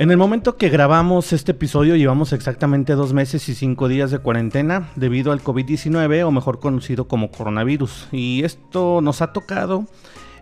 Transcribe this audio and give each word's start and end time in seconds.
En 0.00 0.12
el 0.12 0.16
momento 0.16 0.56
que 0.56 0.68
grabamos 0.68 1.32
este 1.32 1.50
episodio 1.50 1.96
llevamos 1.96 2.32
exactamente 2.32 2.92
dos 2.92 3.12
meses 3.12 3.48
y 3.48 3.54
cinco 3.56 3.88
días 3.88 4.12
de 4.12 4.20
cuarentena 4.20 4.90
debido 4.94 5.32
al 5.32 5.42
COVID-19 5.42 6.24
o 6.24 6.30
mejor 6.30 6.60
conocido 6.60 7.08
como 7.08 7.32
coronavirus. 7.32 8.06
Y 8.12 8.44
esto 8.44 9.00
nos 9.00 9.22
ha 9.22 9.32
tocado 9.32 9.86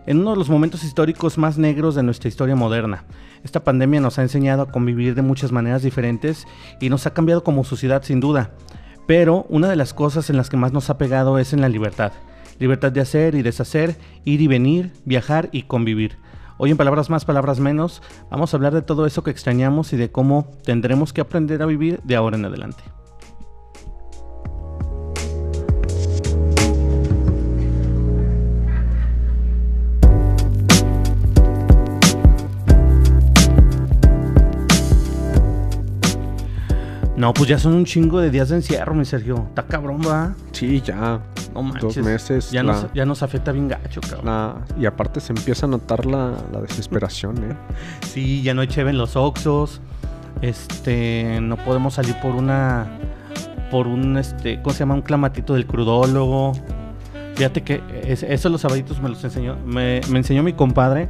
en 0.05 0.19
uno 0.19 0.29
de 0.29 0.37
los 0.37 0.51
momentos 0.51 0.83
históricos 0.83 1.39
más 1.39 1.57
negros 1.57 1.95
de 1.95 2.03
nuestra 2.03 2.27
historia 2.27 2.55
moderna. 2.55 3.05
Esta 3.43 3.63
pandemia 3.63 3.99
nos 3.99 4.19
ha 4.19 4.21
enseñado 4.21 4.61
a 4.61 4.71
convivir 4.71 5.15
de 5.15 5.23
muchas 5.23 5.51
maneras 5.51 5.81
diferentes 5.81 6.45
y 6.79 6.89
nos 6.89 7.07
ha 7.07 7.15
cambiado 7.15 7.43
como 7.43 7.63
sociedad 7.63 8.03
sin 8.03 8.19
duda. 8.19 8.51
Pero 9.07 9.47
una 9.49 9.69
de 9.69 9.75
las 9.75 9.95
cosas 9.95 10.29
en 10.29 10.37
las 10.37 10.51
que 10.51 10.57
más 10.57 10.71
nos 10.71 10.91
ha 10.91 10.99
pegado 10.99 11.39
es 11.39 11.51
en 11.51 11.61
la 11.61 11.69
libertad. 11.69 12.11
Libertad 12.59 12.91
de 12.91 13.01
hacer 13.01 13.33
y 13.33 13.41
deshacer, 13.41 13.95
ir 14.23 14.39
y 14.39 14.45
venir, 14.45 14.91
viajar 15.03 15.49
y 15.51 15.63
convivir. 15.63 16.19
Hoy 16.59 16.71
en 16.71 16.77
Palabras 16.77 17.11
más, 17.11 17.23
Palabras 17.23 17.59
menos, 17.59 18.01
vamos 18.31 18.51
a 18.51 18.57
hablar 18.57 18.73
de 18.73 18.81
todo 18.81 19.05
eso 19.05 19.23
que 19.23 19.29
extrañamos 19.29 19.93
y 19.93 19.97
de 19.97 20.11
cómo 20.11 20.47
tendremos 20.63 21.13
que 21.13 21.21
aprender 21.21 21.61
a 21.61 21.67
vivir 21.67 21.99
de 22.03 22.15
ahora 22.15 22.35
en 22.35 22.45
adelante. 22.45 22.83
No, 37.17 37.33
pues 37.33 37.49
ya 37.49 37.57
son 37.57 37.73
un 37.73 37.83
chingo 37.83 38.19
de 38.21 38.29
días 38.29 38.49
de 38.49 38.57
encierro, 38.57 38.93
mi 38.93 39.03
Sergio. 39.03 39.45
Está 39.49 39.63
cabrón, 39.63 39.99
va. 40.07 40.35
Sí, 40.51 40.81
ya. 40.81 41.19
No 41.53 41.63
manches. 41.63 41.95
Dos 41.95 41.97
meses. 42.05 42.51
Ya, 42.51 42.61
la- 42.63 42.73
nos, 42.73 42.93
ya 42.93 43.05
nos 43.05 43.23
afecta 43.23 43.51
bien 43.51 43.67
gacho, 43.67 43.99
cabrón. 44.01 44.25
la- 44.25 44.55
y 44.79 44.85
aparte 44.85 45.19
se 45.19 45.33
empieza 45.33 45.65
a 45.65 45.69
notar 45.69 46.05
la, 46.05 46.33
la 46.53 46.61
desesperación, 46.61 47.37
¿eh? 47.51 47.55
Sí, 48.07 48.43
ya 48.43 48.53
no 48.53 48.61
hay 48.61 48.67
cheve 48.67 48.91
en 48.91 48.99
los 48.99 49.15
Oxos. 49.15 49.81
Este, 50.41 51.39
no 51.41 51.57
podemos 51.57 51.95
salir 51.95 52.15
por 52.21 52.35
una 52.35 52.85
por 53.71 53.87
un 53.87 54.17
este, 54.17 54.61
¿cómo 54.61 54.71
se 54.73 54.79
llama? 54.79 54.93
Un 54.93 55.01
clamatito 55.01 55.55
del 55.55 55.65
crudólogo. 55.65 56.53
Fíjate 57.35 57.63
que 57.63 57.81
es- 58.05 58.23
eso 58.23 58.49
los 58.49 58.61
sabaditos 58.61 59.01
me 59.01 59.09
los 59.09 59.23
enseñó, 59.23 59.55
me, 59.65 60.01
me 60.09 60.19
enseñó 60.19 60.43
mi 60.43 60.53
compadre. 60.53 61.09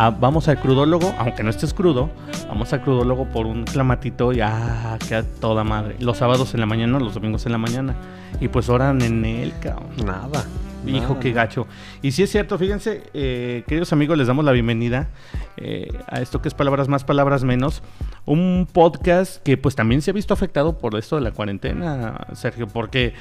Ah, 0.00 0.10
vamos 0.10 0.46
al 0.46 0.60
crudólogo, 0.60 1.12
aunque 1.18 1.42
no 1.42 1.50
estés 1.50 1.74
crudo, 1.74 2.08
vamos 2.46 2.72
al 2.72 2.82
crudólogo 2.82 3.24
por 3.24 3.46
un 3.46 3.64
clamatito 3.64 4.32
y 4.32 4.40
ah, 4.40 4.96
queda 5.08 5.24
toda 5.24 5.64
madre. 5.64 5.96
Los 5.98 6.18
sábados 6.18 6.54
en 6.54 6.60
la 6.60 6.66
mañana, 6.66 7.00
los 7.00 7.14
domingos 7.14 7.46
en 7.46 7.52
la 7.52 7.58
mañana. 7.58 7.96
Y 8.40 8.46
pues 8.46 8.68
oran 8.68 9.02
en 9.02 9.24
él, 9.24 9.52
cabrón. 9.60 9.88
Nada. 10.06 10.44
Hijo, 10.86 11.00
nada. 11.00 11.18
qué 11.18 11.32
gacho. 11.32 11.66
Y 12.00 12.12
sí 12.12 12.22
es 12.22 12.30
cierto, 12.30 12.56
fíjense, 12.58 13.10
eh, 13.12 13.64
queridos 13.66 13.92
amigos, 13.92 14.16
les 14.16 14.28
damos 14.28 14.44
la 14.44 14.52
bienvenida 14.52 15.08
eh, 15.56 15.88
a 16.06 16.20
esto 16.20 16.40
que 16.40 16.46
es 16.46 16.54
Palabras 16.54 16.86
Más, 16.86 17.02
Palabras 17.02 17.42
Menos. 17.42 17.82
Un 18.24 18.68
podcast 18.72 19.42
que 19.42 19.56
pues 19.56 19.74
también 19.74 20.00
se 20.00 20.12
ha 20.12 20.14
visto 20.14 20.32
afectado 20.32 20.78
por 20.78 20.96
esto 20.96 21.16
de 21.16 21.22
la 21.22 21.32
cuarentena, 21.32 22.28
Sergio, 22.34 22.68
porque 22.68 23.14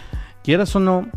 quieras 0.44 0.75
o 0.75 0.80
no, 0.80 1.08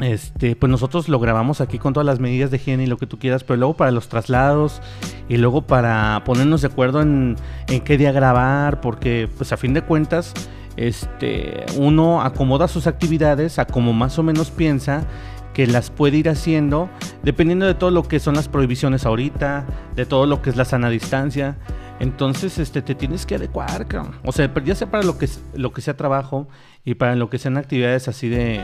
este, 0.00 0.56
pues 0.56 0.70
nosotros 0.70 1.08
lo 1.08 1.18
grabamos 1.18 1.60
aquí 1.60 1.78
con 1.78 1.94
todas 1.94 2.06
las 2.06 2.20
medidas 2.20 2.50
de 2.50 2.58
higiene 2.58 2.84
y 2.84 2.86
lo 2.86 2.98
que 2.98 3.06
tú 3.06 3.18
quieras, 3.18 3.44
pero 3.44 3.56
luego 3.56 3.74
para 3.74 3.90
los 3.90 4.08
traslados 4.08 4.82
y 5.28 5.38
luego 5.38 5.62
para 5.62 6.22
ponernos 6.24 6.60
de 6.62 6.68
acuerdo 6.68 7.00
en, 7.00 7.36
en 7.68 7.80
qué 7.80 7.96
día 7.96 8.12
grabar, 8.12 8.80
porque 8.80 9.28
pues 9.36 9.52
a 9.52 9.56
fin 9.56 9.72
de 9.72 9.82
cuentas, 9.82 10.34
este, 10.76 11.64
uno 11.78 12.20
acomoda 12.22 12.68
sus 12.68 12.86
actividades 12.86 13.58
a 13.58 13.64
como 13.64 13.92
más 13.92 14.18
o 14.18 14.22
menos 14.22 14.50
piensa 14.50 15.06
que 15.54 15.66
las 15.66 15.88
puede 15.88 16.18
ir 16.18 16.28
haciendo, 16.28 16.90
dependiendo 17.22 17.64
de 17.64 17.72
todo 17.72 17.90
lo 17.90 18.02
que 18.02 18.20
son 18.20 18.34
las 18.34 18.46
prohibiciones 18.46 19.06
ahorita, 19.06 19.64
de 19.94 20.04
todo 20.04 20.26
lo 20.26 20.42
que 20.42 20.50
es 20.50 20.56
la 20.56 20.66
sana 20.66 20.90
distancia. 20.90 21.56
Entonces, 21.98 22.58
este, 22.58 22.82
te 22.82 22.94
tienes 22.94 23.24
que 23.24 23.36
adecuar. 23.36 23.86
O 24.22 24.32
sea, 24.32 24.52
ya 24.62 24.74
sea 24.74 24.90
para 24.90 25.02
lo 25.02 25.16
que, 25.16 25.26
lo 25.54 25.72
que 25.72 25.80
sea 25.80 25.96
trabajo 25.96 26.46
y 26.86 26.94
para 26.94 27.14
lo 27.16 27.28
que 27.28 27.36
sean 27.38 27.58
actividades 27.58 28.08
así 28.08 28.30
de, 28.30 28.62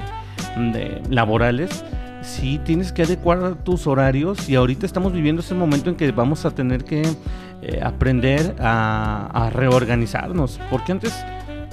laborales, 1.10 1.84
sí 2.22 2.60
tienes 2.64 2.92
que 2.92 3.02
adecuar 3.02 3.56
tus 3.64 3.86
horarios 3.86 4.48
y 4.48 4.54
ahorita 4.54 4.86
estamos 4.86 5.12
viviendo 5.12 5.42
ese 5.42 5.54
momento 5.54 5.90
en 5.90 5.96
que 5.96 6.10
vamos 6.12 6.46
a 6.46 6.52
tener 6.52 6.84
que 6.84 7.02
eh, 7.62 7.80
aprender 7.82 8.54
a, 8.60 9.28
a 9.46 9.50
reorganizarnos, 9.50 10.60
porque 10.70 10.92
antes 10.92 11.12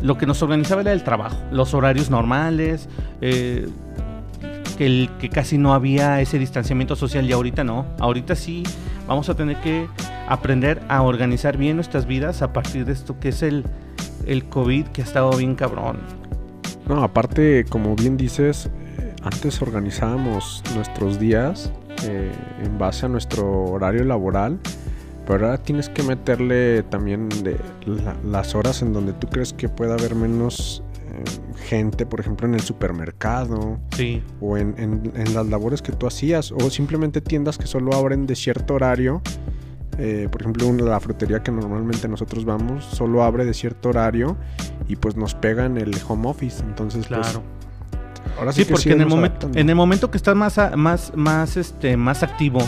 lo 0.02 0.18
que 0.18 0.26
nos 0.26 0.42
organizaba 0.42 0.82
era 0.82 0.92
el 0.92 1.04
trabajo, 1.04 1.38
los 1.52 1.74
horarios 1.74 2.10
normales, 2.10 2.90
eh, 3.22 3.68
que, 4.78 4.86
el- 4.86 5.10
que 5.20 5.30
casi 5.30 5.58
no 5.58 5.74
había 5.74 6.20
ese 6.22 6.40
distanciamiento 6.40 6.96
social 6.96 7.30
y 7.30 7.34
ahorita 7.34 7.64
no, 7.64 7.86
ahorita 8.00 8.36
sí 8.36 8.64
vamos 9.08 9.30
a 9.30 9.36
tener 9.36 9.58
que 9.58 9.88
aprender 10.28 10.82
a 10.88 11.02
organizar 11.02 11.58
bien 11.58 11.76
nuestras 11.76 12.06
vidas 12.06 12.42
a 12.42 12.54
partir 12.54 12.86
de 12.86 12.94
esto 12.94 13.20
que 13.20 13.30
es 13.30 13.44
el, 13.44 13.66
el 14.26 14.46
COVID 14.46 14.86
que 14.88 15.02
ha 15.02 15.06
estado 15.06 15.32
bien 15.38 15.56
cabrón. 15.56 15.98
No, 16.90 17.04
aparte, 17.04 17.66
como 17.70 17.96
bien 17.96 18.18
dices, 18.18 18.70
eh, 19.00 19.14
antes 19.22 19.62
organizábamos 19.62 20.64
nuestros 20.76 21.20
días 21.20 21.72
eh, 22.08 22.32
en 22.64 22.78
base 22.80 23.06
a 23.06 23.10
nuestro 23.10 23.66
horario 23.66 24.04
laboral, 24.06 24.60
pero 25.28 25.46
ahora 25.46 25.58
tienes 25.60 25.88
que 25.90 26.02
meterle 26.02 26.82
también 26.84 27.30
de 27.30 27.58
la- 27.86 28.16
las 28.26 28.56
horas 28.56 28.82
en 28.82 28.92
donde 28.94 29.14
tú 29.14 29.28
crees 29.28 29.54
que 29.54 29.70
pueda 29.70 29.94
haber 29.94 30.16
menos 30.16 30.82
eh, 31.12 31.24
gente, 31.68 32.06
por 32.06 32.20
ejemplo, 32.20 32.48
en 32.48 32.54
el 32.56 32.62
supermercado 32.62 33.80
Sí, 33.96 34.22
o 34.42 34.58
en, 34.58 34.74
en- 34.78 35.12
en 35.16 35.34
las 35.34 35.46
labores 35.48 35.82
que 35.82 35.92
tú 35.92 36.08
hacías, 36.08 36.52
o 36.52 36.70
simplemente 36.70 37.20
tiendas 37.22 37.58
que 37.58 37.68
solo 37.68 37.94
abren 37.94 38.26
de 38.28 38.36
cierto 38.36 38.76
horario. 38.76 39.22
Eh, 40.02 40.30
por 40.32 40.42
ejemplo, 40.42 40.66
una, 40.66 40.84
la 40.86 41.00
frutería 41.02 41.44
que 41.44 41.52
normalmente 41.52 42.08
nosotros 42.08 42.46
vamos 42.46 42.86
solo 42.86 43.22
abre 43.22 43.44
de 43.44 43.54
cierto 43.54 43.90
horario 43.90 44.38
y 44.88 44.96
pues 44.96 45.18
nos 45.18 45.36
pegan 45.36 45.78
el 45.78 45.94
home 46.08 46.30
office. 46.30 46.64
Entonces, 46.64 47.06
pues, 47.08 47.20
claro. 47.20 47.44
ahora 48.38 48.54
sí, 48.54 48.62
Sí, 48.62 48.68
que 48.68 48.74
porque 48.74 48.92
en 48.94 49.02
el 49.02 49.08
momento, 49.08 49.28
adaptando. 49.36 49.60
en 49.60 49.70
el 49.70 49.76
momento 49.76 50.10
que 50.10 50.18
estás 50.18 50.36
más, 50.38 50.58
más, 50.78 51.12
más, 51.16 51.58
este, 51.58 51.98
más 51.98 52.24
activo 52.24 52.62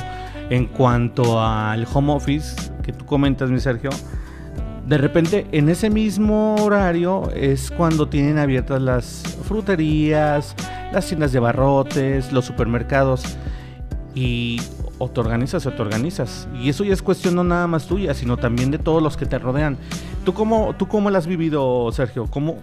en 0.49 0.65
cuanto 0.65 1.41
al 1.41 1.87
home 1.93 2.11
office 2.11 2.55
que 2.83 2.91
tú 2.91 3.05
comentas, 3.05 3.49
mi 3.49 3.61
Sergio, 3.61 3.91
de 4.85 4.97
repente 4.97 5.47
en 5.53 5.69
ese 5.69 5.89
mismo 5.89 6.55
horario 6.55 7.31
es 7.33 7.71
cuando 7.71 8.09
tienen 8.09 8.37
abiertas 8.39 8.81
las 8.81 9.23
fruterías, 9.43 10.53
las 10.91 11.07
tiendas 11.07 11.31
de 11.31 11.39
barrotes, 11.39 12.33
los 12.33 12.43
supermercados 12.43 13.37
y 14.13 14.59
o 15.01 15.09
te 15.09 15.19
organizas 15.19 15.65
o 15.65 15.71
te 15.71 15.81
organizas. 15.81 16.47
Y 16.53 16.69
eso 16.69 16.83
ya 16.83 16.93
es 16.93 17.01
cuestión 17.01 17.33
no 17.35 17.43
nada 17.43 17.65
más 17.65 17.87
tuya, 17.87 18.13
sino 18.13 18.37
también 18.37 18.69
de 18.69 18.77
todos 18.77 19.01
los 19.01 19.17
que 19.17 19.25
te 19.25 19.39
rodean. 19.39 19.77
¿Tú 20.23 20.33
cómo, 20.35 20.75
tú 20.77 20.87
cómo 20.87 21.09
lo 21.09 21.17
has 21.17 21.25
vivido, 21.25 21.91
Sergio? 21.91 22.27
¿Cómo, 22.27 22.59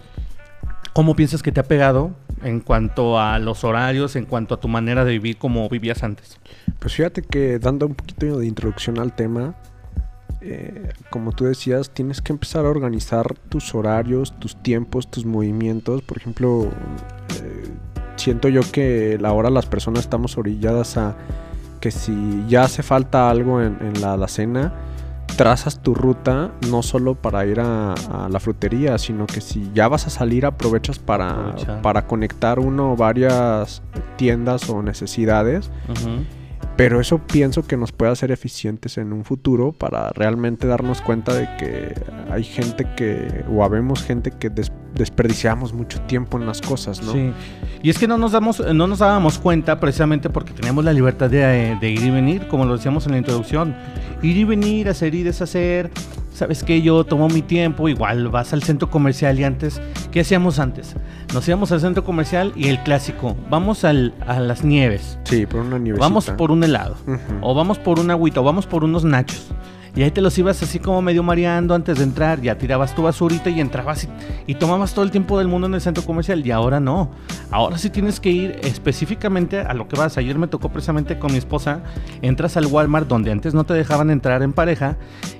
¿Cómo 0.93 1.15
piensas 1.17 1.43
que 1.43 1.51
te 1.51 1.59
ha 1.59 1.63
pegado 1.63 2.11
en 2.41 2.61
cuanto 2.61 3.19
a 3.19 3.39
los 3.39 3.65
horarios, 3.65 4.15
en 4.15 4.25
cuanto 4.25 4.55
a 4.55 4.59
tu 4.59 4.69
manera 4.69 5.03
de 5.03 5.11
vivir 5.11 5.37
como 5.37 5.67
vivías 5.67 6.01
antes? 6.01 6.39
Pues 6.79 6.93
fíjate 6.93 7.23
que 7.23 7.59
dando 7.59 7.87
un 7.87 7.95
poquito 7.95 8.39
de 8.39 8.47
introducción 8.47 8.99
al 8.99 9.13
tema, 9.13 9.55
eh, 10.39 10.93
como 11.09 11.33
tú 11.33 11.43
decías, 11.43 11.89
tienes 11.89 12.21
que 12.21 12.31
empezar 12.31 12.65
a 12.65 12.69
organizar 12.69 13.35
tus 13.49 13.75
horarios, 13.75 14.39
tus 14.39 14.55
tiempos, 14.63 15.11
tus 15.11 15.25
movimientos. 15.25 16.03
Por 16.03 16.17
ejemplo, 16.17 16.69
eh, 17.43 17.69
siento 18.15 18.47
yo 18.47 18.61
que 18.71 19.19
ahora 19.25 19.49
las 19.49 19.65
personas 19.65 20.05
estamos 20.05 20.37
orilladas 20.37 20.95
a 20.95 21.17
que 21.79 21.91
si 21.91 22.43
ya 22.47 22.63
hace 22.63 22.83
falta 22.83 23.29
algo 23.29 23.61
en, 23.61 23.77
en 23.81 24.01
la 24.01 24.13
alacena, 24.13 24.73
trazas 25.37 25.79
tu 25.79 25.93
ruta 25.93 26.51
no 26.69 26.81
solo 26.83 27.15
para 27.15 27.45
ir 27.45 27.59
a, 27.61 27.93
a 27.93 28.29
la 28.29 28.39
frutería, 28.39 28.97
sino 28.97 29.25
que 29.25 29.39
si 29.41 29.71
ya 29.73 29.87
vas 29.87 30.05
a 30.07 30.09
salir 30.09 30.45
aprovechas 30.45 30.99
para, 30.99 31.29
Aprovechar. 31.29 31.81
para 31.81 32.07
conectar 32.07 32.59
uno 32.59 32.93
o 32.93 32.95
varias 32.97 33.81
tiendas 34.17 34.69
o 34.69 34.81
necesidades. 34.81 35.71
Pero 36.79 37.01
eso 37.01 37.17
pienso 37.17 37.67
que 37.67 37.75
nos 37.75 37.91
puede 37.91 38.13
hacer 38.13 38.31
eficientes 38.31 38.97
en 38.97 39.11
un 39.11 39.25
futuro 39.25 39.73
para 39.73 40.11
realmente 40.11 40.65
darnos 40.65 41.01
cuenta 41.01 41.33
de 41.33 41.43
que 41.57 41.93
hay 42.31 42.45
gente 42.45 42.87
que, 42.95 43.43
o 43.51 43.65
habemos 43.65 44.01
gente 44.01 44.31
que 44.31 44.49
des- 44.49 44.71
desperdiciamos 44.95 45.73
mucho 45.73 45.99
tiempo 46.03 46.37
en 46.39 46.45
las 46.45 46.61
cosas, 46.61 47.03
¿no? 47.03 47.11
Sí. 47.11 47.33
Y 47.83 47.89
es 47.89 47.99
que 47.99 48.07
no 48.07 48.17
nos 48.17 48.31
damos, 48.31 48.61
no 48.73 48.87
nos 48.87 48.99
dábamos 48.99 49.39
cuenta 49.39 49.77
precisamente 49.77 50.29
porque 50.29 50.53
teníamos 50.53 50.85
la 50.85 50.93
libertad 50.93 51.29
de, 51.29 51.77
de 51.81 51.89
ir 51.89 52.01
y 52.01 52.11
venir, 52.11 52.47
como 52.47 52.63
lo 52.63 52.77
decíamos 52.77 53.05
en 53.07 53.11
la 53.11 53.17
introducción. 53.17 53.75
Ir 54.21 54.37
y 54.37 54.45
venir, 54.45 54.87
hacer 54.87 55.13
y 55.15 55.23
deshacer. 55.23 55.91
Sabes 56.39 56.63
que 56.63 56.81
yo 56.81 57.03
tomo 57.03 57.27
mi 57.27 57.41
tiempo, 57.41 57.89
igual 57.89 58.29
vas 58.29 58.53
al 58.53 58.63
centro 58.63 58.89
comercial 58.89 59.37
y 59.37 59.43
antes, 59.43 59.81
¿qué 60.09 60.21
hacíamos 60.21 60.57
antes? 60.57 60.95
Nos 61.33 61.45
íbamos 61.49 61.73
al 61.73 61.81
centro 61.81 62.05
comercial 62.05 62.53
y 62.55 62.69
el 62.69 62.81
clásico, 62.81 63.35
vamos 63.49 63.83
al- 63.83 64.13
a 64.25 64.39
las 64.39 64.63
nieves, 64.63 65.19
Sí, 65.25 65.45
por 65.45 65.59
una 65.59 65.77
nievecita. 65.79 66.07
vamos 66.07 66.29
por 66.29 66.51
un 66.51 66.63
helado, 66.63 66.95
o 67.41 67.53
vamos 67.53 67.77
por 67.77 67.99
una 67.99 68.13
agüita, 68.13 68.39
o 68.39 68.43
vamos 68.45 68.65
por 68.67 68.85
unos 68.85 69.03
nachos. 69.03 69.47
Y 69.99 70.03
ahí 70.03 70.11
te 70.11 70.21
los 70.21 70.37
ibas 70.37 70.63
así 70.63 70.79
como 70.79 71.01
medio 71.01 71.23
mareando 71.23 71.75
antes 71.75 71.97
de 71.97 72.05
entrar, 72.05 72.39
ya 72.39 72.57
tirabas 72.57 72.95
tu 72.95 73.03
basurita 73.03 73.49
y 73.49 73.59
entrabas 73.59 74.05
y, 74.05 74.09
y 74.47 74.55
tomabas 74.55 74.93
todo 74.93 75.03
el 75.03 75.11
tiempo 75.11 75.37
del 75.37 75.49
mundo 75.49 75.67
en 75.67 75.73
el 75.73 75.81
centro 75.81 76.05
comercial. 76.05 76.47
Y 76.47 76.51
ahora 76.51 76.79
no. 76.79 77.11
Ahora 77.51 77.77
sí 77.77 77.89
tienes 77.89 78.21
que 78.21 78.29
ir 78.29 78.59
específicamente 78.63 79.59
a 79.59 79.73
lo 79.73 79.89
que 79.89 79.97
vas. 79.97 80.17
Ayer 80.17 80.37
me 80.37 80.47
tocó 80.47 80.69
precisamente 80.69 81.19
con 81.19 81.33
mi 81.33 81.37
esposa. 81.37 81.83
Entras 82.21 82.55
al 82.55 82.67
Walmart 82.67 83.09
donde 83.09 83.29
antes 83.29 83.53
no 83.53 83.65
te 83.65 83.73
dejaban 83.73 84.09
entrar 84.09 84.41
en 84.41 84.53
pareja. 84.53 84.95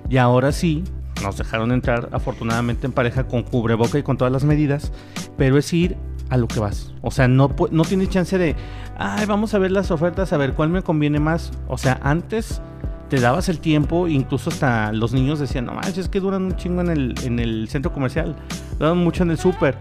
Y 0.10 0.18
ahora 0.18 0.52
sí 0.52 0.84
nos 1.24 1.38
dejaron 1.38 1.72
entrar 1.72 2.10
afortunadamente 2.12 2.86
en 2.86 2.92
pareja 2.92 3.30
con 3.30 3.44
cubreboca 3.44 3.98
y 3.98 4.04
con 4.04 4.18
todas 4.18 4.34
las 4.34 4.44
medidas, 4.44 4.92
pero 5.38 5.58
es 5.58 5.72
ir 5.72 5.96
a 6.30 6.36
lo 6.36 6.50
que 6.50 6.60
vas. 6.60 6.94
O 7.02 7.12
sea, 7.12 7.30
no, 7.30 7.56
no 7.72 7.84
tienes 7.86 8.10
chance 8.10 8.38
de, 8.38 8.58
ay, 8.98 9.26
vamos 9.26 9.54
a 9.54 9.60
ver 9.60 9.72
las 9.72 9.90
ofertas, 9.90 10.34
a 10.34 10.38
ver 10.38 10.52
cuál 10.52 10.68
me 10.68 10.82
conviene 10.82 11.22
más. 11.22 11.54
O 11.70 11.78
sea, 11.78 11.98
antes 12.04 12.62
te 13.10 13.20
dabas 13.20 13.50
el 13.50 13.60
tiempo, 13.60 14.08
incluso 14.08 14.52
hasta 14.52 14.94
los 14.94 15.14
niños 15.14 15.40
decían, 15.40 15.66
no 15.66 15.74
manches, 15.74 15.98
es 15.98 16.10
que 16.10 16.20
duran 16.20 16.44
un 16.44 16.56
chingo 16.56 16.82
en 16.82 16.90
el, 16.90 17.16
en 17.24 17.40
el 17.40 17.68
centro 17.68 17.92
comercial, 17.92 18.36
duran 18.78 18.98
mucho 18.98 19.24
en 19.24 19.32
el 19.32 19.38
súper. 19.38 19.78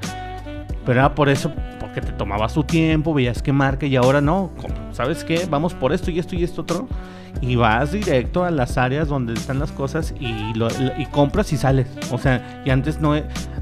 Pero 0.86 1.00
era 1.00 1.14
por 1.14 1.28
eso, 1.28 1.52
porque 1.78 2.00
te 2.00 2.12
tomabas 2.12 2.54
tu 2.54 2.64
tiempo, 2.64 3.12
veías 3.12 3.42
qué 3.42 3.52
marca 3.52 3.84
y 3.84 3.94
ahora 3.96 4.22
no. 4.22 4.50
¿Sabes 4.92 5.22
qué? 5.22 5.46
Vamos 5.50 5.74
por 5.74 5.92
esto 5.92 6.10
y 6.10 6.18
esto 6.18 6.34
y 6.34 6.42
esto 6.42 6.62
otro. 6.62 6.88
Y 7.42 7.56
vas 7.56 7.92
directo 7.92 8.42
a 8.42 8.50
las 8.50 8.78
áreas 8.78 9.08
donde 9.08 9.34
están 9.34 9.58
las 9.58 9.70
cosas 9.70 10.14
y, 10.18 10.54
lo, 10.54 10.68
y 10.96 11.04
compras 11.06 11.52
y 11.52 11.58
sales. 11.58 11.88
O 12.10 12.16
sea, 12.16 12.62
y 12.64 12.70
antes 12.70 13.00
no, 13.00 13.12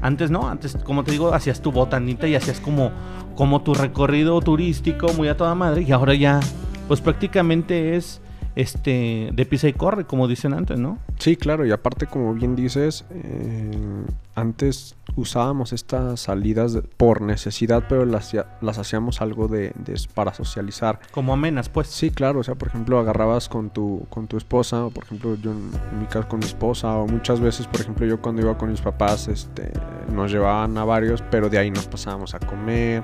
antes 0.01 0.31
no, 0.31 0.47
antes, 0.47 0.77
como 0.77 1.03
te 1.03 1.11
digo, 1.11 1.33
hacías 1.33 1.61
tu 1.61 1.73
botanita 1.73 2.27
y 2.27 2.35
hacías 2.35 2.61
como, 2.61 2.91
como 3.35 3.61
tu 3.61 3.73
recorrido 3.73 4.39
turístico 4.39 5.11
muy 5.17 5.27
a 5.27 5.35
toda 5.35 5.53
madre. 5.53 5.81
Y 5.81 5.91
ahora 5.91 6.15
ya, 6.15 6.39
pues 6.87 7.01
prácticamente 7.01 7.97
es 7.97 8.21
este 8.57 9.29
de 9.31 9.45
pisa 9.45 9.67
y 9.67 9.73
corre, 9.73 10.05
como 10.05 10.27
dicen 10.27 10.53
antes, 10.53 10.79
¿no? 10.79 10.97
Sí, 11.19 11.35
claro, 11.35 11.63
y 11.65 11.71
aparte, 11.71 12.07
como 12.07 12.33
bien 12.33 12.55
dices, 12.55 13.05
eh, 13.11 13.71
antes 14.33 14.95
usábamos 15.15 15.73
estas 15.73 16.21
salidas 16.21 16.79
por 16.97 17.21
necesidad, 17.21 17.83
pero 17.87 18.03
las, 18.05 18.35
las 18.61 18.79
hacíamos 18.79 19.21
algo 19.21 19.47
de, 19.47 19.73
para 20.15 20.33
socializar. 20.33 20.99
Como 21.11 21.33
amenas, 21.33 21.69
pues. 21.69 21.87
Sí, 21.87 22.09
claro, 22.09 22.39
o 22.39 22.43
sea, 22.43 22.55
por 22.55 22.69
ejemplo, 22.69 22.97
agarrabas 22.97 23.47
con 23.47 23.69
tu, 23.69 24.07
con 24.09 24.25
tu 24.25 24.37
esposa, 24.37 24.85
o 24.85 24.89
por 24.89 25.03
ejemplo, 25.03 25.35
yo 25.35 25.51
en, 25.51 25.99
mi 25.99 26.07
caso 26.07 26.27
con 26.27 26.39
mi 26.39 26.45
esposa, 26.45 26.95
o 26.95 27.07
muchas 27.07 27.39
veces, 27.39 27.67
por 27.67 27.81
ejemplo, 27.81 28.07
yo 28.07 28.19
cuando 28.19 28.41
iba 28.41 28.57
con 28.57 28.71
mis 28.71 28.81
papás, 28.81 29.27
este, 29.27 29.71
nos 30.11 30.31
llevaban 30.31 30.75
a 30.79 30.83
varios, 30.83 31.21
pero 31.29 31.47
de 31.47 31.59
ahí 31.59 31.69
nos 31.69 31.87
pasábamos 31.87 32.33
a 32.33 32.39
comer, 32.39 33.03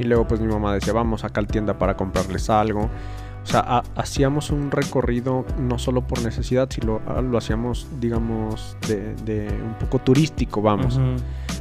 y 0.00 0.02
luego 0.02 0.26
pues 0.26 0.40
mi 0.40 0.48
mamá 0.48 0.74
decía, 0.74 0.92
vamos 0.92 1.22
acá 1.22 1.38
a 1.38 1.42
la 1.42 1.48
tienda 1.48 1.78
para 1.78 1.96
comprarles 1.96 2.50
algo. 2.50 2.90
O 3.48 3.50
sea, 3.50 3.82
hacíamos 3.96 4.50
un 4.50 4.70
recorrido 4.70 5.46
no 5.58 5.78
solo 5.78 6.06
por 6.06 6.22
necesidad, 6.22 6.68
sino 6.70 7.00
ah, 7.06 7.22
lo 7.22 7.38
hacíamos, 7.38 7.86
digamos, 7.98 8.76
de, 8.86 9.48
un 9.48 9.74
poco 9.80 10.00
turístico, 10.00 10.60
vamos. 10.60 11.00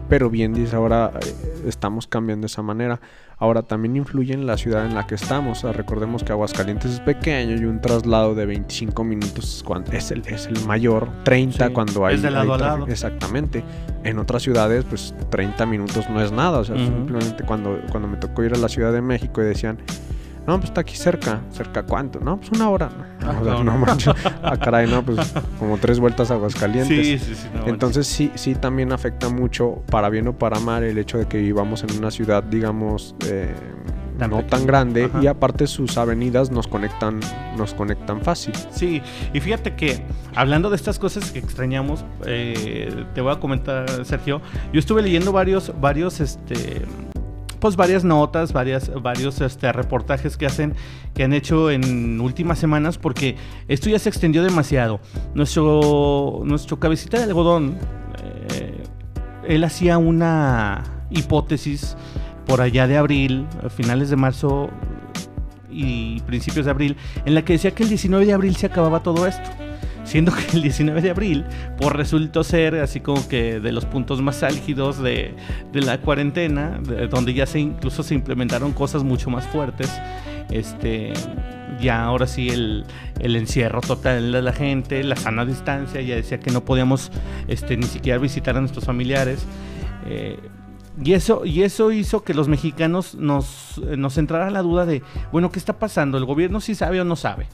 Pero 0.09 0.29
bien 0.29 0.53
dice, 0.53 0.75
ahora 0.75 1.13
eh, 1.15 1.63
estamos 1.65 2.05
cambiando 2.05 2.43
de 2.43 2.47
esa 2.47 2.61
manera. 2.61 2.99
Ahora 3.37 3.61
también 3.61 3.95
influye 3.95 4.33
en 4.33 4.45
la 4.45 4.57
ciudad 4.57 4.85
en 4.85 4.95
la 4.95 5.07
que 5.07 5.15
estamos. 5.15 5.63
recordemos 5.63 6.25
que 6.25 6.33
Aguascalientes 6.33 6.91
es 6.91 6.99
pequeño 6.99 7.55
y 7.55 7.63
un 7.63 7.79
traslado 7.79 8.35
de 8.35 8.45
25 8.45 9.05
minutos 9.05 9.63
es 9.93 10.11
el, 10.11 10.27
es 10.27 10.47
el 10.47 10.59
mayor, 10.65 11.07
30 11.23 11.69
cuando 11.69 12.05
hay... 12.05 12.15
Es 12.15 12.21
de 12.21 12.31
lado 12.31 12.53
a 12.53 12.57
lado. 12.57 12.87
Exactamente. 12.87 13.63
En 14.03 14.19
otras 14.19 14.43
ciudades, 14.43 14.83
pues 14.83 15.15
30 15.29 15.65
minutos 15.65 16.09
no 16.09 16.21
es 16.21 16.33
nada. 16.33 16.59
O 16.59 16.65
sea, 16.65 16.75
simplemente 16.75 17.45
cuando, 17.45 17.79
cuando 17.91 18.09
me 18.09 18.17
tocó 18.17 18.43
ir 18.43 18.53
a 18.53 18.57
la 18.57 18.67
Ciudad 18.67 18.91
de 18.91 19.01
México 19.01 19.41
y 19.41 19.45
decían 19.45 19.77
no, 20.47 20.57
pues 20.57 20.69
está 20.69 20.81
aquí 20.81 20.95
cerca. 20.95 21.41
¿Cerca 21.51 21.83
cuánto? 21.83 22.21
No, 22.21 22.37
pues 22.37 22.49
una 22.51 22.69
hora. 22.69 22.89
Ah, 23.21 23.33
no, 23.43 23.63
no, 23.63 23.85
Ah, 24.43 24.55
caray, 24.57 24.89
no, 24.89 25.03
pues 25.03 25.33
como 25.59 25.77
tres 25.77 25.99
vueltas 25.99 26.31
a 26.31 26.35
Aguascalientes. 26.35 27.05
Sí, 27.05 27.19
sí, 27.19 27.35
sí. 27.35 27.47
Entonces 27.65 28.07
sí, 28.07 28.31
sí 28.35 28.55
también 28.55 28.93
afecta 28.93 29.27
mucho, 29.27 29.83
para 29.91 30.09
bien 30.09 30.25
o 30.29 30.37
para 30.37 30.61
mal, 30.61 30.83
el 30.83 30.97
hecho 30.97 31.17
de 31.17 31.25
que 31.25 31.39
vivamos 31.39 31.83
en 31.83 31.97
una 31.97 32.11
ciudad, 32.11 32.43
digamos, 32.43 33.13
eh, 33.25 33.53
no 34.25 34.43
tan 34.45 34.65
grande 34.65 35.11
y 35.21 35.27
aparte 35.27 35.67
sus 35.67 35.97
avenidas 35.97 36.49
nos 36.49 36.67
conectan 36.67 37.19
nos 37.57 37.73
conectan 37.73 38.21
fácil. 38.21 38.53
Sí, 38.71 39.01
y 39.33 39.39
fíjate 39.39 39.75
que 39.75 40.01
hablando 40.33 40.69
de 40.69 40.75
estas 40.75 40.97
cosas 40.97 41.31
que 41.31 41.39
extrañamos, 41.39 42.03
eh, 42.25 43.05
te 43.13 43.21
voy 43.21 43.33
a 43.33 43.39
comentar 43.39 44.05
Sergio, 44.05 44.41
yo 44.73 44.79
estuve 44.79 45.01
leyendo 45.01 45.31
varios 45.31 45.71
varios 45.79 46.19
este 46.19 46.85
pues 47.59 47.75
varias 47.75 48.03
notas, 48.03 48.53
varias, 48.53 48.91
varios 49.01 49.41
este, 49.41 49.71
reportajes 49.71 50.37
que 50.37 50.45
hacen, 50.45 50.75
que 51.13 51.23
han 51.23 51.33
hecho 51.33 51.71
en 51.71 52.19
últimas 52.21 52.59
semanas, 52.59 52.97
porque 52.97 53.35
esto 53.67 53.89
ya 53.89 53.99
se 53.99 54.09
extendió 54.09 54.43
demasiado. 54.43 54.99
Nuestro, 55.33 56.41
nuestro 56.45 56.79
cabecita 56.79 57.17
de 57.17 57.23
algodón, 57.23 57.77
eh, 58.23 58.83
él 59.47 59.63
hacía 59.63 59.97
una 59.97 60.83
hipótesis 61.09 61.95
por 62.45 62.61
allá 62.61 62.87
de 62.87 62.97
abril, 62.97 63.45
finales 63.75 64.09
de 64.09 64.15
marzo 64.15 64.69
y 65.69 66.21
principios 66.21 66.65
de 66.65 66.71
abril, 66.71 66.97
en 67.25 67.35
la 67.35 67.43
que 67.43 67.53
decía 67.53 67.71
que 67.71 67.83
el 67.83 67.89
19 67.89 68.25
de 68.25 68.33
abril 68.33 68.55
se 68.55 68.65
acababa 68.65 69.01
todo 69.01 69.27
esto 69.27 69.66
siendo 70.07 70.33
que 70.33 70.55
el 70.55 70.63
19 70.63 71.01
de 71.01 71.09
abril 71.09 71.45
pues, 71.77 71.91
resultó 71.91 72.43
ser 72.43 72.75
así 72.75 73.01
como 73.01 73.27
que 73.27 73.59
de 73.59 73.71
los 73.71 73.85
puntos 73.85 74.21
más 74.21 74.41
álgidos 74.41 74.99
de, 74.99 75.35
la 75.73 75.99
cuarentena, 75.99 76.79
donde 77.09 77.33
ya 77.33 77.45
se 77.45 77.59
incluso 77.59 78.01
se 78.01 78.15
implementaron 78.15 78.71
cosas 78.71 79.03
mucho 79.03 79.29
más 79.29 79.45
fuertes. 79.47 79.91
Este, 80.49 81.11
ya 81.81 82.05
ahora 82.05 82.25
sí 82.25 82.49
el, 82.49 82.85
encierro 83.19 83.81
total 83.81 84.31
de 84.31 84.41
la 84.41 84.53
gente, 84.53 85.03
la 85.03 85.17
sana 85.17 85.45
distancia, 85.45 86.01
ya 86.01 86.15
decía 86.15 86.39
que 86.39 86.51
no 86.51 86.63
podíamos 86.63 87.11
este, 87.47 87.75
ni 87.75 87.85
siquiera 87.85 88.17
visitar 88.17 88.55
a 88.55 88.61
nuestros 88.61 88.85
familiares. 88.85 89.45
Eh, 90.05 90.39
y 91.03 91.13
eso, 91.13 91.45
y 91.45 91.61
eso 91.61 91.91
hizo 91.91 92.23
que 92.23 92.33
los 92.33 92.47
mexicanos 92.47 93.13
nos, 93.13 93.79
nos 93.97 94.17
entrara 94.17 94.49
la 94.49 94.63
duda 94.63 94.85
de, 94.85 95.03
bueno, 95.31 95.51
¿qué 95.51 95.59
está 95.59 95.77
pasando? 95.77 96.17
¿El 96.17 96.25
gobierno 96.25 96.59
sí 96.61 96.73
sabe 96.73 96.99
o 97.01 97.03
no 97.03 97.15
sabe? 97.15 97.47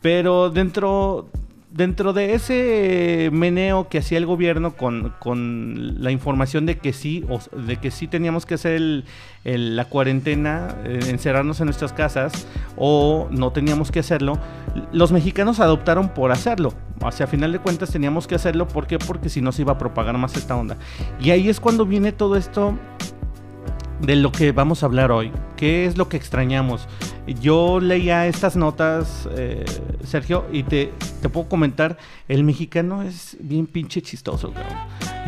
Pero 0.00 0.50
dentro 0.50 1.28
dentro 1.72 2.12
de 2.12 2.34
ese 2.34 3.30
meneo 3.32 3.88
que 3.88 3.98
hacía 3.98 4.18
el 4.18 4.26
gobierno 4.26 4.76
con, 4.76 5.14
la 6.02 6.10
información 6.10 6.66
de 6.66 6.78
que 6.78 6.92
sí, 6.92 7.24
o, 7.28 7.40
de 7.56 7.76
que 7.78 7.90
sí 7.90 8.06
teníamos 8.06 8.46
que 8.46 8.54
hacer 8.54 9.04
la 9.44 9.84
cuarentena, 9.86 10.76
eh, 10.84 11.00
encerrarnos 11.08 11.60
en 11.60 11.66
nuestras 11.66 11.92
casas, 11.92 12.46
o 12.76 13.28
no 13.30 13.52
teníamos 13.52 13.90
que 13.90 14.00
hacerlo, 14.00 14.38
los 14.92 15.12
mexicanos 15.12 15.60
adoptaron 15.60 16.10
por 16.10 16.30
hacerlo. 16.30 16.74
O 17.00 17.10
sea, 17.10 17.24
a 17.24 17.28
final 17.28 17.52
de 17.52 17.58
cuentas 17.58 17.90
teníamos 17.90 18.26
que 18.26 18.34
hacerlo, 18.34 18.68
¿por 18.68 18.86
qué? 18.86 18.98
Porque 18.98 19.28
si 19.28 19.40
no 19.40 19.50
se 19.50 19.62
iba 19.62 19.72
a 19.72 19.78
propagar 19.78 20.16
más 20.18 20.36
esta 20.36 20.54
onda. 20.54 20.76
Y 21.20 21.30
ahí 21.30 21.48
es 21.48 21.58
cuando 21.58 21.86
viene 21.86 22.12
todo 22.12 22.36
esto 22.36 22.78
de 24.00 24.16
lo 24.16 24.30
que 24.30 24.52
vamos 24.52 24.82
a 24.82 24.86
hablar 24.86 25.10
hoy. 25.10 25.32
¿Qué 25.56 25.86
es 25.86 25.96
lo 25.96 26.08
que 26.08 26.16
extrañamos? 26.16 26.86
Yo 27.26 27.78
leía 27.78 28.26
estas 28.26 28.56
notas, 28.56 29.28
eh, 29.36 29.64
Sergio, 30.04 30.46
y 30.52 30.64
te, 30.64 30.92
te, 31.20 31.28
puedo 31.28 31.48
comentar, 31.48 31.96
el 32.28 32.42
mexicano 32.42 33.02
es 33.02 33.36
bien 33.40 33.66
pinche 33.66 34.02
chistoso. 34.02 34.52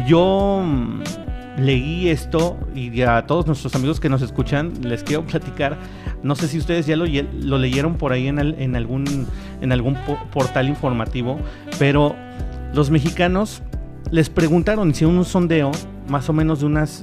Yo 0.09 0.61
mm, 0.65 1.03
leí 1.59 2.09
esto 2.09 2.59
y 2.75 3.03
a 3.03 3.27
todos 3.27 3.47
nuestros 3.47 3.75
amigos 3.77 4.01
que 4.01 4.09
nos 4.09 4.23
escuchan 4.23 4.73
les 4.83 5.05
quiero 5.05 5.25
platicar. 5.25 5.79
No 6.23 6.35
sé 6.35 6.49
si 6.49 6.59
ustedes 6.59 6.87
ya 6.87 6.97
lo, 6.97 7.59
leyeron 7.59 7.97
por 7.97 8.13
ahí 8.13 8.27
en, 8.27 8.39
en 8.39 8.77
algún, 8.77 9.29
en 9.61 9.73
algún 9.73 9.97
portal 10.33 10.69
informativo, 10.69 11.39
pero 11.79 12.17
los 12.73 12.91
mexicanos 12.91 13.63
les 14.11 14.31
preguntaron, 14.31 14.91
hicieron 14.91 15.17
un 15.17 15.25
sondeo 15.25 15.71
más 16.09 16.29
o 16.29 16.33
menos 16.33 16.61
de 16.61 16.67
unas 16.67 17.03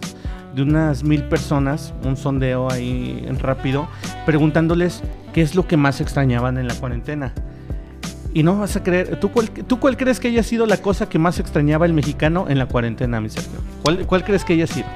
de 0.55 0.61
unas 0.61 1.03
mil 1.03 1.23
personas, 1.23 1.93
un 2.03 2.17
sondeo 2.17 2.71
ahí 2.71 3.25
rápido, 3.39 3.87
preguntándoles 4.25 5.01
qué 5.33 5.41
es 5.41 5.55
lo 5.55 5.67
que 5.67 5.77
más 5.77 6.01
extrañaban 6.01 6.57
en 6.57 6.67
la 6.67 6.75
cuarentena. 6.75 7.33
Y 8.33 8.43
no 8.43 8.59
vas 8.59 8.75
a 8.77 8.83
creer, 8.83 9.19
¿tú 9.19 9.31
cuál, 9.31 9.49
¿tú 9.49 9.79
cuál 9.79 9.97
crees 9.97 10.19
que 10.19 10.29
haya 10.29 10.43
sido 10.43 10.65
la 10.65 10.77
cosa 10.77 11.09
que 11.09 11.19
más 11.19 11.39
extrañaba 11.39 11.85
el 11.85 11.93
mexicano 11.93 12.45
en 12.47 12.59
la 12.59 12.65
cuarentena, 12.65 13.19
mi 13.19 13.29
Sergio? 13.29 13.59
¿Cuál, 13.83 14.05
cuál 14.05 14.23
crees 14.23 14.45
que 14.45 14.53
haya 14.53 14.67
sido? 14.67 14.87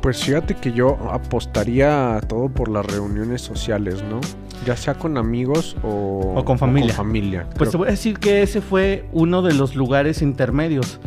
Pues 0.00 0.24
fíjate 0.24 0.54
que 0.54 0.72
yo 0.72 0.96
apostaría 1.10 2.20
todo 2.26 2.48
por 2.48 2.68
las 2.70 2.86
reuniones 2.86 3.42
sociales, 3.42 4.02
¿no? 4.08 4.20
Ya 4.66 4.76
sea 4.76 4.94
con 4.94 5.18
amigos 5.18 5.76
o, 5.82 6.42
con 6.44 6.58
familia. 6.58 6.92
familia 6.92 7.46
pues 7.56 7.70
te 7.70 7.76
voy 7.76 7.88
a 7.88 7.92
decir 7.92 8.18
que 8.18 8.42
ese 8.42 8.60
fue 8.60 9.06
uno 9.12 9.42
de 9.42 9.54
los 9.54 9.74
lugares 9.74 10.20
intermedios. 10.22 11.00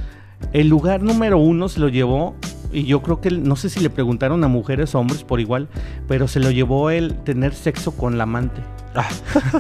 El 0.53 0.70
lugar 0.70 1.01
número 1.01 1.38
uno 1.38 1.70
se 1.70 1.79
lo 1.79 1.89
llevó 1.89 2.36
y 2.73 2.85
yo 2.85 3.01
creo 3.01 3.21
que 3.21 3.31
no 3.31 3.55
sé 3.55 3.69
si 3.69 3.79
le 3.79 3.89
preguntaron 3.89 4.43
a 4.43 4.47
mujeres 4.47 4.95
o 4.95 4.99
hombres 4.99 5.23
por 5.23 5.39
igual, 5.39 5.67
pero 6.07 6.27
se 6.27 6.39
lo 6.39 6.51
llevó 6.51 6.89
el 6.89 7.15
tener 7.23 7.53
sexo 7.53 7.91
con 7.95 8.17
la 8.17 8.23
amante. 8.23 8.61
Ah. 8.95 9.09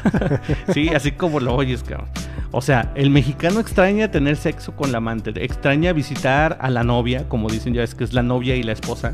sí, 0.73 0.89
así 0.89 1.11
como 1.11 1.39
lo 1.39 1.55
oyes, 1.55 1.83
cabrón. 1.83 2.09
O 2.51 2.61
sea, 2.61 2.91
el 2.95 3.09
mexicano 3.09 3.59
extraña 3.59 4.11
tener 4.11 4.35
sexo 4.35 4.75
con 4.75 4.91
la 4.91 4.99
amante, 4.99 5.31
extraña 5.43 5.91
visitar 5.91 6.57
a 6.61 6.69
la 6.69 6.83
novia, 6.83 7.27
como 7.27 7.49
dicen 7.49 7.73
ya 7.73 7.83
es 7.83 7.95
que 7.95 8.03
es 8.03 8.13
la 8.13 8.21
novia 8.21 8.55
y 8.55 8.63
la 8.63 8.73
esposa. 8.73 9.13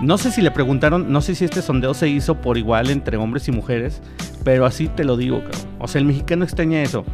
No 0.00 0.18
sé 0.18 0.30
si 0.30 0.42
le 0.42 0.50
preguntaron, 0.50 1.10
no 1.10 1.20
sé 1.20 1.34
si 1.34 1.44
este 1.44 1.62
sondeo 1.62 1.94
se 1.94 2.08
hizo 2.08 2.40
por 2.40 2.58
igual 2.58 2.90
entre 2.90 3.16
hombres 3.16 3.48
y 3.48 3.52
mujeres, 3.52 4.02
pero 4.44 4.66
así 4.66 4.88
te 4.88 5.04
lo 5.04 5.16
digo, 5.16 5.40
cabrón. 5.40 5.60
O 5.78 5.88
sea, 5.88 6.00
el 6.00 6.06
mexicano 6.06 6.44
extraña 6.44 6.82
eso. 6.82 7.04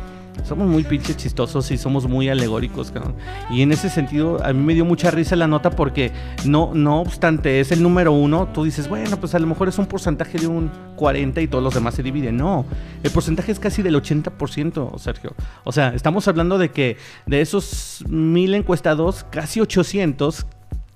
Somos 0.45 0.67
muy 0.67 0.83
pinches 0.85 1.17
chistosos 1.17 1.71
y 1.71 1.79
somos 1.79 2.09
muy 2.09 2.29
alegóricos, 2.29 2.91
cabrón. 2.91 3.15
Y 3.51 3.63
en 3.63 3.73
ese 3.73 3.89
sentido, 3.89 4.45
a 4.45 4.53
mí 4.53 4.63
me 4.63 4.75
dio 4.75 4.85
mucha 4.85 5.11
risa 5.11 5.37
la 5.37 5.47
nota 5.47 5.71
porque 5.71 6.13
no, 6.45 6.73
no 6.75 7.01
obstante 7.01 7.61
es 7.61 7.73
el 7.73 7.83
número 7.83 8.13
uno, 8.13 8.49
tú 8.53 8.65
dices, 8.65 8.89
bueno, 8.89 9.17
pues 9.19 9.35
a 9.35 9.39
lo 9.39 9.47
mejor 9.47 9.69
es 9.69 9.79
un 9.79 9.87
porcentaje 9.87 10.39
de 10.39 10.47
un 10.47 10.71
40 10.97 11.41
y 11.41 11.47
todos 11.47 11.63
los 11.63 11.75
demás 11.75 11.95
se 11.95 12.03
dividen. 12.03 12.37
No, 12.37 12.65
el 13.03 13.11
porcentaje 13.11 13.53
es 13.53 13.59
casi 13.59 13.83
del 13.83 13.95
80%, 13.95 14.99
Sergio. 14.99 15.35
O 15.65 15.73
sea, 15.73 15.95
estamos 15.95 16.27
hablando 16.29 16.59
de 16.59 16.71
que 16.71 16.97
de 17.27 17.41
esos 17.41 18.05
mil 18.09 18.55
encuestados, 18.55 19.25
casi 19.31 19.61
800 19.61 20.47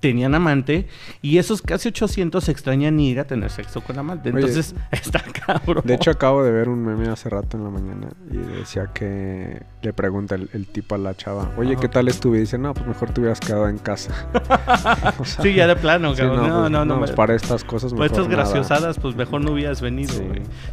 tenían 0.06 0.36
amante 0.36 0.86
y 1.20 1.38
esos 1.38 1.62
casi 1.62 1.88
800 1.88 2.48
extrañan 2.48 3.00
ir 3.00 3.18
a 3.18 3.24
tener 3.26 3.50
sexo 3.50 3.80
con 3.80 3.98
amante. 3.98 4.28
Entonces, 4.28 4.72
está 4.92 5.20
cabrón. 5.20 5.82
De 5.84 5.94
hecho, 5.94 6.12
acabo 6.12 6.44
de 6.44 6.52
ver 6.52 6.68
un 6.68 6.84
meme 6.84 7.08
hace 7.08 7.28
rato 7.28 7.56
en 7.56 7.64
la 7.64 7.70
mañana 7.70 8.08
y 8.30 8.36
decía 8.36 8.90
que 8.94 9.62
le 9.82 9.92
pregunta 9.92 10.36
el, 10.36 10.66
tipo 10.68 10.94
a 10.94 10.98
la 10.98 11.16
chava, 11.16 11.50
oye, 11.56 11.76
¿qué 11.76 11.88
tal 11.88 12.06
estuve? 12.06 12.36
Y 12.36 12.40
dice, 12.42 12.56
no, 12.56 12.72
pues 12.72 12.86
mejor 12.86 13.10
te 13.10 13.20
hubieras 13.20 13.40
quedado 13.40 13.68
en 13.68 13.78
casa. 13.78 14.28
sí, 15.42 15.54
ya 15.54 15.66
de 15.66 15.74
plano, 15.74 16.14
cabrón. 16.14 16.48
no, 16.48 16.60
pues, 16.60 16.70
no, 16.70 16.84
no, 16.84 16.98
pues 16.98 17.10
para 17.10 17.34
estas 17.34 17.64
cosas 17.64 17.92
mejor 17.92 18.08
Para 18.08 18.20
estas 18.20 18.32
graciosadas, 18.32 19.00
pues 19.00 19.16
mejor 19.16 19.40
no 19.40 19.52
hubieras 19.52 19.80
venido, 19.80 20.14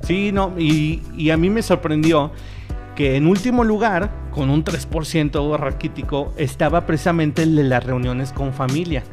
Sí, 0.04 0.32
no, 0.32 0.54
y, 0.60 1.02
y 1.18 1.32
a 1.32 1.38
mí 1.38 1.50
me 1.50 1.64
sorprendió 1.64 2.32
que 2.96 3.16
en 3.16 3.26
último 3.26 3.64
lugar, 3.64 4.12
con 4.30 4.52
un 4.52 4.64
3% 4.64 5.58
raquítico, 5.58 6.34
estaba 6.38 6.86
precisamente 6.86 7.44
el 7.44 7.56
de 7.56 7.64
las 7.64 7.84
reuniones 7.84 8.32
con 8.32 8.54
familia. 8.54 9.04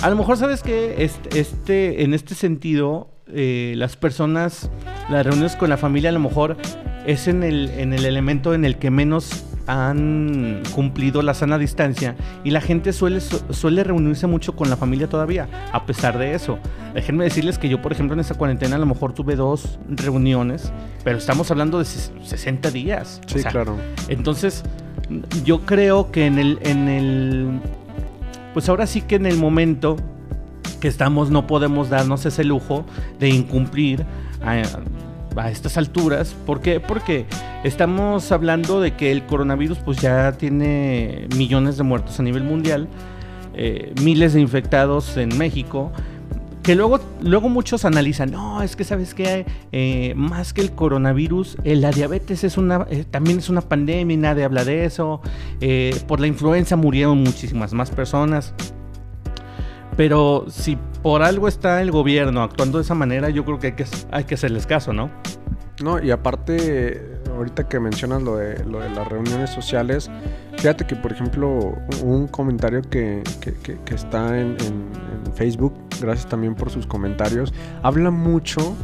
A 0.00 0.10
lo 0.10 0.16
mejor 0.16 0.36
sabes 0.36 0.62
que 0.62 1.02
este, 1.02 1.40
este, 1.40 2.04
en 2.04 2.14
este 2.14 2.36
sentido, 2.36 3.10
eh, 3.26 3.74
las 3.76 3.96
personas, 3.96 4.70
las 5.10 5.26
reuniones 5.26 5.56
con 5.56 5.68
la 5.68 5.76
familia 5.76 6.10
a 6.10 6.12
lo 6.12 6.20
mejor 6.20 6.56
es 7.04 7.26
en 7.26 7.42
el, 7.42 7.70
en 7.70 7.92
el 7.92 8.04
elemento 8.04 8.54
en 8.54 8.64
el 8.64 8.78
que 8.78 8.90
menos 8.90 9.44
han 9.66 10.62
cumplido 10.72 11.20
la 11.20 11.34
sana 11.34 11.58
distancia 11.58 12.16
y 12.44 12.52
la 12.52 12.60
gente 12.60 12.92
suele, 12.92 13.20
suele 13.20 13.84
reunirse 13.84 14.26
mucho 14.26 14.54
con 14.54 14.70
la 14.70 14.76
familia 14.76 15.08
todavía, 15.08 15.48
a 15.72 15.84
pesar 15.84 16.16
de 16.16 16.32
eso. 16.32 16.58
Déjenme 16.94 17.24
decirles 17.24 17.58
que 17.58 17.68
yo, 17.68 17.82
por 17.82 17.92
ejemplo, 17.92 18.14
en 18.14 18.20
esta 18.20 18.34
cuarentena 18.34 18.76
a 18.76 18.78
lo 18.78 18.86
mejor 18.86 19.12
tuve 19.12 19.34
dos 19.34 19.80
reuniones, 19.88 20.72
pero 21.02 21.18
estamos 21.18 21.50
hablando 21.50 21.80
de 21.80 21.84
60 21.84 22.70
días. 22.70 23.20
Sí, 23.26 23.42
claro. 23.42 23.76
Entonces, 24.08 24.62
yo 25.44 25.60
creo 25.66 26.12
que 26.12 26.26
en 26.26 26.38
el, 26.38 26.58
en 26.62 26.88
el 26.88 27.60
pues 28.58 28.68
ahora 28.68 28.88
sí 28.88 29.02
que 29.02 29.14
en 29.14 29.26
el 29.26 29.36
momento 29.36 29.94
que 30.80 30.88
estamos 30.88 31.30
no 31.30 31.46
podemos 31.46 31.90
darnos 31.90 32.26
ese 32.26 32.42
lujo 32.42 32.84
de 33.20 33.28
incumplir 33.28 34.04
a, 34.42 35.48
estas 35.48 35.78
alturas. 35.78 36.34
¿Por 36.44 36.60
qué? 36.60 36.80
Porque 36.80 37.26
estamos 37.62 38.32
hablando 38.32 38.80
de 38.80 38.96
que 38.96 39.12
el 39.12 39.24
coronavirus 39.26 39.78
pues 39.78 40.00
ya 40.00 40.32
tiene 40.32 41.28
millones 41.36 41.76
de 41.76 41.84
muertos 41.84 42.18
a 42.18 42.24
nivel 42.24 42.42
mundial, 42.42 42.88
eh, 43.54 43.94
miles 44.02 44.32
de 44.32 44.40
infectados 44.40 45.16
en 45.16 45.38
México. 45.38 45.92
Que 46.68 46.74
luego, 46.74 47.00
luego 47.22 47.48
muchos 47.48 47.86
analizan, 47.86 48.30
no, 48.30 48.62
es 48.62 48.76
que 48.76 48.84
sabes 48.84 49.14
que 49.14 49.46
eh, 49.72 50.12
más 50.14 50.52
que 50.52 50.60
el 50.60 50.72
coronavirus, 50.72 51.56
eh, 51.64 51.76
la 51.76 51.90
diabetes 51.92 52.44
es 52.44 52.58
una, 52.58 52.86
también 53.10 53.38
es 53.38 53.48
una 53.48 53.62
pandemia 53.62 54.12
y 54.12 54.18
nadie 54.18 54.44
habla 54.44 54.66
de 54.66 54.84
eso. 54.84 55.22
por 56.06 56.20
la 56.20 56.26
influenza 56.26 56.76
murieron 56.76 57.22
muchísimas 57.22 57.72
más 57.72 57.90
personas. 57.90 58.52
Pero 59.96 60.44
si 60.50 60.76
por 61.02 61.22
algo 61.22 61.48
está 61.48 61.80
el 61.80 61.90
gobierno 61.90 62.42
actuando 62.42 62.76
de 62.76 62.84
esa 62.84 62.94
manera, 62.94 63.30
yo 63.30 63.46
creo 63.46 63.58
que 63.58 63.68
hay 63.68 63.72
que, 63.72 63.86
hay 64.10 64.24
que 64.24 64.34
hacerles 64.34 64.66
caso, 64.66 64.92
¿no? 64.92 65.10
No, 65.82 66.02
y 66.04 66.10
aparte, 66.10 67.18
ahorita 67.34 67.66
que 67.66 67.80
mencionas 67.80 68.20
lo 68.20 68.36
de, 68.36 68.62
lo 68.66 68.80
de 68.80 68.90
las 68.90 69.08
reuniones 69.08 69.48
sociales, 69.48 70.10
fíjate 70.58 70.86
que, 70.86 70.96
por 70.96 71.12
ejemplo, 71.12 71.76
un 72.02 72.26
comentario 72.26 72.82
que, 72.82 73.22
está 73.86 74.38
en, 74.38 74.56
Facebook, 75.34 75.72
gracias 76.00 76.28
también 76.28 76.56
por 76.56 76.70
sus 76.70 76.86
comentarios, 76.86 77.54
habla 77.82 78.10
mucho 78.10 78.76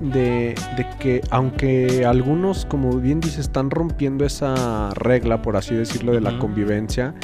de, 0.00 0.54
que 0.98 1.20
aunque 1.30 2.04
algunos, 2.04 2.66
como 2.66 2.96
bien 2.98 3.20
dice, 3.20 3.40
están 3.40 3.70
rompiendo 3.70 4.24
esa 4.24 4.90
regla, 4.94 5.42
por 5.42 5.56
así 5.56 5.76
decirlo, 5.76 6.12
de 6.12 6.20
la 6.20 6.38
convivencia, 6.40 7.14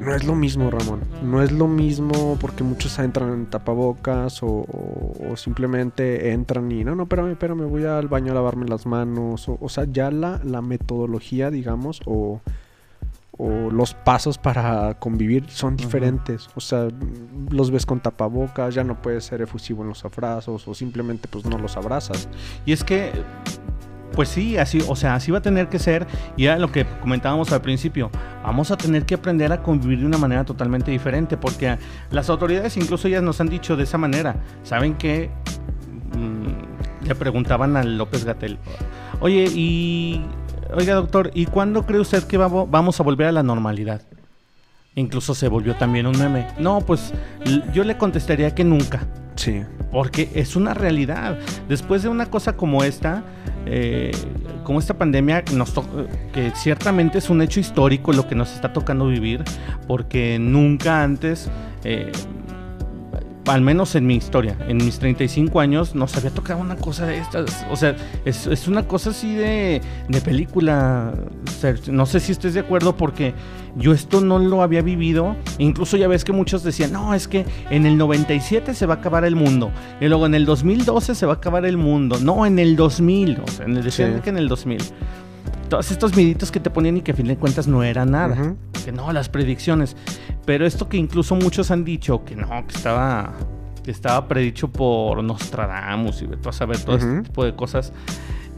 no 0.00 0.12
es 0.12 0.24
lo 0.24 0.34
mismo, 0.34 0.70
Ramón. 0.70 1.00
No 1.22 1.40
es 1.40 1.52
lo 1.52 1.68
mismo 1.68 2.36
porque 2.40 2.64
muchos 2.64 2.98
entran 2.98 3.32
en 3.32 3.46
tapabocas 3.46 4.40
o, 4.42 4.66
simplemente 5.36 6.32
entran 6.32 6.70
y 6.72 6.82
no, 6.82 6.96
no, 6.96 7.04
espérame, 7.04 7.30
espérame, 7.30 7.68
voy 7.68 7.84
al 7.84 8.08
baño 8.08 8.32
a 8.32 8.34
lavarme 8.34 8.66
las 8.66 8.86
manos. 8.86 9.48
O, 9.48 9.68
sea, 9.68 9.84
ya 9.84 10.10
la, 10.10 10.40
la 10.44 10.62
metodología, 10.62 11.50
digamos, 11.50 12.02
o, 12.06 12.40
o, 13.38 13.70
los 13.70 13.94
pasos 13.94 14.38
para 14.38 14.94
convivir 14.94 15.48
son 15.48 15.76
diferentes. 15.76 16.48
O 16.54 16.60
sea, 16.60 16.88
los 17.50 17.70
ves 17.70 17.86
con 17.86 18.00
tapabocas, 18.00 18.74
ya 18.74 18.84
no 18.84 19.00
puedes 19.00 19.24
ser 19.24 19.42
efusivo 19.42 19.82
en 19.82 19.88
los 19.88 20.04
abrazos 20.04 20.66
o 20.66 20.74
simplemente 20.74 21.28
pues 21.28 21.44
no 21.44 21.58
los 21.58 21.76
abrazas. 21.76 22.28
Y 22.64 22.72
es 22.72 22.84
que 22.84 23.12
pues 24.16 24.30
sí, 24.30 24.56
así, 24.56 24.82
o 24.88 24.96
sea, 24.96 25.14
así 25.14 25.30
va 25.30 25.38
a 25.38 25.42
tener 25.42 25.68
que 25.68 25.78
ser. 25.78 26.06
Y 26.36 26.46
era 26.46 26.58
lo 26.58 26.72
que 26.72 26.86
comentábamos 27.02 27.52
al 27.52 27.60
principio. 27.60 28.10
Vamos 28.42 28.70
a 28.70 28.76
tener 28.76 29.04
que 29.04 29.14
aprender 29.14 29.52
a 29.52 29.62
convivir 29.62 30.00
de 30.00 30.06
una 30.06 30.18
manera 30.18 30.44
totalmente 30.44 30.90
diferente. 30.90 31.36
Porque 31.36 31.76
las 32.10 32.30
autoridades 32.30 32.76
incluso 32.78 33.08
ya 33.08 33.20
nos 33.20 33.40
han 33.40 33.48
dicho 33.48 33.76
de 33.76 33.84
esa 33.84 33.98
manera. 33.98 34.36
Saben 34.62 34.94
que 34.94 35.30
mm, 36.16 37.06
le 37.06 37.14
preguntaban 37.14 37.76
a 37.76 37.84
López 37.84 38.24
Gatel. 38.24 38.58
Oye, 39.20 39.44
y. 39.54 40.24
Oiga, 40.76 40.92
doctor, 40.92 41.30
¿y 41.32 41.46
cuándo 41.46 41.86
cree 41.86 42.00
usted 42.00 42.24
que 42.24 42.36
vamos 42.36 43.00
a 43.00 43.02
volver 43.02 43.28
a 43.28 43.32
la 43.32 43.42
normalidad? 43.42 44.02
Incluso 44.94 45.34
se 45.34 45.48
volvió 45.48 45.74
también 45.74 46.06
un 46.06 46.18
meme. 46.18 46.48
No, 46.58 46.82
pues 46.82 47.14
yo 47.72 47.82
le 47.82 47.96
contestaría 47.96 48.54
que 48.54 48.62
nunca. 48.62 49.06
Sí. 49.36 49.62
Porque 49.90 50.28
es 50.34 50.54
una 50.54 50.74
realidad. 50.74 51.38
Después 51.66 52.02
de 52.02 52.10
una 52.10 52.26
cosa 52.26 52.58
como 52.58 52.84
esta, 52.84 53.24
eh, 53.64 54.10
como 54.64 54.78
esta 54.78 54.98
pandemia, 54.98 55.44
nos 55.54 55.72
que 56.34 56.52
ciertamente 56.54 57.18
es 57.18 57.30
un 57.30 57.40
hecho 57.40 57.58
histórico 57.58 58.12
lo 58.12 58.28
que 58.28 58.34
nos 58.34 58.52
está 58.52 58.74
tocando 58.74 59.06
vivir, 59.06 59.44
porque 59.86 60.38
nunca 60.38 61.02
antes 61.02 61.50
eh, 61.84 62.12
al 63.46 63.60
menos 63.60 63.94
en 63.94 64.06
mi 64.06 64.16
historia, 64.16 64.56
en 64.68 64.78
mis 64.78 64.98
35 64.98 65.60
años, 65.60 65.94
nos 65.94 66.16
había 66.16 66.30
tocado 66.30 66.60
una 66.60 66.76
cosa 66.76 67.06
de 67.06 67.18
estas. 67.18 67.64
O 67.70 67.76
sea, 67.76 67.96
es, 68.24 68.68
una 68.68 68.86
cosa 68.86 69.10
así 69.10 69.34
de, 69.34 69.80
de 70.08 70.20
película. 70.20 71.14
No 71.88 72.06
sé 72.06 72.20
si 72.20 72.32
estés 72.32 72.54
de 72.54 72.60
acuerdo 72.60 72.96
porque 72.96 73.34
yo 73.76 73.92
esto 73.92 74.20
no 74.20 74.38
lo 74.38 74.62
había 74.62 74.82
vivido. 74.82 75.36
Incluso 75.58 75.96
ya 75.96 76.08
ves 76.08 76.24
que 76.24 76.32
muchos 76.32 76.62
decían, 76.62 76.92
no, 76.92 77.14
es 77.14 77.28
que 77.28 77.44
en 77.70 77.86
el 77.86 77.96
97 77.96 78.74
se 78.74 78.86
va 78.86 78.94
a 78.94 78.96
acabar 78.98 79.24
el 79.24 79.36
mundo. 79.36 79.70
Y 80.00 80.06
luego 80.06 80.26
en 80.26 80.34
el 80.34 80.44
2012 80.44 81.14
se 81.14 81.26
va 81.26 81.34
a 81.34 81.36
acabar 81.36 81.64
el 81.66 81.76
mundo. 81.76 82.18
No, 82.20 82.46
en 82.46 82.58
el 82.58 82.76
2000. 82.76 83.40
O 83.40 83.50
sea, 83.50 83.66
decían 83.66 84.20
que 84.22 84.30
en 84.30 84.38
el 84.38 84.48
2000 84.48 84.82
todos 85.66 85.90
estos 85.90 86.16
miditos 86.16 86.50
que 86.50 86.60
te 86.60 86.70
ponían 86.70 86.96
y 86.96 87.02
que 87.02 87.12
a 87.12 87.14
fin 87.14 87.26
de 87.26 87.36
cuentas 87.36 87.66
no 87.66 87.82
era 87.82 88.04
nada. 88.04 88.54
Que 88.84 88.92
no, 88.92 89.12
las 89.12 89.28
predicciones. 89.28 89.96
Pero 90.44 90.66
esto 90.66 90.88
que 90.88 90.96
incluso 90.96 91.34
muchos 91.34 91.70
han 91.70 91.84
dicho 91.84 92.24
que 92.24 92.36
no, 92.36 92.48
que 92.66 92.74
estaba, 92.74 93.32
que 93.82 93.90
estaba 93.90 94.28
predicho 94.28 94.68
por 94.68 95.22
Nostradamus 95.22 96.22
y 96.22 96.28
a 96.48 96.52
saber 96.52 96.78
todo 96.80 96.96
este 96.96 97.22
tipo 97.22 97.44
de 97.44 97.54
cosas 97.54 97.92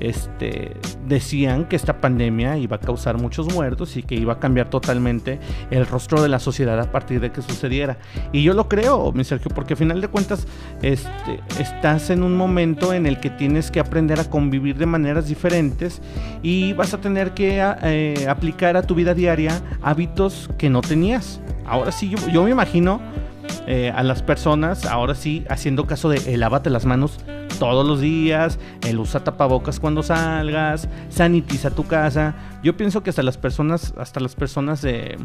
este, 0.01 0.77
decían 1.07 1.65
que 1.67 1.77
esta 1.77 2.01
pandemia 2.01 2.57
iba 2.57 2.77
a 2.77 2.81
causar 2.81 3.19
muchos 3.19 3.53
muertos 3.53 3.97
y 3.97 4.03
que 4.03 4.15
iba 4.15 4.35
a 4.35 4.39
cambiar 4.39 4.71
totalmente 4.71 5.39
el 5.71 5.87
rostro 5.87 6.23
de 6.23 6.29
la 6.29 6.39
sociedad 6.39 6.79
a 6.79 6.91
partir 6.91 7.21
de 7.21 7.33
que 7.33 7.43
sucediera. 7.43 7.99
Y 8.33 8.43
yo 8.43 8.55
lo 8.55 8.69
creo, 8.69 9.13
mi 9.13 9.25
Sergio, 9.25 9.51
porque 9.55 9.75
al 9.75 9.79
final 9.79 10.01
de 10.01 10.09
cuentas 10.09 10.47
este, 10.83 11.41
estás 11.59 12.11
en 12.11 12.23
un 12.23 12.37
momento 12.37 12.93
en 12.93 13.07
el 13.07 13.21
que 13.21 13.31
tienes 13.31 13.71
que 13.71 13.81
aprender 13.81 14.21
a 14.21 14.25
convivir 14.25 14.77
de 14.77 14.87
maneras 14.87 15.29
diferentes 15.29 16.01
y 16.43 16.73
vas 16.73 16.95
a 16.95 17.01
tener 17.01 17.33
que 17.33 17.61
eh, 17.83 18.27
aplicar 18.29 18.77
a 18.77 18.83
tu 18.83 18.95
vida 18.95 19.15
diaria 19.15 19.61
hábitos 19.83 20.51
que 20.59 20.71
no 20.71 20.81
tenías. 20.81 21.41
Ahora 21.67 21.93
sí, 21.93 22.15
yo, 22.33 22.45
me 22.45 22.51
imagino 22.51 23.01
eh, 23.67 23.93
a 23.95 24.03
las 24.03 24.23
personas, 24.23 24.87
ahora 24.87 25.15
sí, 25.15 25.45
haciendo 25.49 25.87
caso 25.87 26.09
de 26.09 26.35
el 26.35 26.41
lávate 26.41 26.71
las 26.71 26.87
manos 26.87 27.19
todos 27.59 27.87
los 27.87 28.01
días, 28.01 28.59
el 28.87 28.99
usa 28.99 29.25
tapabocas 29.25 29.81
cuando 29.81 30.03
salgas, 30.03 30.89
sanitiza 31.11 31.71
tu 31.71 31.87
casa. 31.87 32.35
Yo 32.63 32.77
pienso 32.77 33.03
que 33.03 33.11
hasta 33.11 33.23
las 33.23 33.37
personas, 33.37 33.95
hasta 33.99 34.21
las 34.21 34.35
personas 34.35 34.83
de, 34.83 35.19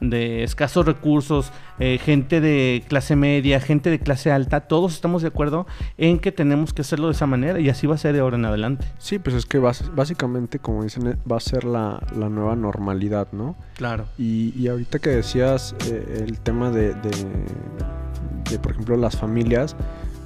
de 0.00 0.42
escasos 0.42 0.86
recursos, 0.86 1.52
eh, 1.78 1.98
gente 1.98 2.40
de 2.40 2.84
clase 2.88 3.16
media, 3.16 3.60
gente 3.60 3.90
de 3.90 3.98
clase 3.98 4.30
alta, 4.30 4.60
todos 4.60 4.94
estamos 4.94 5.22
de 5.22 5.28
acuerdo 5.28 5.66
en 5.96 6.18
que 6.18 6.32
tenemos 6.32 6.72
que 6.72 6.82
hacerlo 6.82 7.06
de 7.08 7.12
esa 7.12 7.26
manera 7.26 7.60
y 7.60 7.68
así 7.68 7.86
va 7.86 7.94
a 7.94 7.98
ser 7.98 8.14
de 8.14 8.20
ahora 8.20 8.36
en 8.36 8.44
adelante. 8.44 8.86
Sí, 8.98 9.18
pues 9.18 9.34
es 9.36 9.46
que 9.46 9.58
básicamente, 9.58 10.58
como 10.58 10.84
dicen, 10.84 11.18
va 11.30 11.36
a 11.36 11.40
ser 11.40 11.64
la, 11.64 12.00
nueva 12.14 12.56
normalidad, 12.56 13.28
¿no? 13.32 13.56
Claro. 13.76 14.04
Y, 14.18 14.68
ahorita 14.68 14.98
que 14.98 15.10
decías 15.10 15.74
eh, 15.86 16.24
el 16.26 16.40
tema 16.40 16.70
de, 16.70 16.94
de, 16.94 18.58
por 18.58 18.72
ejemplo, 18.72 18.96
las 18.96 19.16
familias, 19.16 19.76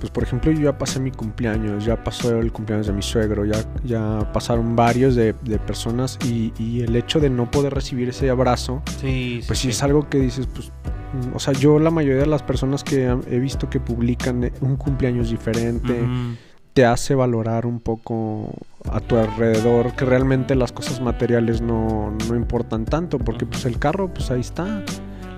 pues 0.03 0.11
por 0.11 0.25
ejemplo 0.25 0.51
yo 0.51 0.63
ya 0.63 0.77
pasé 0.77 0.99
mi 0.99 1.13
cumpleaños, 1.13 1.85
ya 1.85 2.03
pasó 2.03 2.37
el 2.37 2.51
cumpleaños 2.51 2.89
de 2.89 2.93
mi 2.93 3.03
suegro, 3.03 3.45
ya, 3.45 3.65
ya 3.85 4.33
pasaron 4.33 4.75
varios 4.75 5.15
de, 5.15 5.33
de 5.45 5.61
personas 5.61 6.19
y, 6.25 6.53
y, 6.59 6.81
el 6.81 6.97
hecho 6.97 7.21
de 7.21 7.31
no 7.31 7.49
poder 7.49 7.73
recibir 7.73 8.09
ese 8.09 8.29
abrazo, 8.29 8.83
sí, 9.01 9.43
pues 9.47 9.61
sí, 9.61 9.69
es 9.69 9.81
algo 9.81 10.09
que 10.09 10.19
dices, 10.19 10.49
pues, 10.53 10.73
o 11.33 11.39
sea, 11.39 11.55
yo 11.55 11.79
la 11.79 11.93
mayoría 11.93 12.23
de 12.23 12.27
las 12.27 12.43
personas 12.43 12.83
que 12.83 13.17
he 13.31 13.39
visto 13.39 13.71
que 13.71 13.79
publican 13.79 14.51
un 14.61 14.75
cumpleaños 14.75 15.31
diferente, 15.31 15.93
uh 15.93 16.07
-huh. 16.07 16.37
te 16.73 16.85
hace 16.85 17.15
valorar 17.15 17.65
un 17.65 17.79
poco 17.79 18.51
a 18.91 18.99
tu 18.99 19.17
alrededor, 19.19 19.95
que 19.95 20.05
realmente 20.05 20.57
las 20.57 20.73
cosas 20.73 21.01
materiales 21.01 21.61
no, 21.61 22.13
no 22.29 22.35
importan 22.35 22.87
tanto, 22.87 23.21
porque 23.21 23.45
uh 23.45 23.49
-huh. 23.49 23.53
pues 23.53 23.67
el 23.67 23.79
carro, 23.79 24.13
pues 24.13 24.33
ahí 24.33 24.41
está 24.41 24.83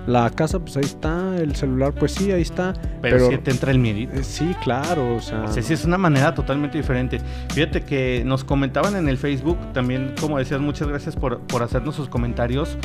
la 0.07 0.29
casa, 0.29 0.59
pues 0.59 0.77
ahí 0.77 0.83
está. 0.83 1.35
El 1.37 1.55
celular, 1.55 1.93
pues 1.93 2.13
sí, 2.13 2.31
ahí 2.31 2.41
está. 2.41 2.73
Pero, 3.01 3.17
pero 3.17 3.29
si 3.29 3.37
te 3.37 3.51
entra 3.51 3.71
el 3.71 3.79
miedo. 3.79 4.11
Eh, 4.13 4.23
sí, 4.23 4.55
claro. 4.63 5.15
O 5.15 5.21
sea, 5.21 5.43
o 5.43 5.47
sea, 5.51 5.63
sí 5.63 5.73
es 5.73 5.85
una 5.85 5.97
manera 5.97 6.33
totalmente 6.33 6.77
diferente. 6.77 7.19
Fíjate 7.49 7.81
que 7.81 8.23
nos 8.25 8.43
comentaban 8.43 8.95
en 8.95 9.09
el 9.09 9.17
Facebook, 9.17 9.57
también, 9.73 10.13
como 10.19 10.37
decías, 10.37 10.59
muchas 10.59 10.87
gracias 10.87 11.15
por, 11.15 11.39
por 11.39 11.63
hacernos 11.63 11.95
sus 11.95 12.09
comentarios. 12.09 12.77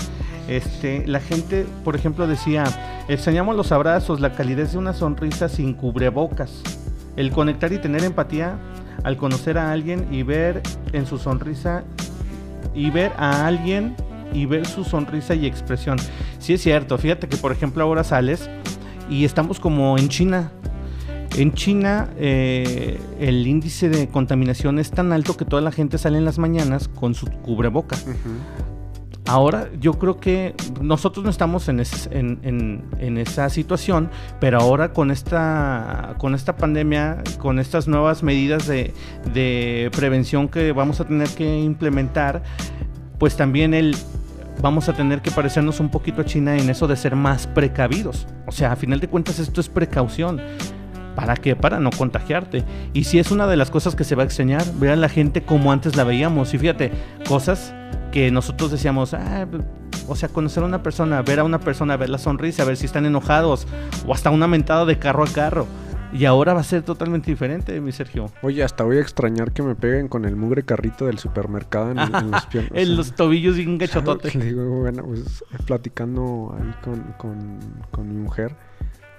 Este, 0.48 1.06
la 1.06 1.20
gente, 1.20 1.66
por 1.84 1.96
ejemplo, 1.96 2.26
decía: 2.26 2.64
extrañamos 3.08 3.56
los 3.56 3.72
abrazos, 3.72 4.20
la 4.20 4.32
calidez 4.32 4.72
de 4.72 4.78
una 4.78 4.92
sonrisa 4.92 5.48
sin 5.48 5.74
cubrebocas. 5.74 6.62
El 7.16 7.30
conectar 7.32 7.72
y 7.72 7.78
tener 7.78 8.04
empatía 8.04 8.56
al 9.04 9.16
conocer 9.16 9.58
a 9.58 9.72
alguien 9.72 10.06
y 10.12 10.22
ver 10.22 10.62
en 10.92 11.06
su 11.06 11.18
sonrisa 11.18 11.84
y 12.74 12.90
ver 12.90 13.12
a 13.16 13.46
alguien 13.46 13.94
y 14.32 14.46
ver 14.46 14.66
su 14.66 14.84
sonrisa 14.84 15.34
y 15.34 15.46
expresión. 15.46 15.98
Sí 16.38 16.54
es 16.54 16.62
cierto, 16.62 16.98
fíjate 16.98 17.28
que 17.28 17.36
por 17.36 17.52
ejemplo 17.52 17.82
ahora 17.84 18.04
sales 18.04 18.48
y 19.08 19.24
estamos 19.24 19.60
como 19.60 19.98
en 19.98 20.08
China. 20.08 20.52
En 21.36 21.54
China 21.54 22.08
eh, 22.18 22.98
el 23.20 23.46
índice 23.46 23.88
de 23.88 24.08
contaminación 24.08 24.78
es 24.78 24.90
tan 24.90 25.12
alto 25.12 25.36
que 25.36 25.44
toda 25.44 25.62
la 25.62 25.72
gente 25.72 25.96
sale 25.98 26.18
en 26.18 26.24
las 26.24 26.38
mañanas 26.38 26.88
con 26.88 27.14
su 27.14 27.26
cubreboca. 27.26 27.96
Uh 28.06 28.10
-huh. 28.10 28.70
Ahora 29.26 29.68
yo 29.78 29.92
creo 29.92 30.18
que 30.18 30.56
nosotros 30.80 31.24
no 31.24 31.30
estamos 31.30 31.68
en, 31.68 31.78
en, 32.10 32.40
en, 32.42 32.84
en, 32.98 33.16
esa 33.16 33.48
situación, 33.48 34.10
pero 34.40 34.58
ahora 34.58 34.92
con 34.92 35.12
esta, 35.12 36.16
con 36.18 36.34
esta 36.34 36.56
pandemia, 36.56 37.22
con 37.38 37.60
estas 37.60 37.86
nuevas 37.86 38.24
medidas 38.24 38.66
de, 38.66 38.92
de 39.32 39.88
prevención 39.94 40.48
que 40.48 40.72
vamos 40.72 41.00
a 41.00 41.04
tener 41.04 41.28
que 41.28 41.60
implementar, 41.60 42.42
pues 43.18 43.36
también 43.36 43.72
el 43.72 43.94
vamos 44.60 44.88
a 44.88 44.92
tener 44.92 45.22
que 45.22 45.30
parecernos 45.30 45.80
un 45.80 45.88
poquito 45.88 46.22
a 46.22 46.24
China 46.24 46.56
en 46.56 46.70
eso 46.70 46.86
de 46.86 46.96
ser 46.96 47.16
más 47.16 47.46
precavidos. 47.46 48.26
O 48.46 48.52
sea, 48.52 48.72
a 48.72 48.76
final 48.76 49.00
de 49.00 49.08
cuentas 49.08 49.38
esto 49.38 49.60
es 49.60 49.68
precaución. 49.68 50.40
¿Para 51.14 51.36
qué? 51.36 51.56
Para 51.56 51.80
no 51.80 51.90
contagiarte. 51.90 52.64
Y 52.92 53.04
si 53.04 53.18
es 53.18 53.30
una 53.30 53.46
de 53.46 53.56
las 53.56 53.70
cosas 53.70 53.94
que 53.94 54.04
se 54.04 54.14
va 54.14 54.22
a 54.22 54.26
extrañar, 54.26 54.64
ver 54.74 54.90
a 54.90 54.96
la 54.96 55.08
gente 55.08 55.42
como 55.42 55.72
antes 55.72 55.96
la 55.96 56.04
veíamos. 56.04 56.54
Y 56.54 56.58
fíjate, 56.58 56.92
cosas 57.28 57.74
que 58.12 58.30
nosotros 58.30 58.70
decíamos, 58.70 59.14
ah, 59.14 59.46
o 60.08 60.16
sea, 60.16 60.28
conocer 60.28 60.62
a 60.62 60.66
una 60.66 60.82
persona, 60.82 61.22
ver 61.22 61.40
a 61.40 61.44
una 61.44 61.60
persona, 61.60 61.96
ver 61.96 62.10
la 62.10 62.18
sonrisa, 62.18 62.64
ver 62.64 62.76
si 62.76 62.86
están 62.86 63.06
enojados, 63.06 63.66
o 64.06 64.14
hasta 64.14 64.30
una 64.30 64.46
mentada 64.46 64.84
de 64.84 64.98
carro 64.98 65.24
a 65.24 65.28
carro. 65.28 65.66
Y 66.12 66.24
ahora 66.24 66.54
va 66.54 66.60
a 66.60 66.64
ser 66.64 66.82
totalmente 66.82 67.30
diferente, 67.30 67.80
mi 67.80 67.92
Sergio. 67.92 68.30
Oye, 68.42 68.64
hasta 68.64 68.84
voy 68.84 68.98
a 68.98 69.00
extrañar 69.00 69.52
que 69.52 69.62
me 69.62 69.74
peguen 69.74 70.08
con 70.08 70.24
el 70.24 70.36
mugre 70.36 70.64
carrito 70.64 71.06
del 71.06 71.18
supermercado 71.18 71.92
en, 71.92 71.98
en 71.98 72.30
las 72.30 72.46
piernas. 72.50 72.72
en 72.74 72.96
los 72.96 73.14
tobillos 73.14 73.58
y 73.58 73.66
un 73.66 73.78
gachotote. 73.78 74.36
Le 74.36 74.44
digo, 74.46 74.80
bueno, 74.80 75.04
pues 75.04 75.44
platicando 75.66 76.54
ahí 76.58 76.74
con, 76.82 77.00
con, 77.16 77.58
con 77.90 78.08
mi 78.08 78.16
mujer. 78.16 78.56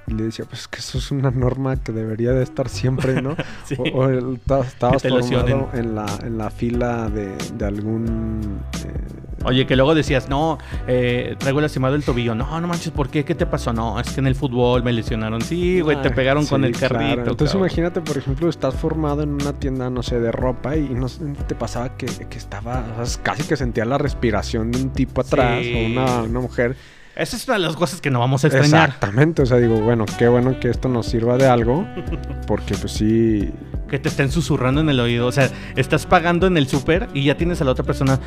Y 0.08 0.14
le 0.14 0.24
decía, 0.24 0.46
pues 0.46 0.68
que 0.68 0.80
eso 0.80 0.98
es 0.98 1.12
una 1.12 1.32
norma 1.32 1.76
que 1.78 1.92
debería 1.92 2.32
de 2.32 2.44
estar 2.44 2.70
siempre, 2.70 3.22
¿no? 3.22 3.36
sí. 3.66 3.76
O, 3.78 3.84
o 3.84 4.10
el, 4.10 4.40
estabas 4.66 5.04
formado 5.04 5.70
en 5.74 5.96
la, 5.96 6.06
en 6.24 6.38
la 6.38 6.50
fila 6.50 7.10
de, 7.10 7.36
de 7.56 7.66
algún... 7.66 8.62
Eh, 8.86 9.22
Oye, 9.44 9.66
que 9.66 9.76
luego 9.76 9.96
decías, 9.96 10.30
no, 10.30 10.58
eh, 10.88 11.36
traigo 11.40 11.62
lastimado 11.62 11.96
el 11.96 12.04
tobillo. 12.04 12.36
No, 12.36 12.62
no 12.62 12.68
manches, 12.68 12.92
¿por 12.92 13.10
qué? 13.10 13.26
¿Qué 13.26 13.36
te 13.36 13.46
pasó? 13.46 13.74
No, 13.74 14.00
es 14.00 14.12
que 14.12 14.20
en 14.20 14.28
el 14.28 14.36
fútbol 14.36 14.84
me 14.84 14.94
lesionaron. 14.94 15.42
Sí, 15.42 15.82
güey, 15.82 16.02
te 16.02 16.12
pegaron 16.12 16.44
sí, 16.44 16.50
con 16.50 16.64
el 16.64 16.78
carrito. 16.78 17.00
Claro. 17.00 17.32
Entonces 17.32 17.54
cabrón. 17.54 17.68
imagínate, 17.68 18.02
por 18.02 18.18
ejemplo, 18.18 18.50
estás 18.50 18.76
formado 18.76 19.24
en 19.24 19.30
una 19.30 19.54
tienda, 19.54 19.90
no 19.90 20.04
sé, 20.04 20.20
de 20.20 20.32
ropa 20.32 20.76
y 20.76 20.90
no 20.90 21.08
te 21.48 21.56
pasaba 21.56 21.98
que, 21.98 22.06
que 22.06 22.38
estaba, 22.38 22.86
o 23.00 23.06
sea, 23.06 23.24
casi 23.24 23.44
que 23.44 23.56
sentía 23.56 23.86
la 23.86 23.98
respiración 23.98 24.72
de 24.72 24.82
un 24.82 24.90
tipo 24.92 25.22
atrás 25.22 25.64
sí. 25.64 25.74
o 25.74 25.92
una, 25.92 26.22
una 26.24 26.40
mujer. 26.40 26.76
Esa 27.22 27.36
es 27.38 27.48
una 27.48 27.58
de 27.58 27.60
las 27.60 27.76
cosas 27.76 28.02
que 28.02 28.10
no 28.10 28.20
vamos 28.20 28.44
a 28.44 28.48
extrañar. 28.48 28.90
Exactamente, 28.90 29.44
o 29.44 29.46
sea, 29.46 29.58
digo, 29.58 29.80
bueno, 29.80 30.06
qué 30.18 30.28
bueno 30.28 30.60
que 30.60 30.70
esto 30.70 30.90
nos 30.90 31.06
sirva 31.06 31.38
de 31.38 31.48
algo, 31.48 31.86
porque 32.48 32.74
pues 32.76 32.94
sí... 32.94 33.52
Que 33.88 34.00
te 34.00 34.10
estén 34.10 34.32
susurrando 34.32 34.82
en 34.82 34.90
el 34.90 35.00
oído, 35.00 35.28
o 35.28 35.32
sea, 35.32 35.50
estás 35.76 36.08
pagando 36.08 36.48
en 36.48 36.58
el 36.58 36.68
súper 36.68 37.10
y 37.14 37.26
ya 37.26 37.38
tienes 37.38 37.62
a 37.62 37.66
la 37.66 37.72
otra 37.72 37.84
persona... 37.86 38.20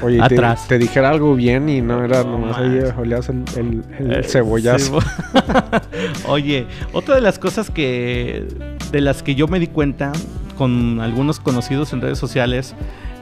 Oye, 0.00 0.22
atrás. 0.22 0.68
Te, 0.68 0.76
te, 0.76 0.78
dijera 0.78 1.10
algo 1.10 1.34
bien 1.34 1.68
y 1.68 1.82
no 1.82 2.02
era 2.02 2.22
nomás 2.22 2.56
ahí 2.56 2.80
olías 2.96 3.28
el, 3.28 3.44
el, 3.56 3.84
el 3.98 4.12
eh, 4.12 4.22
cebollazo. 4.22 5.00
Oye, 6.28 6.66
otra 6.92 7.16
de 7.16 7.20
las 7.20 7.38
cosas 7.38 7.68
que 7.68 8.46
de 8.92 9.00
las 9.00 9.22
que 9.22 9.34
yo 9.34 9.48
me 9.48 9.58
di 9.58 9.66
cuenta 9.66 10.12
con 10.56 11.00
algunos 11.00 11.40
conocidos 11.40 11.92
en 11.92 12.00
redes 12.00 12.18
sociales 12.18 12.74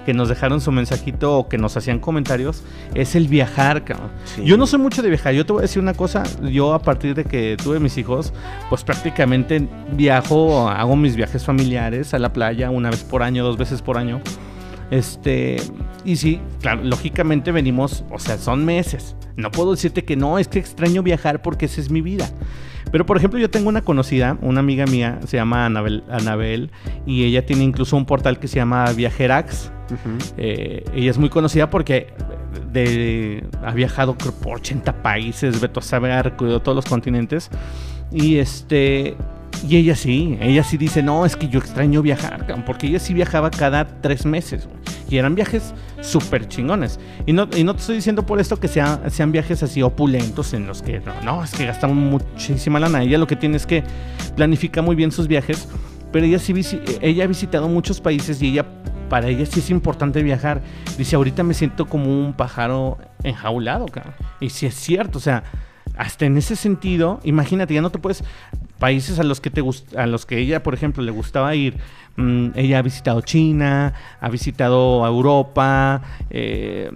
que 0.07 0.15
nos 0.15 0.29
dejaron 0.29 0.61
su 0.61 0.71
mensajito 0.71 1.37
o 1.37 1.49
que 1.49 1.59
nos 1.59 1.77
hacían 1.77 1.99
comentarios 1.99 2.63
es 2.95 3.17
el 3.17 3.27
viajar, 3.27 3.85
cabrón. 3.85 4.11
Sí. 4.25 4.45
Yo 4.45 4.57
no 4.57 4.69
soy 4.69 4.79
mucho 4.79 5.03
de 5.03 5.09
viajar. 5.09 5.35
Yo 5.35 5.45
te 5.45 5.53
voy 5.53 5.61
a 5.61 5.63
decir 5.63 5.83
una 5.83 5.95
cosa. 5.95 6.23
Yo 6.45 6.73
a 6.73 6.79
partir 6.79 7.17
de 7.17 7.25
que 7.25 7.57
tuve 7.63 7.81
mis 7.81 7.99
hijos, 7.99 8.33
pues 8.71 8.85
prácticamente 8.85 9.69
viajo, 9.93 10.69
hago 10.69 10.95
mis 10.95 11.17
viajes 11.17 11.45
familiares 11.45 12.15
a 12.15 12.21
la 12.21 12.33
playa 12.33 12.71
una 12.71 12.89
vez 12.89 13.03
por 13.03 13.25
año, 13.25 13.45
dos 13.45 13.59
veces 13.59 13.83
por 13.83 13.99
año. 13.99 14.21
Este, 14.93 15.57
y 16.05 16.15
sí, 16.15 16.41
claro, 16.61 16.85
lógicamente 16.85 17.51
venimos, 17.51 18.05
o 18.11 18.21
sea, 18.21 18.39
son 18.39 18.65
meses. 18.65 19.17
No 19.35 19.51
puedo 19.51 19.73
decirte 19.73 20.05
que 20.05 20.15
no, 20.15 20.39
es 20.39 20.47
que 20.47 20.61
extraño 20.61 21.03
viajar 21.03 21.43
porque 21.43 21.67
esa 21.67 21.81
es 21.81 21.91
mi 21.91 22.01
vida. 22.01 22.31
Pero 22.93 23.05
por 23.05 23.17
ejemplo, 23.17 23.41
yo 23.41 23.51
tengo 23.51 23.69
una 23.69 23.83
conocida, 23.83 24.39
una 24.41 24.61
amiga 24.61 24.87
mía, 24.87 25.19
se 25.27 25.37
llama 25.37 25.67
Anabel, 25.67 26.05
Anabel 26.09 26.71
y 27.05 27.25
ella 27.25 27.45
tiene 27.45 27.65
incluso 27.65 27.97
un 27.97 28.07
portal 28.07 28.39
que 28.39 28.47
se 28.47 28.57
llama 28.57 28.91
Viajerax. 28.93 29.73
Uh 29.91 29.95
-huh. 29.95 30.33
eh, 30.39 30.85
ella 30.95 31.11
es 31.11 31.19
muy 31.19 31.29
conocida 31.29 31.71
porque 31.71 32.13
ha 33.65 33.73
viajado 33.73 34.17
por 34.17 34.57
80 34.57 35.03
países, 35.03 35.61
Beto 35.61 35.81
sabe, 35.81 36.13
ha 36.13 36.23
recorrido 36.23 36.61
todos 36.61 36.77
los 36.77 36.85
continentes. 36.85 37.51
Y 38.13 38.37
este 38.37 39.17
y 39.69 39.77
ella 39.77 39.97
sí, 39.97 40.37
ella 40.41 40.63
sí 40.63 40.77
dice, 40.77 41.03
no, 41.03 41.25
es 41.25 41.37
que 41.37 41.49
yo 41.49 41.59
extraño 41.59 42.03
viajar, 42.03 42.63
porque 42.65 42.87
ella 42.87 42.99
sí 42.99 43.15
viajaba 43.15 43.51
cada 43.51 43.87
tres 44.01 44.27
meses. 44.27 44.69
Y 45.09 45.19
eran 45.19 45.35
viajes 45.35 45.73
súper 46.01 46.49
chingones. 46.49 46.99
Y 47.27 47.33
no, 47.33 47.49
y 47.57 47.63
no 47.63 47.75
te 47.75 47.81
estoy 47.81 47.97
diciendo 47.97 48.27
por 48.27 48.41
esto 48.41 48.59
que 48.59 48.69
sea, 48.69 49.01
sean 49.09 49.31
viajes 49.33 49.63
así 49.63 49.81
opulentos 49.83 50.53
en 50.53 50.67
los 50.67 50.83
que 50.83 51.01
no, 51.01 51.13
no, 51.23 51.45
es 51.45 51.53
que 51.53 51.65
gastamos 51.65 51.97
muchísima 51.97 52.81
lana. 52.81 53.03
Ella 53.03 53.19
lo 53.19 53.27
que 53.27 53.37
tiene 53.37 53.57
es 53.57 53.67
que 53.67 53.85
planifica 54.35 54.83
muy 54.83 54.97
bien 54.97 55.13
sus 55.13 55.29
viajes, 55.29 55.69
pero 56.13 56.27
ella 56.27 56.39
sí 56.39 56.53
ella 57.01 57.25
ha 57.25 57.27
visitado 57.27 57.69
muchos 57.69 58.01
países 58.01 58.43
y 58.43 58.49
ella 58.49 58.67
para 59.09 59.29
ella 59.29 59.47
sí 59.47 59.61
es 59.61 59.71
importante 59.71 60.23
viajar. 60.23 60.63
Dice, 60.99 61.17
ahorita 61.17 61.43
me 61.43 61.55
siento 61.55 61.87
como 61.87 62.07
un 62.07 62.35
pájaro 62.35 62.99
enjaulado, 63.23 63.87
cara. 63.87 64.17
Y 64.41 64.51
sí 64.51 64.67
es 64.67 64.75
cierto, 64.75 65.19
o 65.19 65.21
sea, 65.21 65.45
hasta 65.97 66.27
en 66.27 66.37
ese 66.37 66.57
sentido, 66.57 67.21
imagínate, 67.25 67.75
ya 67.75 67.81
no 67.81 67.91
te 67.91 67.99
puedes 67.99 68.23
países 68.79 69.19
a 69.19 69.23
los 69.23 69.41
que 69.41 69.51
te 69.51 69.63
a 69.97 70.07
los 70.07 70.27
que 70.27 70.39
ella, 70.39 70.63
por 70.63 70.75
ejemplo, 70.75 71.03
le 71.03 71.11
gustaba 71.11 71.55
ir. 71.55 71.79
Mm, 72.17 72.49
ella 72.55 72.79
ha 72.79 72.83
visitado 72.83 73.21
China, 73.21 73.95
ha 74.21 74.29
visitado 74.29 75.07
Europa, 75.07 76.03
eh, 76.31 76.91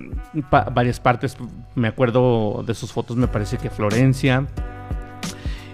varias 0.72 1.00
partes. 1.00 1.36
Me 1.74 1.88
acuerdo 1.88 2.62
de 2.66 2.74
sus 2.74 2.92
fotos, 2.92 3.16
me 3.16 3.28
parece 3.28 3.56
que 3.58 3.70
Florencia. 3.70 4.46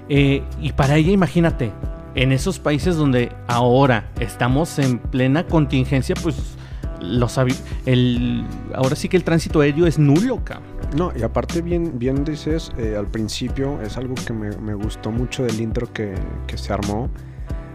Eh, 0.09 0.43
y 0.61 0.73
para 0.73 0.97
ella, 0.97 1.11
imagínate, 1.11 1.73
en 2.17 2.33
esos 2.33 2.59
países 2.59 2.97
donde 2.97 3.31
ahora 3.47 4.11
estamos 4.19 4.79
en 4.79 4.99
plena 4.99 5.47
contingencia, 5.47 6.15
pues 6.23 6.57
los 7.01 7.39
el 7.85 8.45
ahora 8.75 8.97
sí 8.97 9.09
que 9.09 9.19
el 9.19 9.23
tránsito 9.23 9.61
aéreo 9.61 9.87
es 9.87 9.99
nulo, 9.99 10.43
cabrón. 10.43 10.77
No, 10.97 11.13
y 11.15 11.23
aparte 11.23 11.61
bien, 11.61 11.99
bien 11.99 12.25
dices, 12.25 12.73
eh, 12.79 12.97
al 12.99 13.07
principio 13.07 13.81
es 13.83 13.97
algo 13.99 14.15
que 14.15 14.33
me, 14.33 14.57
me, 14.57 14.73
gustó 14.75 15.11
mucho 15.11 15.45
del 15.45 15.61
intro 15.61 15.93
que, 15.93 16.15
que 16.47 16.57
se 16.57 16.73
armó. 16.73 17.11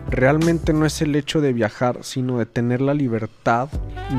Realmente 0.09 0.73
no 0.73 0.85
es 0.85 1.01
el 1.01 1.15
hecho 1.15 1.39
de 1.39 1.53
viajar, 1.53 1.99
sino 2.01 2.39
de 2.39 2.47
tener 2.47 2.81
la 2.81 2.95
libertad 2.95 3.69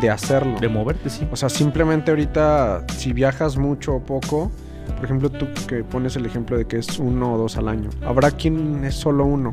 de 0.00 0.08
hacerlo. 0.08 0.60
De 0.60 0.68
moverte, 0.68 1.10
sí. 1.10 1.26
O 1.32 1.36
sea, 1.36 1.48
simplemente 1.48 2.12
ahorita, 2.12 2.86
si 2.96 3.12
viajas 3.12 3.56
mucho 3.56 3.96
o 3.96 4.00
poco, 4.00 4.52
por 4.96 5.04
ejemplo, 5.04 5.30
tú 5.30 5.48
que 5.66 5.82
pones 5.82 6.14
el 6.16 6.26
ejemplo 6.26 6.56
de 6.56 6.66
que 6.66 6.76
es 6.76 6.98
uno 6.98 7.34
o 7.34 7.38
dos 7.38 7.56
al 7.56 7.68
año. 7.68 7.90
Habrá 8.06 8.30
quien 8.30 8.84
es 8.84 8.94
solo 8.94 9.24
uno, 9.24 9.52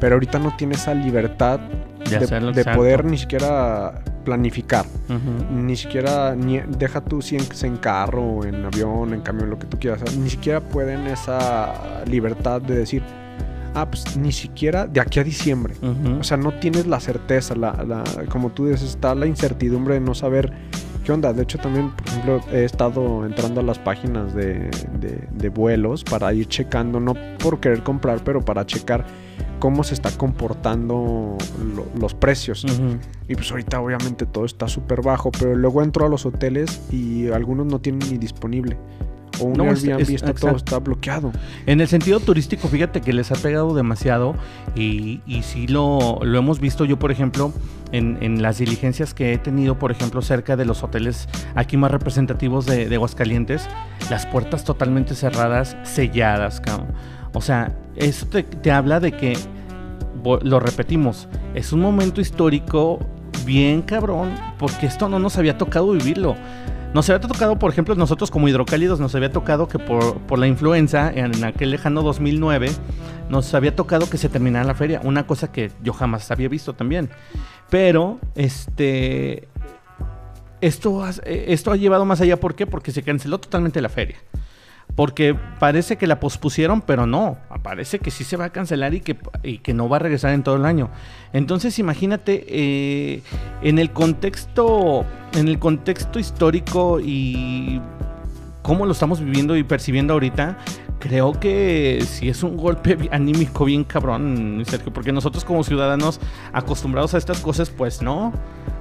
pero 0.00 0.14
ahorita 0.16 0.38
no 0.38 0.54
tiene 0.56 0.74
esa 0.74 0.94
libertad 0.94 1.60
de, 1.60 2.18
de, 2.18 2.52
de 2.52 2.64
poder 2.76 3.04
ni 3.04 3.18
siquiera 3.18 4.02
planificar. 4.24 4.84
Uh 5.08 5.12
-huh. 5.12 5.50
Ni 5.50 5.76
siquiera, 5.76 6.34
ni, 6.34 6.58
deja 6.60 7.00
tú 7.00 7.22
si 7.22 7.36
en, 7.36 7.44
en, 7.62 7.76
carro, 7.76 8.44
en 8.44 8.64
avión, 8.64 9.14
en 9.14 9.20
camión, 9.20 9.50
lo 9.50 9.58
que 9.58 9.66
tú 9.66 9.78
quieras. 9.78 10.02
ni 10.16 10.30
siquiera 10.30 10.60
pueden 10.60 11.06
esa 11.06 11.72
libertad 12.06 12.60
de 12.60 12.76
decir, 12.76 13.02
ah, 13.74 13.86
pues 13.88 14.16
ni 14.16 14.32
siquiera 14.32 14.86
de 14.86 15.00
aquí 15.00 15.20
a 15.20 15.24
diciembre. 15.24 15.74
O 16.20 16.24
sea, 16.24 16.36
no 16.36 16.52
tienes 16.54 16.86
la 16.86 16.98
certeza, 17.00 17.54
la, 17.54 17.72
la- 17.86 18.04
como 18.28 18.50
tú 18.50 18.66
dices, 18.66 18.82
está 18.90 19.14
la 19.14 19.26
incertidumbre 19.26 19.94
de 19.94 20.00
no 20.00 20.14
saber 20.14 20.52
qué 21.04 21.12
onda. 21.12 21.32
De 21.32 21.42
hecho, 21.42 21.58
también, 21.58 21.90
por 21.90 22.06
ejemplo, 22.08 22.40
he 22.52 22.64
estado 22.64 23.24
entrando 23.26 23.60
a 23.60 23.64
las 23.64 23.78
páginas 23.78 24.34
de, 24.34 24.70
de- 25.00 25.28
de 25.30 25.48
vuelos 25.50 26.02
para 26.04 26.32
ir 26.32 26.46
checando, 26.48 26.98
no 27.00 27.14
por 27.38 27.60
querer 27.60 27.82
comprar, 27.84 28.20
pero 28.24 28.40
para 28.44 28.64
checar 28.66 29.04
cómo 29.58 29.84
se 29.84 29.94
está 29.94 30.10
comportando 30.16 31.36
lo- 31.74 31.86
los 31.98 32.14
precios. 32.14 32.64
Ujú. 32.64 32.98
Y 33.28 33.34
pues 33.34 33.50
ahorita 33.50 33.80
obviamente 33.80 34.26
todo 34.26 34.44
está 34.44 34.68
súper 34.68 35.02
bajo, 35.02 35.30
pero 35.32 35.54
luego 35.54 35.82
entro 35.82 36.06
a 36.06 36.08
los 36.08 36.26
hoteles 36.26 36.80
y 36.92 37.28
algunos 37.28 37.66
no 37.66 37.78
tienen 37.80 38.08
ni 38.10 38.18
disponible. 38.18 38.76
O 39.38 39.44
un 39.44 39.52
No, 39.52 39.64
es- 39.70 39.84
Airbnb 39.84 40.00
es- 40.00 40.10
está 40.10 40.32
todo, 40.32 40.56
está 40.56 40.78
bloqueado. 40.78 41.30
En 41.66 41.80
el 41.82 41.88
sentido 41.88 42.20
turístico, 42.20 42.68
fíjate 42.68 43.02
que 43.02 43.12
les 43.12 43.30
ha 43.32 43.34
pegado 43.34 43.74
demasiado 43.74 44.34
y, 44.74 45.20
y 45.26 45.42
sí 45.42 45.66
lo, 45.66 46.20
lo 46.22 46.38
hemos 46.38 46.58
visto 46.58 46.84
yo, 46.86 46.98
por 46.98 47.10
ejemplo, 47.12 47.52
en, 47.92 48.16
en 48.22 48.40
las 48.40 48.58
diligencias 48.58 49.12
que 49.12 49.34
he 49.34 49.38
tenido, 49.38 49.78
por 49.78 49.92
ejemplo, 49.92 50.22
cerca 50.22 50.56
de 50.56 50.64
los 50.64 50.82
hoteles 50.82 51.28
aquí 51.54 51.76
más 51.76 51.90
representativos 51.90 52.64
de, 52.64 52.88
de 52.88 52.94
Aguascalientes, 52.94 53.68
las 54.10 54.24
puertas 54.26 54.64
totalmente 54.64 55.14
cerradas, 55.14 55.76
selladas, 55.82 56.60
cabrón. 56.62 56.88
O 57.36 57.42
sea, 57.42 57.76
eso 57.96 58.26
te, 58.26 58.72
habla 58.72 58.98
de 58.98 59.12
que, 59.12 59.36
lo 60.42 60.58
repetimos, 60.58 61.28
es 61.54 61.70
un 61.70 61.80
momento 61.80 62.22
histórico 62.22 62.98
bien 63.44 63.82
cabrón, 63.82 64.34
porque 64.58 64.86
esto 64.86 65.10
no 65.10 65.18
nos 65.18 65.36
había 65.36 65.58
tocado 65.58 65.92
vivirlo. 65.92 66.34
Nos 66.94 67.10
había 67.10 67.20
tocado, 67.20 67.58
por 67.58 67.70
ejemplo, 67.70 67.94
nosotros 67.94 68.30
como 68.30 68.48
hidrocálidos, 68.48 69.00
nos 69.00 69.14
había 69.14 69.30
tocado 69.30 69.68
que 69.68 69.78
por, 69.78 70.16
por 70.20 70.38
la 70.38 70.46
influenza, 70.46 71.12
en 71.14 71.44
aquel 71.44 71.72
lejano 71.72 72.00
2009, 72.00 72.70
nos 73.28 73.52
había 73.52 73.76
tocado 73.76 74.08
que 74.08 74.16
se 74.16 74.30
terminara 74.30 74.64
la 74.64 74.74
feria. 74.74 75.02
Una 75.04 75.26
cosa 75.26 75.52
que 75.52 75.70
yo 75.82 75.92
jamás 75.92 76.30
había 76.30 76.48
visto 76.48 76.72
también. 76.72 77.10
Pero, 77.68 78.18
este. 78.34 79.46
Esto, 80.62 81.06
esto 81.26 81.70
ha 81.70 81.76
llevado 81.76 82.06
más 82.06 82.22
allá. 82.22 82.40
¿Por 82.40 82.54
qué? 82.54 82.66
Porque 82.66 82.92
se 82.92 83.02
canceló 83.02 83.38
totalmente 83.38 83.82
la 83.82 83.90
feria. 83.90 84.16
Porque 84.94 85.36
parece 85.58 85.96
que 85.96 86.06
la 86.06 86.20
pospusieron, 86.20 86.80
pero 86.80 87.06
no. 87.06 87.36
Parece 87.62 87.98
que 87.98 88.10
sí 88.10 88.24
se 88.24 88.36
va 88.36 88.46
a 88.46 88.50
cancelar 88.50 88.94
y 88.94 89.00
que, 89.00 89.16
y 89.42 89.58
que 89.58 89.74
no 89.74 89.88
va 89.88 89.96
a 89.96 90.00
regresar 90.00 90.32
en 90.32 90.42
todo 90.42 90.56
el 90.56 90.64
año. 90.64 90.88
Entonces, 91.34 91.78
imagínate, 91.78 92.46
eh, 92.48 93.22
en 93.62 93.78
el 93.78 93.90
contexto. 93.92 95.04
En 95.34 95.48
el 95.48 95.58
contexto 95.58 96.18
histórico 96.18 96.98
y 96.98 97.80
cómo 98.66 98.84
lo 98.84 98.92
estamos 98.92 99.20
viviendo 99.20 99.56
y 99.56 99.62
percibiendo 99.62 100.14
ahorita, 100.14 100.56
creo 100.98 101.38
que 101.38 102.02
sí 102.04 102.28
es 102.28 102.42
un 102.42 102.56
golpe 102.56 103.08
anímico 103.12 103.64
bien 103.64 103.84
cabrón, 103.84 104.64
Sergio, 104.66 104.92
porque 104.92 105.12
nosotros 105.12 105.44
como 105.44 105.62
ciudadanos 105.62 106.20
acostumbrados 106.52 107.14
a 107.14 107.18
estas 107.18 107.38
cosas, 107.38 107.70
pues 107.70 108.02
no. 108.02 108.32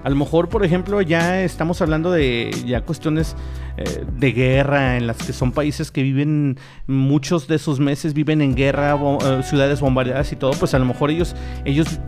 A 0.05 0.09
lo 0.11 0.15
mejor, 0.15 0.49
por 0.49 0.63
ejemplo, 0.63 1.01
ya 1.01 1.41
estamos 1.41 1.81
hablando 1.81 2.11
de 2.11 2.55
ya 2.67 2.81
cuestiones 2.81 3.35
eh, 3.75 4.05
de 4.19 4.31
guerra 4.33 4.97
en 4.97 5.07
las 5.07 5.17
que 5.17 5.33
son 5.33 5.51
países 5.51 5.89
que 5.89 6.03
viven 6.03 6.59
muchos 6.85 7.47
de 7.47 7.57
sus 7.57 7.79
meses 7.79 8.13
viven 8.13 8.43
en 8.43 8.53
guerra, 8.53 8.95
eh, 8.95 9.41
ciudades 9.41 9.81
bombardeadas 9.81 10.31
y 10.31 10.35
todo, 10.35 10.51
pues 10.51 10.75
a 10.75 10.79
lo 10.79 10.85
mejor 10.85 11.09
ellos 11.09 11.35
ellos 11.65 11.99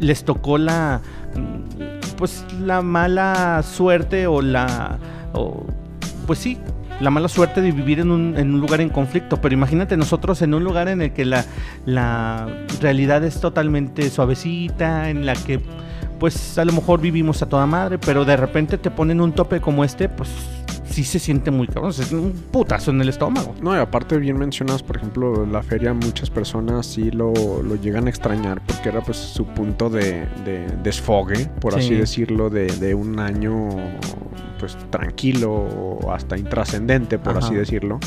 les 0.00 0.24
tocó 0.24 0.58
la 0.58 1.00
mm, 1.36 2.16
pues 2.16 2.44
la 2.60 2.82
mala 2.82 3.62
suerte 3.62 4.26
o 4.26 4.42
la 4.42 4.98
o, 5.32 5.64
pues 6.26 6.40
sí, 6.40 6.58
la 6.98 7.10
mala 7.10 7.28
suerte 7.28 7.60
de 7.60 7.70
vivir 7.70 8.00
en 8.00 8.10
un, 8.10 8.36
en 8.36 8.52
un 8.52 8.60
lugar 8.60 8.80
en 8.80 8.88
conflicto. 8.88 9.40
Pero 9.40 9.54
imagínate 9.54 9.96
nosotros 9.96 10.42
en 10.42 10.54
un 10.54 10.64
lugar 10.64 10.88
en 10.88 11.02
el 11.02 11.12
que 11.12 11.24
la, 11.24 11.44
la 11.86 12.48
realidad 12.80 13.22
es 13.22 13.40
totalmente 13.40 14.10
suavecita, 14.10 15.08
en 15.08 15.24
la 15.24 15.34
que 15.34 15.60
pues 16.24 16.56
a 16.56 16.64
lo 16.64 16.72
mejor 16.72 17.02
vivimos 17.02 17.42
a 17.42 17.46
toda 17.50 17.66
madre, 17.66 17.98
pero 17.98 18.24
de 18.24 18.34
repente 18.34 18.78
te 18.78 18.90
ponen 18.90 19.20
un 19.20 19.32
tope 19.34 19.60
como 19.60 19.84
este, 19.84 20.08
pues 20.08 20.30
sí 20.86 21.04
se 21.04 21.18
siente 21.18 21.50
muy 21.50 21.66
cabrón, 21.66 21.90
es 21.90 22.12
un 22.12 22.32
putazo 22.50 22.92
en 22.92 23.02
el 23.02 23.10
estómago. 23.10 23.54
No, 23.60 23.76
y 23.76 23.78
aparte 23.78 24.16
bien 24.16 24.38
mencionas, 24.38 24.82
por 24.82 24.96
ejemplo, 24.96 25.44
la 25.44 25.62
feria, 25.62 25.92
muchas 25.92 26.30
personas 26.30 26.86
sí 26.86 27.10
lo, 27.10 27.34
lo 27.62 27.74
llegan 27.76 28.06
a 28.06 28.08
extrañar 28.08 28.62
porque 28.66 28.88
era 28.88 29.02
pues 29.02 29.18
su 29.18 29.44
punto 29.44 29.90
de, 29.90 30.24
de 30.46 30.66
desfogue, 30.82 31.44
por 31.60 31.74
así 31.74 31.88
Sí. 31.88 31.94
decirlo, 31.96 32.48
de, 32.48 32.68
de 32.68 32.94
un 32.94 33.18
año 33.18 33.68
pues 34.58 34.78
tranquilo 34.88 35.98
hasta 36.10 36.38
intrascendente, 36.38 37.18
por 37.18 37.36
Ajá. 37.36 37.46
así 37.48 37.54
decirlo. 37.54 38.00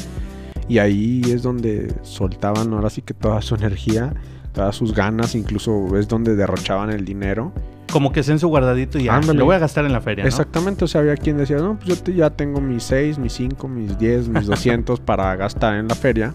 Y 0.68 0.80
ahí 0.80 1.22
es 1.32 1.44
donde 1.44 1.94
soltaban 2.02 2.74
ahora 2.74 2.90
sí 2.90 3.04
que 3.04 3.14
toda 3.14 3.44
su 3.44 3.54
energía, 3.54 4.16
todas 4.58 4.76
sus 4.76 4.94
ganas, 4.94 5.36
incluso 5.36 5.96
es 5.98 6.08
donde 6.08 6.36
derrochaban 6.36 6.90
el 6.90 7.06
dinero. 7.06 7.52
Como 7.92 8.12
que 8.12 8.20
es 8.22 8.30
en 8.30 8.40
su 8.40 8.48
guardadito 8.50 8.98
y 8.98 9.04
ya, 9.04 9.16
Ándale. 9.16 9.38
lo 9.40 9.46
voy 9.46 9.56
a 9.56 9.60
gastar 9.60 9.86
en 9.86 9.94
la 9.94 10.02
feria, 10.02 10.24
¿no? 10.24 10.28
Exactamente, 10.28 10.84
o 10.84 10.88
sea, 10.88 11.02
había 11.02 11.16
quien 11.16 11.38
decía, 11.38 11.58
no, 11.58 11.76
pues 11.78 11.88
yo 11.88 12.04
te- 12.04 12.14
ya 12.16 12.30
tengo 12.32 12.60
mis 12.60 12.84
6, 12.84 13.18
mis 13.20 13.34
5, 13.34 13.68
mis 13.68 13.98
10, 14.00 14.28
mis 14.30 14.46
200 14.48 15.00
para 15.00 15.36
gastar 15.36 15.76
en 15.76 15.88
la 15.88 15.96
feria. 15.96 16.34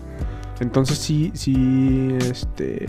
Entonces 0.61 0.99
sí, 0.99 1.33
sí, 1.35 2.17
este, 2.31 2.87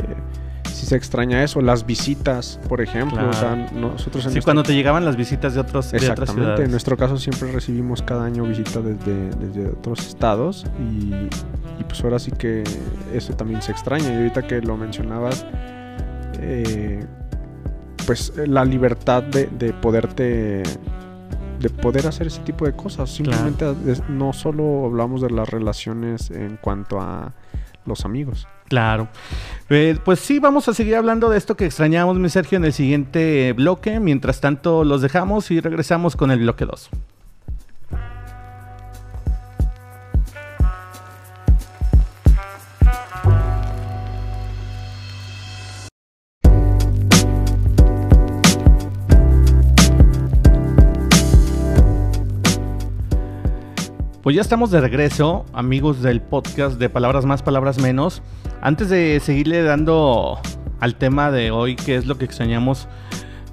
sí 0.73 0.85
se 0.85 0.95
extraña 0.95 1.43
eso. 1.43 1.61
Las 1.61 1.85
visitas, 1.85 2.59
por 2.67 2.81
ejemplo, 2.81 3.29
o 3.29 3.33
sea, 3.33 3.55
nosotros 3.73 4.25
en 4.25 4.31
Sí, 4.31 4.35
nuestro- 4.35 4.43
cuando 4.43 4.63
te 4.63 4.73
llegaban 4.73 5.05
las 5.05 5.15
visitas 5.15 5.53
de, 5.53 5.59
otros, 5.61 5.91
de 5.91 5.97
otras 5.97 6.03
Exactamente, 6.11 6.41
ciudades. 6.43 6.65
en 6.65 6.71
nuestro 6.71 6.97
caso 6.97 7.17
siempre 7.17 7.51
recibimos 7.51 8.01
cada 8.01 8.25
año 8.25 8.43
visitas 8.43 8.83
desde, 8.83 9.29
desde 9.39 9.67
otros 9.69 10.05
estados 10.07 10.65
y, 10.79 11.13
y 11.13 11.83
pues 11.87 12.03
ahora 12.03 12.19
sí 12.19 12.31
que 12.31 12.63
eso 13.13 13.33
también 13.33 13.61
se 13.61 13.71
extraña. 13.71 14.11
Y 14.11 14.15
ahorita 14.17 14.41
que 14.47 14.61
lo 14.61 14.75
mencionabas, 14.77 15.45
eh, 16.39 17.05
pues 18.05 18.33
la 18.47 18.65
libertad 18.65 19.23
de, 19.23 19.47
de 19.47 19.73
poderte 19.73 20.63
de 21.59 21.69
poder 21.69 22.07
hacer 22.07 22.27
ese 22.27 22.41
tipo 22.41 22.65
de 22.65 22.73
cosas. 22.73 23.09
Simplemente 23.09 23.65
no 24.09 24.33
solo 24.33 24.85
hablamos 24.85 25.21
de 25.21 25.29
las 25.29 25.47
relaciones 25.49 26.29
en 26.29 26.57
cuanto 26.57 26.99
a 26.99 27.31
los 27.85 28.03
amigos. 28.03 28.47
Claro. 28.67 29.07
Eh, 29.69 29.97
pues 30.03 30.19
sí, 30.19 30.39
vamos 30.39 30.67
a 30.67 30.73
seguir 30.73 30.95
hablando 30.95 31.29
de 31.29 31.37
esto 31.37 31.55
que 31.55 31.65
extrañamos, 31.65 32.17
mi 32.17 32.29
Sergio, 32.29 32.57
en 32.57 32.65
el 32.65 32.73
siguiente 32.73 33.53
bloque. 33.53 33.99
Mientras 33.99 34.41
tanto, 34.41 34.83
los 34.83 35.01
dejamos 35.01 35.51
y 35.51 35.59
regresamos 35.59 36.15
con 36.15 36.31
el 36.31 36.39
bloque 36.39 36.65
2. 36.65 36.89
Pues 54.23 54.37
ya 54.37 54.41
estamos 54.41 54.71
de 54.71 54.79
regreso, 54.79 55.45
amigos 55.51 56.01
del 56.01 56.21
podcast 56.21 56.79
de 56.79 56.87
Palabras 56.87 57.25
Más, 57.25 57.43
Palabras 57.43 57.77
Menos. 57.77 58.21
Antes 58.61 58.87
de 58.87 59.19
seguirle 59.19 59.63
dando 59.63 60.39
al 60.79 60.95
tema 60.95 61.29
de 61.29 61.51
hoy, 61.51 61.75
que 61.75 61.97
es 61.97 62.05
lo 62.05 62.17
que 62.17 62.23
extrañamos 62.23 62.87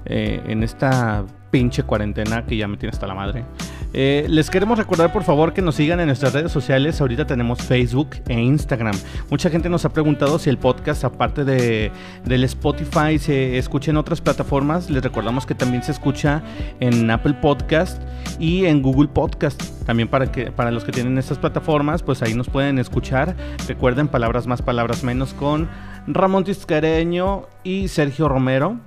eh, 0.05 0.41
en 0.47 0.63
esta 0.63 1.25
pinche 1.51 1.83
cuarentena 1.83 2.45
que 2.45 2.55
ya 2.55 2.69
me 2.69 2.77
tiene 2.77 2.93
hasta 2.93 3.05
la 3.05 3.15
madre. 3.15 3.43
Eh, 3.93 4.25
les 4.29 4.49
queremos 4.49 4.77
recordar 4.77 5.11
por 5.11 5.23
favor 5.23 5.53
que 5.53 5.61
nos 5.61 5.75
sigan 5.75 5.99
en 5.99 6.07
nuestras 6.07 6.33
redes 6.33 6.51
sociales. 6.51 7.01
Ahorita 7.01 7.25
tenemos 7.25 7.61
Facebook 7.61 8.09
e 8.27 8.39
Instagram. 8.39 8.95
Mucha 9.29 9.49
gente 9.49 9.69
nos 9.69 9.85
ha 9.85 9.89
preguntado 9.89 10.39
si 10.39 10.49
el 10.49 10.57
podcast, 10.57 11.03
aparte 11.03 11.43
de, 11.43 11.91
del 12.25 12.43
Spotify, 12.45 13.19
se 13.19 13.57
escucha 13.57 13.91
en 13.91 13.97
otras 13.97 14.21
plataformas. 14.21 14.89
Les 14.89 15.03
recordamos 15.03 15.45
que 15.45 15.55
también 15.55 15.83
se 15.83 15.91
escucha 15.91 16.41
en 16.79 17.09
Apple 17.11 17.35
Podcast 17.41 18.01
y 18.39 18.65
en 18.65 18.81
Google 18.81 19.09
Podcast. 19.09 19.61
También 19.85 20.07
para, 20.07 20.31
que, 20.31 20.51
para 20.51 20.71
los 20.71 20.83
que 20.83 20.91
tienen 20.91 21.17
estas 21.17 21.37
plataformas, 21.37 22.03
pues 22.03 22.21
ahí 22.21 22.33
nos 22.33 22.49
pueden 22.49 22.79
escuchar. 22.79 23.35
Recuerden 23.67 24.07
palabras 24.07 24.47
más, 24.47 24.61
palabras 24.61 25.03
menos 25.03 25.33
con 25.33 25.69
Ramón 26.07 26.43
Tiscareño 26.43 27.47
y 27.63 27.87
Sergio 27.89 28.29
Romero. 28.29 28.79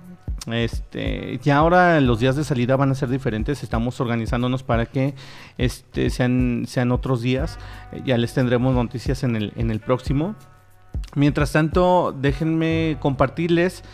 Este, 0.46 1.38
ya 1.42 1.56
ahora 1.56 2.00
los 2.00 2.20
días 2.20 2.36
de 2.36 2.44
salida 2.44 2.76
van 2.76 2.90
a 2.90 2.94
ser 2.94 3.08
diferentes. 3.08 3.62
Estamos 3.62 4.00
organizándonos 4.00 4.62
para 4.62 4.86
que 4.86 5.14
este, 5.58 6.10
sean, 6.10 6.66
otros 6.90 7.22
días. 7.22 7.58
Eh, 7.92 8.02
Ya 8.04 8.18
les 8.18 8.34
tendremos 8.34 8.74
noticias 8.74 9.24
en 9.24 9.36
el 9.36 9.80
próximo. 9.80 10.34
Mientras 11.14 11.52
tanto, 11.52 12.14
déjenme 12.18 12.96
compartirles 13.00 13.84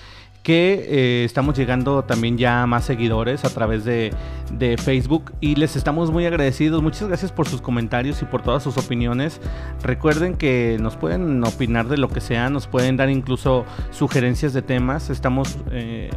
que 0.43 0.87
eh, 0.89 1.25
estamos 1.25 1.57
llegando 1.57 2.05
también 2.05 2.39
ya 2.39 2.63
a 2.63 2.67
más 2.67 2.85
seguidores 2.85 3.45
a 3.45 3.51
través 3.51 3.85
de, 3.85 4.13
de, 4.53 4.79
Facebook 4.79 5.33
y 5.41 5.57
les 5.57 5.77
estamos 5.77 6.11
muy 6.11 6.25
agradecidos. 6.25 6.83
Muchas 6.83 7.09
gracias 7.09 7.31
por 7.31 7.47
sus 7.47 7.61
comentarios 7.61 8.23
y 8.23 8.25
por 8.25 8.43
todas 8.43 8.63
sus 8.63 8.79
opiniones. 8.79 9.41
Recuerden 9.83 10.37
que 10.37 10.79
nos 10.81 10.97
pueden 10.97 11.45
opinar 11.45 11.89
de 11.89 11.99
lo 11.99 12.09
que 12.09 12.21
sea, 12.21 12.49
nos 12.49 12.67
pueden 12.67 12.97
dar 12.97 13.11
incluso 13.11 13.67
sugerencias 13.91 14.55
de 14.55 14.63
temas. 14.63 15.11
Estamos 15.11 15.59
eh, 15.73 16.11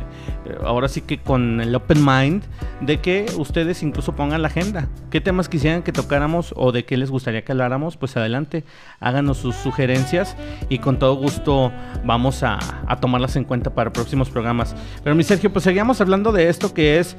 ahora 0.64 0.88
sí 0.88 1.02
que 1.02 1.20
con 1.20 1.60
el 1.60 1.76
open 1.76 2.06
mind 2.06 2.44
de 2.80 3.02
que 3.02 3.26
ustedes 3.38 3.84
incluso 3.84 4.16
pongan 4.16 4.42
la 4.42 4.48
agenda. 4.48 4.88
¿Qué 5.10 5.20
temas 5.20 5.50
quisieran 5.50 5.84
que 5.84 5.92
tocáramos 5.92 6.54
o 6.56 6.72
de 6.72 6.86
qué 6.86 6.96
les 6.96 7.12
gustaría 7.12 7.44
que 7.44 7.52
habláramos? 7.52 7.98
Pues 7.98 8.16
adelante, 8.16 8.64
háganos 9.02 9.38
sus 9.38 9.56
sugerencias 9.56 10.38
y 10.70 10.80
con 10.80 10.98
todo 10.98 11.16
gusto 11.16 11.74
vamos 12.06 12.42
a, 12.44 12.58
a 12.88 13.00
tomarlas 13.02 13.36
en 13.36 13.44
cuenta 13.44 13.74
para 13.76 13.90
el 13.90 13.92
próximo 13.92 14.13
programas. 14.30 14.76
Pero 15.04 15.16
mi 15.16 15.24
Sergio, 15.24 15.52
pues 15.52 15.64
seguíamos 15.64 16.02
hablando 16.02 16.32
de 16.32 16.50
esto 16.50 16.74
que 16.74 17.00
es 17.00 17.16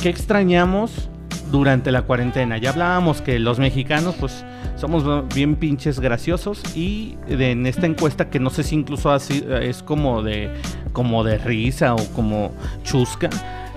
qué 0.00 0.08
extrañamos 0.08 1.08
durante 1.50 1.92
la 1.92 2.02
cuarentena. 2.02 2.58
Ya 2.58 2.70
hablábamos 2.70 3.22
que 3.22 3.38
los 3.38 3.58
mexicanos 3.58 4.14
pues 4.18 4.44
somos 4.76 5.04
bien 5.34 5.56
pinches 5.56 6.00
graciosos 6.00 6.62
y 6.76 7.16
en 7.28 7.66
esta 7.66 7.86
encuesta 7.86 8.28
que 8.28 8.38
no 8.38 8.50
sé 8.50 8.62
si 8.62 8.74
incluso 8.74 9.10
así 9.10 9.44
es 9.60 9.82
como 9.82 10.22
de 10.22 10.50
como 10.92 11.24
de 11.24 11.38
risa 11.38 11.94
o 11.94 12.04
como 12.14 12.52
chusca, 12.82 13.28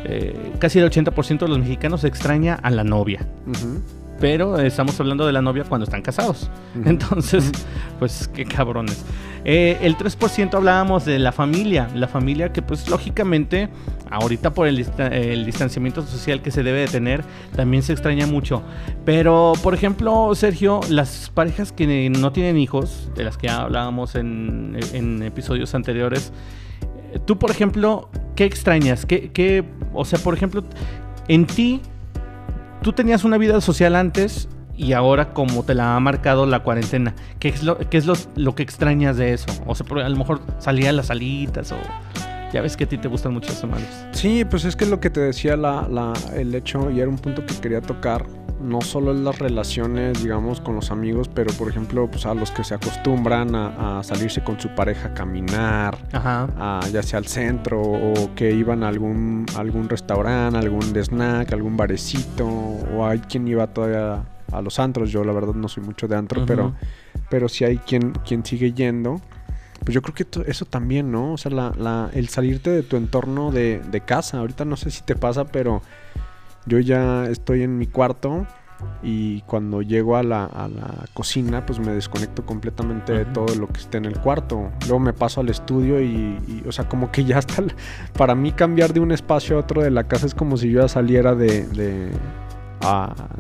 eh, 0.06 0.54
casi 0.60 0.80
el 0.80 0.90
80% 0.90 1.40
de 1.40 1.48
los 1.48 1.60
mexicanos 1.60 2.04
extraña 2.04 2.56
a 2.56 2.70
la 2.70 2.84
novia 2.84 3.26
pero 4.20 4.60
estamos 4.60 5.00
hablando 5.00 5.26
de 5.26 5.34
la 5.34 5.42
novia 5.42 5.64
cuando 5.64 5.86
están 5.86 6.02
casados. 6.02 6.50
Entonces, 6.86 7.52
pues 8.00 8.30
qué 8.34 8.46
cabrones. 8.46 9.04
Eh, 9.46 9.78
el 9.82 9.98
3% 9.98 10.54
hablábamos 10.54 11.06
de 11.06 11.18
la 11.18 11.32
familia, 11.32 11.90
la 11.96 12.08
familia 12.08 12.52
que 12.52 12.62
pues 12.62 12.90
lógicamente 12.90 13.70
ahorita 14.12 14.54
por 14.54 14.68
el, 14.68 14.86
el, 15.12 15.46
distanciamiento 15.46 16.02
social 16.02 16.42
que 16.42 16.52
se 16.52 16.62
debe 16.62 16.80
de 16.80 16.88
tener 16.88 17.24
también 17.56 17.84
se 17.84 17.94
extraña 17.94 18.28
mucho. 18.28 18.62
Pero 19.06 19.54
por 19.64 19.74
ejemplo, 19.74 20.36
Sergio, 20.36 20.82
las 20.90 21.32
parejas 21.34 21.72
que 21.72 22.10
no 22.10 22.32
tienen 22.34 22.58
hijos, 22.58 23.10
de 23.16 23.24
las 23.24 23.38
que 23.38 23.48
ya 23.48 23.62
hablábamos 23.62 24.16
en, 24.16 24.78
en 24.94 25.24
episodios 25.24 25.74
anteriores, 25.74 26.34
tú 27.26 27.40
por 27.40 27.52
ejemplo, 27.52 28.10
¿qué 28.36 28.46
extrañas? 28.46 29.06
¿Qué, 29.06 29.32
qué, 29.32 29.64
o 29.94 30.04
sea, 30.04 30.20
por 30.20 30.34
ejemplo, 30.34 30.64
en 31.28 31.46
ti 31.46 31.82
tú 32.82 32.94
tenías 32.94 33.24
una 33.24 33.38
vida 33.38 33.62
social 33.62 33.96
antes 33.96 34.48
y 34.76 34.94
ahora 34.94 35.34
como 35.34 35.64
te 35.64 35.76
la 35.76 35.96
ha 35.96 36.00
marcado 36.00 36.46
la 36.46 36.64
cuarentena, 36.64 37.14
¿qué 37.40 37.50
es 37.50 37.64
lo, 37.64 37.78
qué 37.78 37.98
es 37.98 38.06
lo, 38.36 38.56
que 38.56 38.64
extrañas 38.64 39.18
de 39.18 39.34
eso? 39.34 39.48
O 39.66 39.76
sea, 39.76 39.86
a 39.90 40.10
lo 40.10 40.16
mejor 40.16 40.42
salía 40.60 40.90
a 40.90 40.94
las 40.94 41.08
salitas 41.08 41.72
o... 41.72 41.78
Ya 42.52 42.62
ves 42.62 42.76
que 42.76 42.86
a 42.86 42.90
ti 42.90 42.98
te 42.98 43.08
gustan 43.08 43.34
mucho 43.34 43.52
esos 43.52 43.70
madres. 43.70 44.08
Sí, 44.12 44.44
pues 44.44 44.66
es 44.66 44.76
que 44.76 44.84
es 44.86 44.90
lo 44.90 45.00
que 45.00 45.12
te 45.12 45.20
decía 45.20 45.56
la, 45.56 45.88
la, 45.88 46.14
el 46.34 46.56
hecho 46.56 46.90
y 46.90 47.00
era 47.00 47.08
un 47.08 47.20
punto 47.20 47.46
que 47.46 47.54
quería 47.56 47.80
tocar 47.80 48.26
no 48.60 48.82
solo 48.82 49.12
en 49.12 49.24
las 49.24 49.40
relaciones, 49.40 50.22
digamos, 50.22 50.62
con 50.62 50.76
los 50.76 50.92
amigos, 50.92 51.30
pero 51.34 51.54
por 51.54 51.70
ejemplo, 51.70 52.08
pues 52.10 52.26
a 52.26 52.34
los 52.34 52.52
que 52.52 52.64
se 52.64 52.76
acostumbran 52.76 53.56
a, 53.56 54.02
salirse 54.04 54.44
con 54.44 54.60
su 54.60 54.70
pareja 54.70 55.10
a 55.10 55.14
caminar, 55.14 55.98
ya 56.12 57.04
sea 57.04 57.20
al 57.20 57.28
centro 57.28 57.82
o 57.82 58.34
que 58.36 58.52
iban 58.52 58.84
a 58.84 58.88
algún, 58.88 59.46
algún 59.56 59.90
restaurante, 59.90 60.58
algún 60.58 60.96
snack, 60.96 61.52
algún 61.54 61.78
barecito, 61.78 62.48
o 62.48 63.06
hay 63.06 63.20
quien 63.20 63.48
iba 63.48 63.68
todavía 63.68 64.24
a 64.52 64.62
los 64.62 64.80
antros. 64.80 65.12
Yo 65.12 65.24
la 65.24 65.34
verdad 65.34 65.54
no 65.54 65.68
soy 65.68 65.84
mucho 65.84 66.08
de 66.08 66.16
antro, 66.16 66.46
pero, 66.46 66.74
pero 67.30 67.50
sí 67.50 67.66
hay 67.66 67.78
quien, 67.78 68.12
quien 68.26 68.46
sigue 68.46 68.74
yendo. 68.74 69.22
Pues 69.84 69.94
yo 69.94 70.02
creo 70.02 70.14
que 70.14 70.28
eso 70.50 70.66
también, 70.66 71.12
¿no? 71.12 71.34
O 71.34 71.38
sea, 71.38 71.52
la, 71.52 72.10
el 72.14 72.28
salirte 72.28 72.70
de 72.70 72.84
tu 72.84 72.98
entorno 72.98 73.52
de, 73.52 73.82
de 73.90 74.02
casa. 74.02 74.40
Ahorita 74.40 74.66
no 74.66 74.76
sé 74.76 74.92
si 74.92 75.04
te 75.04 75.16
pasa, 75.16 75.46
pero 75.46 75.82
yo 76.70 76.80
ya 76.80 77.26
estoy 77.26 77.64
en 77.64 77.78
mi 77.78 77.88
cuarto 77.88 78.48
y 79.04 79.42
cuando 79.42 79.82
llego 79.82 80.16
a 80.16 80.24
la, 80.24 80.46
a 80.46 80.70
la 80.70 81.06
cocina 81.14 81.66
pues 81.66 81.80
me 81.80 81.92
desconecto 81.92 82.46
completamente 82.46 83.12
de 83.12 83.26
todo 83.26 83.54
lo 83.56 83.68
que 83.68 83.82
esté 83.82 83.98
en 83.98 84.06
el 84.06 84.18
cuarto. 84.20 84.72
Luego 84.84 85.00
me 85.00 85.12
paso 85.12 85.42
al 85.42 85.50
estudio 85.50 86.02
y, 86.02 86.64
o 86.66 86.72
sea, 86.72 86.88
como 86.88 87.12
que 87.12 87.26
ya 87.26 87.40
está... 87.40 87.62
Para 88.18 88.36
mí 88.36 88.54
cambiar 88.54 88.94
de 88.94 89.02
un 89.02 89.12
espacio 89.12 89.58
a 89.58 89.60
otro 89.60 89.82
de 89.82 89.92
la 89.92 90.06
casa 90.06 90.28
es 90.28 90.36
como 90.36 90.56
si 90.56 90.72
yo 90.72 90.82
ya 90.82 90.88
saliera 90.88 91.36
de 91.36 92.12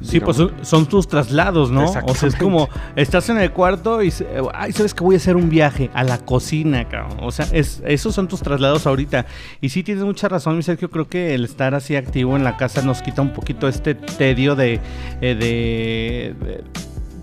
sí, 0.02 0.20
pues 0.20 0.38
son, 0.62 0.86
tus 0.86 1.08
traslados, 1.08 1.72
¿no? 1.72 1.86
O 1.86 2.16
sea, 2.16 2.28
es 2.28 2.36
como, 2.36 2.70
estás 2.96 3.30
en 3.30 3.38
el 3.38 3.52
cuarto 3.52 4.04
y, 4.04 4.14
ay, 4.54 4.72
sabes 4.72 4.94
que 4.94 5.04
voy 5.04 5.16
a 5.16 5.18
hacer 5.18 5.36
un 5.36 5.50
viaje 5.50 5.90
a 5.94 6.04
la 6.04 6.18
cocina, 6.18 6.88
cabrón. 6.88 7.18
O 7.22 7.32
sea, 7.32 7.48
es, 7.52 7.82
esos 7.86 8.16
son 8.16 8.28
tus 8.28 8.42
traslados 8.42 8.88
ahorita. 8.88 9.26
Y 9.62 9.70
sí, 9.70 9.84
tienes 9.84 10.04
mucha 10.04 10.28
razón, 10.28 10.58
mi 10.58 10.64
Sergio, 10.64 10.90
creo 10.90 11.08
que 11.08 11.34
el 11.34 11.46
estar 11.46 11.76
así 11.76 11.96
activo 11.96 12.36
en 12.36 12.44
la 12.44 12.58
casa 12.58 12.82
nos 12.82 13.02
quita 13.02 13.22
un 13.22 13.34
poquito 13.34 13.68
este 13.68 13.96
tedio 13.96 14.56
de, 14.56 14.80
eh, 15.22 15.36
de 15.36 16.64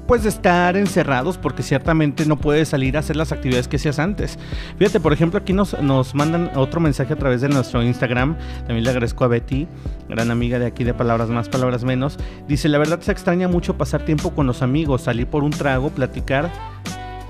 pues 0.07 0.23
de 0.23 0.29
estar 0.29 0.77
encerrados 0.77 1.39
porque 1.39 1.63
ciertamente 1.63 2.27
no 2.27 2.37
puedes 2.37 2.69
salir 2.69 2.97
a 2.97 3.01
hacer 3.01 3.17
las 3.17 3.33
actividades 3.33 3.69
que 3.69 3.77
hacías 3.77 3.99
antes. 3.99 4.39
Fíjate, 4.79 5.01
por 5.01 5.13
ejemplo, 5.13 5.39
aquí 5.41 5.53
nos, 5.53 5.81
nos 5.81 6.15
mandan 6.15 6.51
otro 6.55 6.81
mensaje 6.81 7.13
a 7.13 7.17
través 7.17 7.41
de 7.41 7.49
nuestro 7.49 7.83
Instagram. 7.83 8.37
También 8.67 8.85
le 8.85 8.91
agradezco 8.91 9.25
a 9.25 9.29
Betty, 9.29 9.67
gran 10.09 10.31
amiga 10.31 10.59
de 10.59 10.67
aquí 10.67 10.85
de 10.85 10.95
Palabras 10.95 11.29
Más, 11.29 11.49
Palabras 11.49 11.85
Menos. 11.85 12.19
Dice, 12.49 12.69
la 12.69 12.79
verdad 12.79 13.01
se 13.01 13.13
extraña 13.13 13.49
mucho 13.49 13.77
pasar 13.77 14.05
tiempo 14.05 14.31
con 14.31 14.47
los 14.47 14.63
amigos, 14.63 15.03
salir 15.03 15.27
por 15.27 15.43
un 15.43 15.51
trago, 15.51 15.91
platicar 15.91 16.51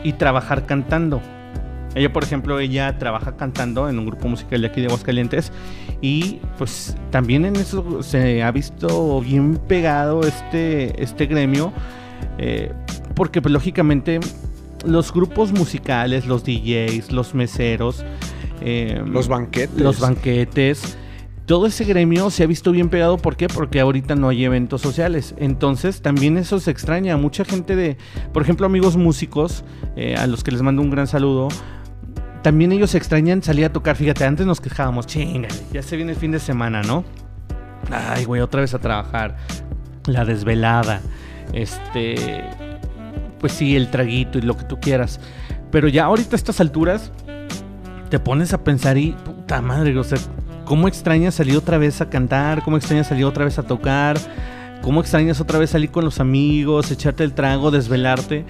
y 0.04 0.12
trabajar 0.12 0.66
cantando. 0.66 1.20
Ella, 1.96 2.12
por 2.12 2.24
ejemplo, 2.24 2.60
ella 2.60 2.98
trabaja 2.98 3.36
cantando 3.36 3.88
en 3.88 3.98
un 3.98 4.04
grupo 4.04 4.28
musical 4.28 4.60
de 4.60 4.66
aquí 4.66 4.82
de 4.82 4.88
Aguascalientes 4.88 5.50
y 6.02 6.40
pues 6.58 6.94
también 7.10 7.46
en 7.46 7.56
eso 7.56 8.02
se 8.02 8.42
ha 8.42 8.50
visto 8.50 9.22
bien 9.22 9.56
pegado 9.56 10.20
este, 10.20 11.02
este 11.02 11.24
gremio 11.24 11.72
eh, 12.38 12.72
porque 13.14 13.40
pues, 13.42 13.52
lógicamente 13.52 14.20
los 14.84 15.12
grupos 15.12 15.52
musicales, 15.52 16.26
los 16.26 16.44
DJs, 16.44 17.12
los 17.12 17.34
meseros, 17.34 18.04
eh, 18.60 19.02
los 19.06 19.28
banquetes. 19.28 19.80
Los 19.80 20.00
banquetes. 20.00 20.96
Todo 21.46 21.66
ese 21.66 21.84
gremio 21.84 22.30
se 22.30 22.42
ha 22.42 22.46
visto 22.46 22.72
bien 22.72 22.88
pegado. 22.88 23.18
¿Por 23.18 23.36
qué? 23.36 23.46
Porque 23.48 23.80
ahorita 23.80 24.16
no 24.16 24.28
hay 24.28 24.44
eventos 24.44 24.82
sociales. 24.82 25.34
Entonces 25.38 26.02
también 26.02 26.38
eso 26.38 26.58
se 26.58 26.70
extraña. 26.70 27.16
Mucha 27.16 27.44
gente 27.44 27.76
de, 27.76 27.96
por 28.32 28.42
ejemplo, 28.42 28.66
amigos 28.66 28.96
músicos, 28.96 29.64
eh, 29.94 30.16
a 30.16 30.26
los 30.26 30.42
que 30.42 30.50
les 30.50 30.62
mando 30.62 30.82
un 30.82 30.90
gran 30.90 31.06
saludo, 31.06 31.48
también 32.42 32.72
ellos 32.72 32.90
se 32.90 32.98
extrañan 32.98 33.42
salir 33.42 33.64
a 33.64 33.72
tocar. 33.72 33.96
Fíjate, 33.96 34.24
antes 34.24 34.44
nos 34.44 34.60
quejábamos, 34.60 35.06
chingale, 35.06 35.48
ya 35.72 35.82
se 35.82 35.96
viene 35.96 36.12
el 36.12 36.18
fin 36.18 36.32
de 36.32 36.40
semana, 36.40 36.82
¿no? 36.82 37.04
Ay, 37.90 38.24
güey, 38.24 38.40
otra 38.40 38.60
vez 38.60 38.74
a 38.74 38.78
trabajar. 38.80 39.36
La 40.06 40.24
desvelada 40.24 41.00
este, 41.52 42.44
pues 43.38 43.52
sí, 43.52 43.76
el 43.76 43.90
traguito 43.90 44.38
y 44.38 44.42
lo 44.42 44.56
que 44.56 44.64
tú 44.64 44.78
quieras. 44.80 45.20
Pero 45.70 45.88
ya 45.88 46.04
ahorita 46.04 46.34
a 46.34 46.38
estas 46.38 46.60
alturas 46.60 47.12
te 48.08 48.18
pones 48.18 48.52
a 48.52 48.62
pensar 48.62 48.96
y, 48.98 49.12
puta 49.12 49.60
madre, 49.60 49.98
o 49.98 50.04
sea, 50.04 50.18
¿cómo 50.64 50.88
extrañas 50.88 51.34
salir 51.34 51.56
otra 51.56 51.78
vez 51.78 52.00
a 52.00 52.08
cantar? 52.08 52.62
¿Cómo 52.62 52.76
extrañas 52.76 53.08
salir 53.08 53.24
otra 53.24 53.44
vez 53.44 53.58
a 53.58 53.62
tocar? 53.62 54.16
¿Cómo 54.82 55.00
extrañas 55.00 55.40
otra 55.40 55.58
vez 55.58 55.70
salir 55.70 55.90
con 55.90 56.04
los 56.04 56.20
amigos, 56.20 56.90
echarte 56.90 57.24
el 57.24 57.32
trago, 57.32 57.70
desvelarte? 57.70 58.44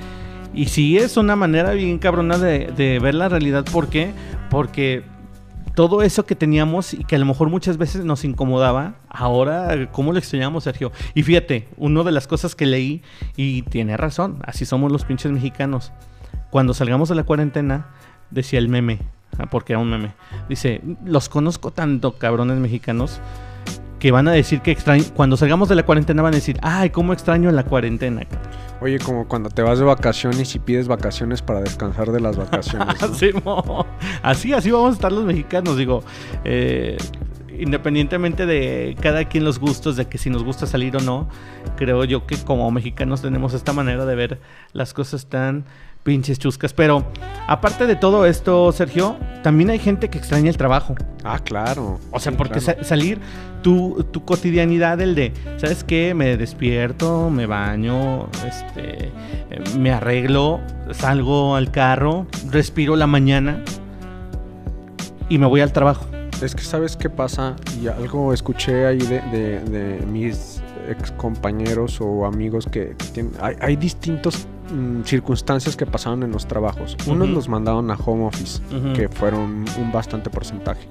Y 0.54 0.66
sí 0.66 0.98
es 0.98 1.16
una 1.16 1.36
manera 1.36 1.72
bien 1.72 1.98
cabrona 1.98 2.38
de, 2.38 2.72
de 2.76 2.98
ver 2.98 3.14
la 3.14 3.28
realidad. 3.28 3.64
¿Por 3.64 3.88
qué? 3.88 4.12
Porque 4.50 5.04
todo 5.76 6.00
eso 6.00 6.24
que 6.24 6.34
teníamos 6.34 6.94
y 6.94 7.04
que 7.04 7.16
a 7.16 7.18
lo 7.18 7.26
mejor 7.26 7.50
muchas 7.50 7.76
veces 7.76 8.02
nos 8.02 8.24
incomodaba, 8.24 8.94
ahora, 9.10 9.90
¿cómo 9.92 10.10
lo 10.10 10.18
extrañamos, 10.18 10.64
Sergio? 10.64 10.90
Y 11.14 11.22
fíjate, 11.22 11.68
una 11.76 12.02
de 12.02 12.12
las 12.12 12.26
cosas 12.26 12.56
que 12.56 12.64
leí, 12.64 13.02
y 13.36 13.60
tiene 13.60 13.98
razón, 13.98 14.38
así 14.46 14.64
somos 14.64 14.90
los 14.90 15.04
pinches 15.04 15.30
mexicanos. 15.30 15.92
Cuando 16.50 16.72
salgamos 16.72 17.10
de 17.10 17.14
la 17.16 17.24
cuarentena, 17.24 17.88
decía 18.30 18.58
el 18.58 18.70
meme, 18.70 19.00
ah, 19.38 19.50
porque 19.50 19.74
era 19.74 19.80
un 19.80 19.90
meme, 19.90 20.14
dice, 20.48 20.80
los 21.04 21.28
conozco 21.28 21.70
tanto, 21.72 22.16
cabrones 22.16 22.56
mexicanos, 22.56 23.20
que 23.98 24.10
van 24.10 24.28
a 24.28 24.32
decir 24.32 24.60
que 24.60 24.70
extraño, 24.70 25.04
cuando 25.14 25.36
salgamos 25.36 25.68
de 25.68 25.74
la 25.74 25.84
cuarentena 25.84 26.22
van 26.22 26.34
a 26.34 26.36
decir, 26.36 26.58
ay, 26.62 26.90
cómo 26.90 27.12
extraño 27.12 27.50
la 27.50 27.64
cuarentena. 27.64 28.22
Oye, 28.80 28.98
como 28.98 29.26
cuando 29.26 29.48
te 29.48 29.62
vas 29.62 29.78
de 29.78 29.84
vacaciones 29.84 30.54
y 30.54 30.58
pides 30.58 30.86
vacaciones 30.86 31.40
para 31.40 31.60
descansar 31.60 32.12
de 32.12 32.20
las 32.20 32.36
vacaciones. 32.36 33.02
así, 34.22 34.52
así 34.52 34.70
vamos 34.70 34.90
a 34.90 34.92
estar 34.92 35.12
los 35.12 35.24
mexicanos, 35.24 35.76
digo. 35.78 36.02
Eh, 36.44 36.98
independientemente 37.58 38.46
de 38.46 38.96
cada 39.00 39.24
quien 39.24 39.44
los 39.44 39.58
gustos, 39.58 39.96
de 39.96 40.06
que 40.06 40.18
si 40.18 40.30
nos 40.30 40.44
gusta 40.44 40.66
salir 40.66 40.96
o 40.96 41.00
no, 41.00 41.28
creo 41.76 42.04
yo 42.04 42.26
que 42.26 42.36
como 42.36 42.70
mexicanos 42.70 43.22
tenemos 43.22 43.54
esta 43.54 43.72
manera 43.72 44.04
de 44.04 44.14
ver 44.14 44.40
las 44.72 44.92
cosas 44.92 45.26
tan 45.26 45.64
pinches 46.06 46.38
chuscas. 46.38 46.72
Pero 46.72 47.04
aparte 47.48 47.86
de 47.86 47.96
todo 47.96 48.24
esto, 48.24 48.70
Sergio, 48.70 49.16
también 49.42 49.70
hay 49.70 49.80
gente 49.80 50.08
que 50.08 50.16
extraña 50.16 50.48
el 50.48 50.56
trabajo. 50.56 50.94
Ah, 51.24 51.40
claro. 51.40 51.98
O 52.12 52.20
sea, 52.20 52.32
porque 52.32 52.60
salir 52.60 53.18
tu, 53.62 54.06
tu, 54.12 54.24
cotidianidad, 54.24 55.00
el 55.00 55.16
de, 55.16 55.32
¿sabes 55.56 55.82
qué? 55.82 56.14
Me 56.14 56.36
despierto, 56.36 57.28
me 57.28 57.46
baño, 57.46 58.28
este, 58.46 59.10
me 59.76 59.90
arreglo, 59.90 60.60
salgo 60.92 61.56
al 61.56 61.72
carro, 61.72 62.28
respiro 62.50 62.94
la 62.94 63.08
mañana. 63.08 63.62
y 65.28 65.38
me 65.38 65.46
voy 65.46 65.60
al 65.60 65.72
trabajo. 65.72 66.06
Es 66.40 66.54
que 66.54 66.62
sabes 66.62 66.96
qué 66.96 67.10
pasa, 67.10 67.56
y 67.82 67.88
algo 67.88 68.32
escuché 68.32 68.86
ahí 68.86 68.98
de, 68.98 69.20
de, 69.32 69.60
de 69.60 70.06
mis 70.06 70.62
ex 70.88 71.10
compañeros 71.12 72.00
o 72.00 72.26
amigos 72.26 72.66
que, 72.66 72.94
que 72.96 73.06
tienen... 73.06 73.32
Hay, 73.40 73.56
hay 73.60 73.76
distintos 73.76 74.46
mm, 74.70 75.02
circunstancias 75.04 75.76
que 75.76 75.86
pasaron 75.86 76.22
en 76.22 76.30
los 76.32 76.46
trabajos. 76.46 76.96
Unos 77.06 77.28
los 77.30 77.48
mandaron 77.48 77.90
a 77.90 77.94
home 77.94 78.24
office, 78.26 78.60
que 78.94 79.08
fueron 79.08 79.64
un 79.78 79.92
bastante 79.92 80.30
porcentaje. 80.30 80.88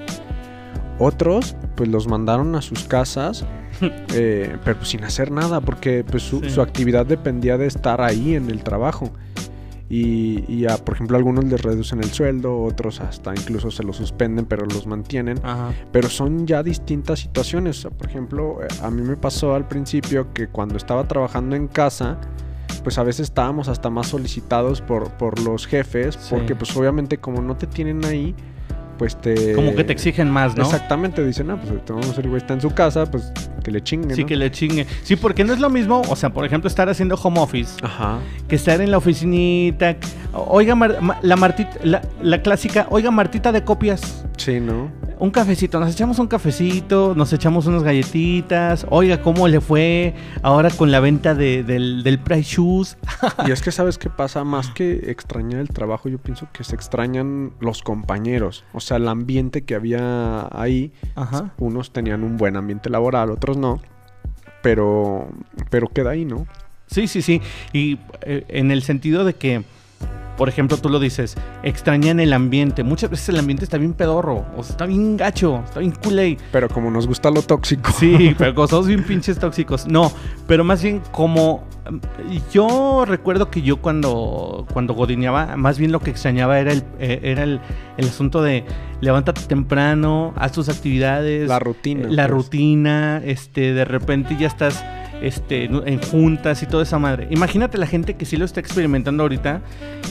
Otros, 0.99 1.55
pues 1.75 1.89
los 1.89 2.07
mandaron 2.07 2.55
a 2.55 2.61
sus 2.61 2.85
casas, 2.85 3.45
eh, 4.13 4.55
pero 4.63 4.77
pues, 4.77 4.89
sin 4.89 5.03
hacer 5.03 5.29
nada, 5.31 5.59
porque 5.61 6.03
pues, 6.05 6.23
su, 6.23 6.39
Sí. 6.41 6.49
su 6.49 6.61
actividad 6.61 7.05
dependía 7.05 7.57
de 7.57 7.67
estar 7.67 8.01
ahí 8.01 8.35
en 8.35 8.49
el 8.49 8.63
trabajo. 8.63 9.11
Y, 9.88 10.43
y 10.51 10.65
a, 10.65 10.77
por 10.77 10.95
ejemplo, 10.95 11.15
algunos 11.15 11.45
les 11.45 11.61
reducen 11.61 11.99
el 11.99 12.11
sueldo, 12.11 12.59
otros 12.63 13.01
hasta 13.01 13.33
incluso 13.35 13.69
se 13.69 13.83
lo 13.83 13.93
suspenden, 13.93 14.45
pero 14.45 14.65
los 14.65 14.88
mantienen. 14.88 15.39
Ajá. 15.43 15.73
Pero 15.91 16.09
son 16.09 16.47
ya 16.47 16.63
distintas 16.63 17.19
situaciones. 17.19 17.77
O 17.79 17.81
sea, 17.89 17.91
por 17.91 18.07
ejemplo, 18.09 18.63
eh, 18.63 18.67
a 18.81 18.89
mí 18.89 19.03
me 19.03 19.15
pasó 19.15 19.53
al 19.53 19.67
principio 19.67 20.33
que 20.33 20.47
cuando 20.47 20.77
estaba 20.77 21.07
trabajando 21.07 21.55
en 21.55 21.67
casa, 21.67 22.17
pues 22.85 22.97
a 22.99 23.03
veces 23.03 23.21
estábamos 23.27 23.67
hasta 23.67 23.89
más 23.89 24.07
solicitados 24.07 24.79
por, 24.79 25.09
por 25.17 25.39
los 25.41 25.65
jefes, 25.67 26.15
Sí. 26.21 26.27
porque 26.29 26.55
pues 26.55 26.73
obviamente 26.77 27.17
como 27.17 27.41
no 27.41 27.57
te 27.57 27.65
tienen 27.67 28.05
ahí, 28.05 28.33
pues 28.99 29.19
te... 29.19 29.53
Como 29.53 29.75
que 29.75 29.83
te 29.83 29.91
exigen 29.91 30.29
más, 30.29 30.55
¿no? 30.55 30.63
Exactamente, 30.63 31.25
dicen, 31.25 31.49
ah, 31.51 31.59
pues 31.59 31.73
vamos 31.89 32.17
el 32.17 32.29
güey 32.29 32.37
está 32.37 32.53
en 32.53 32.61
su 32.61 32.69
casa, 32.73 33.05
pues 33.11 33.33
que 33.63 33.71
le 33.71 33.81
chingue, 33.83 34.15
Sí, 34.15 34.23
que 34.23 34.35
le 34.37 34.49
chingue. 34.51 34.85
Sí, 35.03 35.15
porque 35.17 35.43
no 35.43 35.51
es 35.51 35.59
lo 35.59 35.69
mismo, 35.69 36.01
o 36.07 36.15
sea, 36.15 36.29
por 36.29 36.45
ejemplo, 36.45 36.67
estar 36.69 36.87
haciendo 36.87 37.15
home 37.15 37.39
office 37.39 37.73
Ajá. 37.83 38.19
que 38.47 38.55
estar 38.55 38.79
en 38.79 38.91
la 38.91 38.97
oficinita. 38.99 39.97
Oiga, 40.33 40.75
Mar- 40.75 40.99
la, 41.23 41.35
Martita, 41.35 41.71
la, 41.83 42.01
la 42.21 42.41
clásica, 42.41 42.87
oiga, 42.91 43.09
Martita 43.11 43.51
de 43.51 43.63
copias. 43.63 44.23
Sí, 44.45 44.60
¿no? 44.60 44.91
Un 45.17 45.31
cafecito, 45.31 45.79
nos 45.79 45.91
echamos 45.91 46.19
un 46.19 46.27
cafecito, 46.27 47.15
nos 47.15 47.34
echamos 47.34 47.65
unas 47.65 47.81
galletitas. 47.81 48.86
Oiga, 48.91 49.19
¿cómo 49.23 49.47
le 49.47 49.60
fue 49.60 50.13
ahora 50.43 50.69
con 50.69 50.91
la 50.91 50.99
venta 50.99 51.34
de- 51.34 51.63
del, 51.63 52.03
del 52.03 52.19
Price 52.19 52.43
Shoes? 52.55 52.95
Y 53.47 53.51
es 53.51 53.63
que 53.63 53.71
sabes 53.71 53.97
qué 53.97 54.12
pasa, 54.12 54.43
más 54.43 54.69
que 54.69 55.10
extrañar 55.10 55.62
el 55.62 55.69
trabajo, 55.69 56.10
yo 56.10 56.19
pienso 56.19 56.47
que 56.53 56.63
se 56.63 56.75
extrañan 56.75 57.53
los 57.60 57.81
compañeros, 57.81 58.63
o 58.71 58.79
sea, 58.81 58.97
el 58.97 59.08
ambiente 59.08 59.63
que 59.63 59.73
había 59.73 60.47
ahí. 60.51 60.91
Ajá. 61.15 61.51
Unos 61.58 61.91
tenían 61.91 62.23
un 62.23 62.38
buen 62.38 62.55
ambiente 62.55 62.91
laboral, 62.91 63.31
otros 63.31 63.58
no, 63.58 63.81
pero 64.62 65.27
pero 65.71 65.88
queda 65.88 66.12
ahí, 66.12 66.23
¿no? 66.23 66.45
Sí, 66.86 67.08
sí, 67.08 67.23
sí. 67.23 67.41
Y 67.73 67.97
eh, 68.21 68.45
en 68.49 68.69
el 68.69 68.84
sentido 68.84 69.25
de 69.25 69.34
que, 69.34 69.63
por 70.37 70.49
ejemplo, 70.49 70.77
tú 70.77 70.89
lo 70.89 70.99
dices, 70.99 71.35
extrañan 71.63 72.19
el 72.19 72.33
ambiente. 72.33 72.83
Muchas 72.83 73.09
veces 73.09 73.29
el 73.29 73.39
ambiente 73.39 73.63
está 73.63 73.77
bien 73.77 73.93
pedorro, 73.93 74.45
o 74.57 74.63
sea, 74.63 74.73
está 74.73 74.85
bien 74.85 75.17
gacho, 75.17 75.61
está 75.65 75.79
bien 75.79 75.91
culé. 75.91 76.37
Pero 76.51 76.69
como 76.69 76.91
nos 76.91 77.07
gusta 77.07 77.31
lo 77.31 77.41
tóxico. 77.41 77.91
Sí, 77.91 78.35
pero 78.37 78.53
como 78.53 78.67
somos 78.67 78.87
bien 78.87 79.03
pinches 79.03 79.39
tóxicos. 79.39 79.87
No, 79.87 80.11
pero 80.47 80.63
más 80.63 80.83
bien 80.83 81.01
como... 81.11 81.63
Yo 82.51 83.05
recuerdo 83.05 83.51
que 83.51 83.61
yo 83.61 83.77
cuando, 83.77 84.65
cuando 84.73 84.95
godineaba, 84.95 85.55
más 85.55 85.77
bien 85.77 85.91
lo 85.91 85.99
que 85.99 86.09
extrañaba 86.09 86.59
era 86.59 86.71
el, 86.71 86.83
eh, 86.97 87.19
era 87.21 87.43
el, 87.43 87.59
el 87.97 88.07
asunto 88.07 88.41
de 88.41 88.65
levántate 89.01 89.41
temprano, 89.41 90.33
haz 90.35 90.53
tus 90.53 90.67
actividades. 90.67 91.47
La 91.47 91.59
rutina. 91.59 92.07
La 92.09 92.23
pues. 92.23 92.31
rutina, 92.31 93.21
este, 93.23 93.73
de 93.73 93.85
repente 93.85 94.35
ya 94.39 94.47
estás 94.47 94.83
este, 95.21 95.65
en 95.65 96.01
juntas 96.01 96.62
y 96.63 96.65
toda 96.65 96.84
esa 96.84 96.99
madre. 96.99 97.28
Imagínate 97.32 97.78
la 97.78 97.88
gente 97.88 98.15
que 98.15 98.25
sí 98.25 98.38
lo 98.38 98.45
está 98.45 98.60
experimentando 98.60 99.23
ahorita 99.23 99.62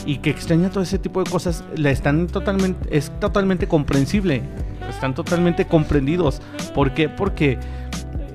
y 0.05 0.17
que 0.17 0.29
extraña 0.29 0.69
todo 0.69 0.83
ese 0.83 0.99
tipo 0.99 1.23
de 1.23 1.29
cosas, 1.29 1.63
la 1.75 1.91
están 1.91 2.27
totalmente, 2.27 2.95
es 2.95 3.11
totalmente 3.19 3.67
comprensible, 3.67 4.41
están 4.89 5.13
totalmente 5.13 5.65
comprendidos. 5.65 6.41
¿Por 6.73 6.93
qué? 6.93 7.09
Porque 7.09 7.57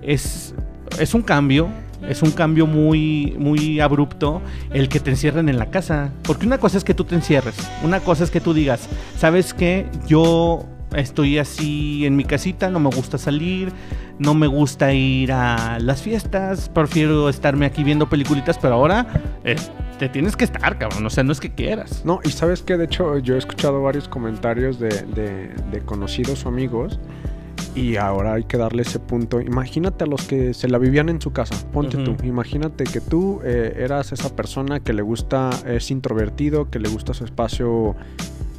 es, 0.03 0.55
es 0.99 1.15
un 1.15 1.23
cambio. 1.23 1.69
Es 2.09 2.23
un 2.23 2.31
cambio 2.31 2.67
muy, 2.67 3.37
muy 3.39 3.79
abrupto 3.79 4.41
el 4.73 4.89
que 4.89 5.01
te 5.01 5.11
encierren 5.11 5.51
en 5.51 5.59
la 5.59 5.67
casa. 5.67 6.11
Porque 6.23 6.47
una 6.47 6.57
cosa 6.57 6.79
es 6.79 6.85
que 6.85 6.95
tú 6.95 7.05
te 7.05 7.15
encierres. 7.15 7.55
Una 7.85 8.01
cosa 8.01 8.25
es 8.25 8.31
que 8.31 8.41
tú 8.41 8.55
digas, 8.55 8.89
¿sabes 9.19 9.53
qué? 9.53 9.87
Yo 10.07 10.67
estoy 10.95 11.39
así 11.39 12.05
en 12.07 12.17
mi 12.17 12.25
casita, 12.25 12.71
no 12.71 12.81
me 12.81 12.91
gusta 12.91 13.19
salir, 13.19 13.73
no 14.19 14.35
me 14.35 14.47
gusta 14.47 14.93
ir 14.93 15.33
a 15.33 15.79
las 15.81 16.03
fiestas, 16.03 16.69
prefiero 16.69 17.29
estarme 17.29 17.67
aquí 17.67 17.85
viendo 17.85 18.09
peliculitas, 18.09 18.59
pero 18.59 18.75
ahora 18.75 19.07
eh, 19.45 19.57
te 19.99 20.09
tienes 20.09 20.37
que 20.37 20.45
estar, 20.45 20.79
cabrón. 20.79 21.05
O 21.07 21.11
sea, 21.11 21.25
no 21.25 21.33
es 21.33 21.41
que 21.41 21.51
quieras. 21.55 22.03
No, 22.05 22.21
y 22.25 22.31
sabes 22.31 22.63
que 22.63 22.77
de 22.77 22.85
hecho 22.87 23.19
yo 23.19 23.35
he 23.35 23.39
escuchado 23.39 23.83
varios 23.83 24.09
comentarios 24.09 24.79
de, 24.79 24.89
de- 24.89 25.51
de 25.71 25.81
conocidos 25.85 26.45
o 26.45 26.49
amigos 26.49 26.99
y 27.77 27.97
ahora 27.97 28.35
hay 28.35 28.45
que 28.45 28.57
darle 28.57 28.83
ese 28.83 28.99
punto. 28.99 29.41
Imagínate 29.41 30.03
a 30.05 30.07
los 30.09 30.23
que 30.25 30.55
se 30.55 30.69
la 30.69 30.79
vivían 30.79 31.09
en 31.09 31.21
su 31.21 31.33
casa, 31.33 31.55
ponte 31.73 31.99
Ujú. 31.99 32.15
tú, 32.17 32.27
imagínate 32.27 32.83
que 32.85 33.01
tú 33.01 33.41
eh, 33.45 33.75
eras 33.79 34.11
esa 34.13 34.35
persona 34.35 34.81
que 34.81 34.93
le 34.93 35.03
gusta, 35.03 35.51
es 35.67 35.91
introvertido, 35.93 36.69
que 36.69 36.81
le 36.81 36.89
gusta 36.89 37.15
su 37.15 37.25
espacio 37.25 37.95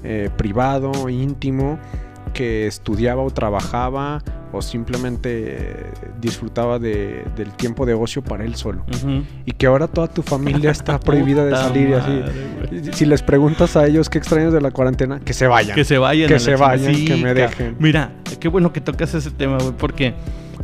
eh, 0.03 0.29
privado, 0.37 1.09
íntimo, 1.09 1.77
que 2.33 2.67
estudiaba 2.67 3.21
o 3.23 3.29
trabajaba 3.31 4.21
o 4.53 4.61
simplemente 4.61 5.85
disfrutaba 6.19 6.77
de- 6.79 7.23
del 7.37 7.51
tiempo 7.51 7.85
de 7.85 7.93
ocio 7.93 8.21
para 8.21 8.43
él 8.43 8.55
solo. 8.55 8.83
Y 9.45 9.51
que 9.53 9.65
ahora 9.67 9.87
toda 9.87 10.07
tu 10.07 10.21
familia 10.21 10.71
está 10.71 10.99
prohibida 10.99 11.45
de 11.45 11.51
salir 11.55 11.89
y 11.89 11.93
así. 11.93 12.91
Si 12.93 13.05
les 13.05 13.21
preguntas 13.21 13.75
a 13.77 13.87
ellos 13.87 14.09
qué 14.09 14.17
extrañas 14.17 14.51
de 14.53 14.59
la 14.61 14.71
cuarentena, 14.71 15.19
que 15.19 15.33
se 15.33 15.47
vayan. 15.47 15.75
Que 15.75 15.85
se 15.85 15.97
vayan. 15.97 16.27
Que 16.27 16.39
se 16.39 16.55
vayan, 16.55 17.05
que 17.05 17.15
me 17.15 17.33
dejen. 17.33 17.75
Mira, 17.79 18.11
qué 18.39 18.47
bueno 18.49 18.73
que 18.73 18.81
tocas 18.81 19.13
ese 19.13 19.31
tema, 19.31 19.57
güey, 19.57 19.71
porque 19.77 20.13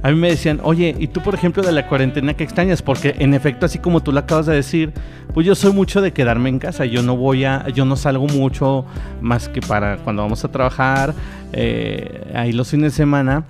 a 0.04 0.10
mí 0.12 0.16
me 0.16 0.30
decían, 0.30 0.60
oye, 0.64 0.96
¿y 0.98 1.08
tú, 1.08 1.22
por 1.22 1.34
ejemplo, 1.34 1.64
de 1.64 1.72
la 1.72 1.88
cuarentena 1.88 2.34
qué 2.36 2.44
extrañas? 2.44 2.82
Porque 2.82 3.16
en 3.20 3.34
efecto, 3.34 3.66
así 3.66 3.80
como 3.80 4.02
tú 4.02 4.12
lo 4.12 4.20
acabas 4.20 4.46
de 4.46 4.56
decir, 4.56 4.94
pues 5.34 5.46
yo 5.46 5.56
soy 5.56 5.74
mucho 5.74 6.02
de 6.02 6.14
quedarme 6.14 6.50
en 6.50 6.60
casa. 6.60 6.86
Yo 6.86 7.02
no 7.02 7.18
voy 7.18 7.46
a, 7.46 7.68
yo 7.70 7.86
no 7.86 7.96
salgo 7.96 8.28
mucho 8.28 8.86
más 9.22 9.50
que 9.50 9.62
para 9.62 9.98
cuando 9.98 10.22
vamos 10.22 10.44
a 10.46 10.52
trabajar, 10.52 11.14
eh, 11.54 12.32
ahí 12.36 12.52
los 12.52 12.70
fines 12.70 12.94
de 12.94 12.98
semana, 12.98 13.46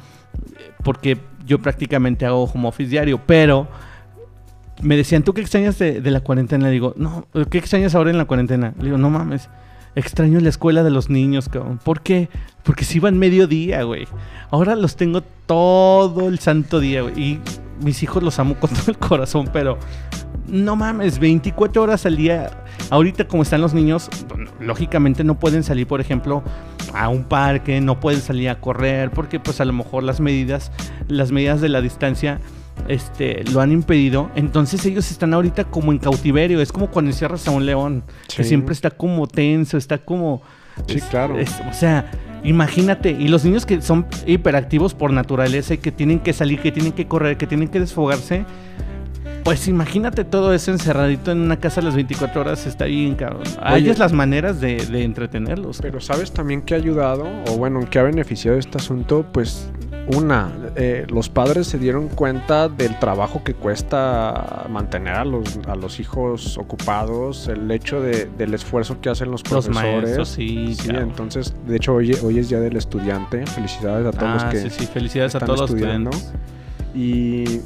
porque 0.84 1.18
yo 1.46 1.60
prácticamente 1.60 2.26
hago 2.26 2.44
home 2.44 2.68
office 2.68 2.90
diario, 2.90 3.20
pero 3.26 3.68
me 4.82 4.96
decían, 4.96 5.24
¿tú 5.24 5.34
qué 5.34 5.42
extrañas 5.42 5.78
de, 5.80 6.02
de 6.02 6.12
la 6.12 6.22
cuarentena? 6.22 6.68
Le 6.68 6.72
digo, 6.72 6.94
no, 6.98 7.28
¿qué 7.50 7.58
extrañas 7.58 7.96
ahora 7.96 8.12
en 8.12 8.18
la 8.18 8.26
cuarentena? 8.26 8.74
Le 8.78 8.86
digo, 8.86 8.98
no 8.98 9.10
mames, 9.10 9.50
extraño 9.96 10.40
la 10.40 10.50
escuela 10.50 10.84
de 10.84 10.92
los 10.92 11.10
niños, 11.10 11.50
cabrón. 11.50 11.80
¿Por 11.84 12.02
qué? 12.02 12.30
Porque 12.64 12.86
se 12.86 12.98
iban 12.98 13.18
mediodía, 13.18 13.84
güey. 13.84 14.08
Ahora 14.52 14.76
los 14.76 14.96
tengo 14.96 15.22
todo 15.22 16.28
el 16.28 16.40
santo 16.40 16.80
día, 16.80 17.02
güey. 17.02 17.20
Y 17.20 17.40
mis 17.84 18.04
hijos 18.04 18.24
los 18.24 18.40
amo 18.40 18.56
con 18.56 18.70
todo 18.74 18.92
el 18.92 18.98
corazón, 18.98 19.50
pero 19.52 19.78
no 20.48 20.76
mames, 20.76 21.20
24 21.20 21.82
horas 21.82 22.06
al 22.06 22.18
día. 22.18 22.52
Ahorita 22.90 23.28
como 23.28 23.44
están 23.44 23.62
los 23.62 23.74
niños, 23.74 24.10
lógicamente 24.60 25.24
no 25.24 25.40
pueden 25.40 25.64
salir, 25.64 25.88
por 25.88 26.00
ejemplo, 26.00 26.44
a 26.94 27.10
un 27.10 27.26
parque, 27.26 27.82
no 27.82 28.00
pueden 28.00 28.22
salir 28.22 28.50
a 28.50 28.62
correr, 28.62 29.12
porque 29.12 29.40
pues 29.40 29.60
a 29.60 29.66
lo 29.66 29.74
mejor 29.74 30.04
las 30.04 30.20
medidas, 30.20 30.72
las 31.08 31.32
medidas 31.32 31.60
de 31.60 31.70
la 31.70 31.82
distancia 31.82 32.40
este, 32.88 33.44
lo 33.52 33.62
han 33.62 33.72
impedido. 33.72 34.30
Entonces 34.36 34.86
ellos 34.86 35.10
están 35.12 35.34
ahorita 35.34 35.66
como 35.66 35.92
en 35.92 35.98
cautiverio. 36.00 36.62
Es 36.62 36.72
como 36.72 36.88
cuando 36.90 37.12
encierras 37.12 37.48
a 37.48 37.52
un 37.52 37.66
león, 37.66 38.04
que 38.36 38.44
siempre 38.44 38.74
está 38.74 38.90
como 38.92 39.28
tenso, 39.28 39.78
está 39.78 39.98
como... 39.98 40.42
Sí, 40.88 40.98
es- 40.98 41.04
claro. 41.06 41.40
es- 41.40 41.60
o 41.70 41.74
sea, 41.74 42.12
imagínate. 42.44 43.12
Y 43.12 43.28
los 43.28 43.44
niños 43.46 43.66
que 43.66 43.82
son 43.82 44.06
hiperactivos 44.26 44.94
por 44.94 45.12
naturaleza 45.12 45.74
y 45.74 45.78
que 45.80 45.92
tienen 45.92 46.20
que 46.20 46.34
salir, 46.34 46.60
que 46.62 46.72
tienen 46.72 46.92
que 46.92 47.08
correr, 47.08 47.38
que 47.38 47.48
tienen 47.48 47.68
que 47.68 47.80
desfogarse. 47.80 48.46
Pues 49.44 49.68
imagínate 49.70 50.26
todo 50.26 50.54
eso 50.54 50.72
encerradito 50.72 51.32
en 51.32 51.40
una 51.40 51.58
casa 51.58 51.80
a 51.80 51.84
las 51.86 51.96
24 51.96 52.42
horas, 52.42 52.68
está 52.68 52.84
bien, 52.84 53.16
cabrón. 53.16 53.44
Hay 53.62 53.84
las 53.96 54.12
maneras 54.12 54.60
de, 54.60 54.76
de 54.86 55.04
entretenerlos. 55.06 55.80
Pero 55.82 56.02
¿sabes 56.02 56.34
también 56.34 56.62
que 56.62 56.74
ha 56.74 56.78
ayudado? 56.78 57.26
O 57.48 57.56
bueno, 57.58 57.80
que 57.90 57.98
ha 57.98 58.04
beneficiado 58.04 58.58
este 58.58 58.78
asunto? 58.78 59.26
Pues 59.32 59.70
una, 60.16 60.50
eh, 60.76 61.06
los 61.10 61.28
padres 61.30 61.68
se 61.68 61.78
dieron 61.78 62.08
cuenta 62.08 62.70
del 62.70 62.98
trabajo 63.00 63.44
que 63.44 63.54
cuesta 63.54 64.66
mantener 64.70 65.16
a 65.16 65.26
los, 65.26 65.60
a 65.68 65.76
los 65.76 66.00
hijos 66.00 66.58
ocupados, 66.58 67.48
el 67.48 67.70
hecho 67.72 68.02
de- 68.02 68.26
del 68.38 68.54
esfuerzo 68.54 69.02
que 69.02 69.10
hacen 69.10 69.30
los 69.32 69.42
Los 69.52 69.66
profesores. 69.68 70.02
maestros, 70.04 70.30
sí, 70.30 70.76
Sí, 70.76 70.90
entonces, 70.92 71.54
de 71.68 71.76
hecho, 71.76 71.96
hoy, 71.96 72.14
hoy 72.24 72.40
es 72.40 72.50
Día 72.50 72.60
del 72.60 72.78
Estudiante. 72.78 73.46
Felicidades 73.48 74.06
a 74.08 74.12
todos 74.18 74.34
los 74.34 74.44
Ah, 74.44 74.50
que 74.50 74.58
sí, 74.62 74.70
sí, 74.70 74.86
felicidades 74.88 75.36
a 75.36 75.38
están 75.40 75.48
todos 75.48 75.62
los 75.62 75.70
estudiando. 75.72 76.10
estudiantes. 76.12 76.42
Y 76.96 77.62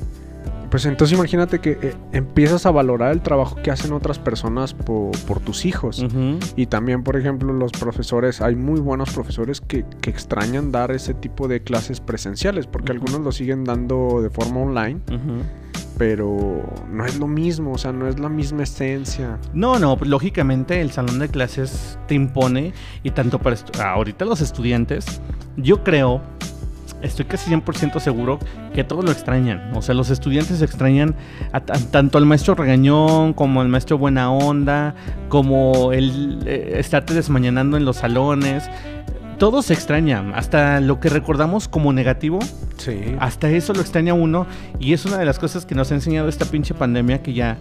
pues 0.70 0.86
entonces 0.86 1.18
imagínate 1.18 1.60
que 1.60 1.72
eh, 1.82 1.96
empiezas 2.14 2.66
a 2.66 2.72
valorar 2.72 3.12
el 3.12 3.22
trabajo 3.22 3.58
que 3.58 3.72
hacen 3.72 3.92
otras 3.92 4.20
personas 4.20 4.74
po- 4.74 5.12
por 5.28 5.40
tus 5.42 5.66
hijos. 5.66 6.06
Y 6.56 6.68
también, 6.68 7.04
por 7.04 7.18
ejemplo, 7.18 7.52
los 7.52 7.72
profesores, 7.74 8.40
hay 8.42 8.56
muy 8.56 8.80
buenos 8.80 9.10
profesores 9.12 9.60
que, 9.60 9.84
que 10.00 10.10
extrañan 10.10 10.72
dar 10.72 10.92
ese 10.92 11.14
tipo 11.14 11.48
de 11.50 11.62
clases 11.62 12.00
presenciales, 12.00 12.68
porque 12.68 12.94
algunos 12.94 13.20
lo 13.20 13.32
siguen 13.34 13.66
dando 13.66 14.22
de 14.22 14.30
forma 14.30 14.62
online, 14.62 15.02
pero 15.98 16.64
no 16.90 17.06
es 17.06 17.20
lo 17.20 17.28
mismo, 17.28 17.74
o 17.74 17.78
sea, 17.78 17.92
no 17.92 18.08
es 18.08 18.20
la 18.20 18.30
misma 18.30 18.64
esencia. 18.64 19.38
No, 19.54 19.78
no, 19.78 19.98
pues, 19.98 20.10
lógicamente 20.10 20.82
el 20.82 20.92
salón 20.92 21.20
de 21.20 21.28
clases 21.28 22.00
te 22.08 22.16
impone 22.16 22.74
y 23.04 23.12
tanto 23.12 23.40
para 23.40 23.56
ahorita 23.84 24.26
los 24.26 24.42
estudiantes, 24.42 25.22
yo 25.58 25.84
creo, 25.84 26.22
estoy 27.02 27.26
casi 27.26 27.52
100% 27.52 28.00
seguro 28.00 28.40
que 28.74 28.84
todos 28.84 29.04
lo 29.04 29.12
extrañan. 29.12 29.72
O 29.76 29.82
sea, 29.82 29.96
los 29.96 30.10
estudiantes 30.10 30.62
extrañan 30.62 31.16
tanto 31.92 32.18
al 32.18 32.26
maestro 32.26 32.56
regañón 32.56 33.34
como 33.34 33.62
al 33.62 33.68
maestro 33.68 33.98
buena 33.98 34.32
onda, 34.32 34.96
como 35.30 35.92
el 35.94 36.40
eh, 36.46 36.74
estarte 36.78 37.14
desmañanando 37.14 37.78
en 37.78 37.86
los 37.86 37.98
salones 37.98 38.70
todo 39.42 39.64
se 39.64 39.74
extraña, 39.74 40.24
hasta 40.36 40.80
lo 40.82 41.00
que 41.00 41.10
recordamos 41.10 41.68
como 41.68 41.94
negativo, 41.94 42.38
sí. 42.78 43.16
hasta 43.20 43.50
eso 43.50 43.74
lo 43.74 43.82
extraña 43.82 44.14
uno 44.14 44.46
y 44.80 44.94
es 44.94 45.04
una 45.06 45.18
de 45.18 45.26
las 45.26 45.40
cosas 45.40 45.66
que 45.66 45.74
nos 45.74 45.92
ha 45.92 45.96
enseñado 45.96 46.30
esta 46.30 46.46
pinche 46.46 46.76
pandemia 46.76 47.24
que 47.24 47.34
ya, 47.34 47.58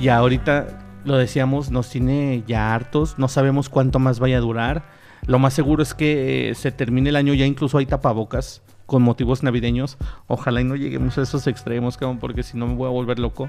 ya 0.00 0.18
ahorita 0.18 0.84
lo 1.04 1.16
decíamos, 1.16 1.72
nos 1.72 1.90
tiene 1.90 2.44
ya 2.46 2.72
hartos, 2.72 3.18
no 3.18 3.26
sabemos 3.26 3.68
cuánto 3.68 3.98
más 3.98 4.20
vaya 4.20 4.36
a 4.36 4.40
durar. 4.40 4.84
Lo 5.26 5.40
más 5.40 5.54
seguro 5.54 5.82
es 5.82 5.92
que 5.92 6.50
eh, 6.50 6.54
se 6.54 6.70
termine 6.70 7.08
el 7.08 7.16
año, 7.16 7.34
ya 7.34 7.46
incluso 7.46 7.78
hay 7.78 7.86
tapabocas 7.86 8.62
con 8.86 9.02
motivos 9.02 9.42
navideños. 9.42 9.98
Ojalá 10.26 10.60
y 10.60 10.64
no 10.64 10.76
lleguemos 10.76 11.18
a 11.18 11.22
esos 11.22 11.46
extremos, 11.46 11.98
porque 12.20 12.42
si 12.42 12.56
no 12.56 12.66
me 12.66 12.74
voy 12.74 12.88
a 12.88 12.92
volver 12.92 13.18
loco. 13.18 13.48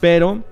Pero 0.00 0.44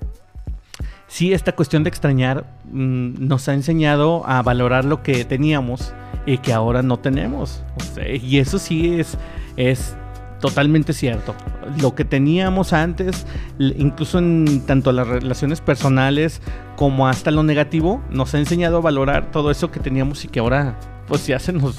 sí, 1.07 1.33
esta 1.33 1.53
cuestión 1.53 1.83
de 1.83 1.89
extrañar 1.89 2.47
mm, 2.71 3.27
nos 3.27 3.49
ha 3.49 3.55
enseñado 3.55 4.27
a 4.27 4.43
valorar 4.43 4.85
lo 4.85 5.03
que 5.03 5.25
teníamos 5.25 5.93
y 6.27 6.39
que 6.39 6.53
ahora 6.53 6.83
no 6.83 6.99
tenemos. 6.99 7.63
y 8.23 8.39
eso 8.39 8.59
sí 8.59 9.01
es, 9.01 9.17
es 9.57 9.97
totalmente 10.41 10.93
cierto. 10.93 11.35
Lo 11.81 11.95
que 11.95 12.05
teníamos 12.05 12.73
antes, 12.73 13.27
incluso 13.59 14.19
en 14.19 14.63
tanto 14.67 14.93
las 14.93 15.07
relaciones 15.07 15.61
personales 15.61 16.41
como 16.77 17.09
hasta 17.09 17.31
lo 17.31 17.43
negativo, 17.43 18.03
nos 18.11 18.35
ha 18.35 18.39
enseñado 18.39 18.79
a 18.79 18.81
valorar 18.81 19.31
todo 19.31 19.51
eso 19.51 19.71
que 19.71 19.81
teníamos 19.81 20.25
y 20.25 20.29
que 20.29 20.41
ahora 20.41 20.79
pues 21.07 21.27
ya 21.27 21.39
se 21.39 21.53
nos 21.53 21.77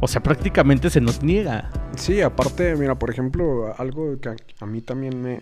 o 0.00 0.08
sea, 0.08 0.22
prácticamente 0.22 0.90
se 0.90 1.00
nos 1.00 1.22
niega. 1.22 1.70
Sí, 1.96 2.20
aparte, 2.20 2.76
mira, 2.76 2.98
por 2.98 3.10
ejemplo, 3.10 3.74
algo 3.76 4.18
que 4.20 4.28
a, 4.60 4.66
mí 4.66 4.80
también 4.80 5.20
me, 5.22 5.40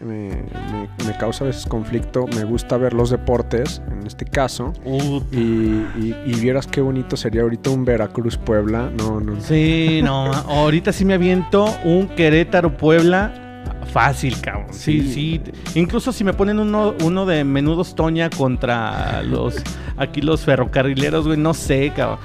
causa 1.19 1.45
a 1.45 1.49
veces 1.49 1.67
conflicto, 1.67 2.27
me 2.27 2.45
gusta 2.45 2.77
ver 2.77 2.95
los 2.95 3.11
deportes, 3.11 3.83
en 3.91 4.07
este 4.07 4.25
caso, 4.25 4.73
y, 5.33 6.41
vieras 6.41 6.67
qué 6.67 6.81
bonito 6.81 7.17
sería 7.17 7.43
ahorita 7.43 7.71
un 7.71 7.85
Veracruz-Puebla, 7.85 8.91
no, 8.97 9.21
no. 9.21 9.41
Sí, 9.41 10.01
no, 10.03 10.33
ahorita 10.33 10.93
sí 10.93 11.05
me 11.05 11.15
aviento 11.15 11.67
un 11.85 12.09
Querétaro-Puebla 12.09 13.43
fácil, 13.93 14.41
cabrón. 14.41 14.67
Sí, 14.73 15.13
sí, 15.13 15.41
Incluso 15.75 16.13
si 16.13 16.25
me 16.25 16.33
ponen 16.33 16.59
uno, 16.59 16.95
uno 17.03 17.27
de 17.27 17.45
menudos 17.45 17.95
Toña 17.95 18.31
contra 18.31 19.23
los 19.23 19.57
aquí 19.97 20.21
los 20.21 20.45
ferrocarrileros, 20.45 21.27
güey, 21.27 21.39
no 21.39 21.55
sé, 21.55 21.93
cabrón. 21.95 22.19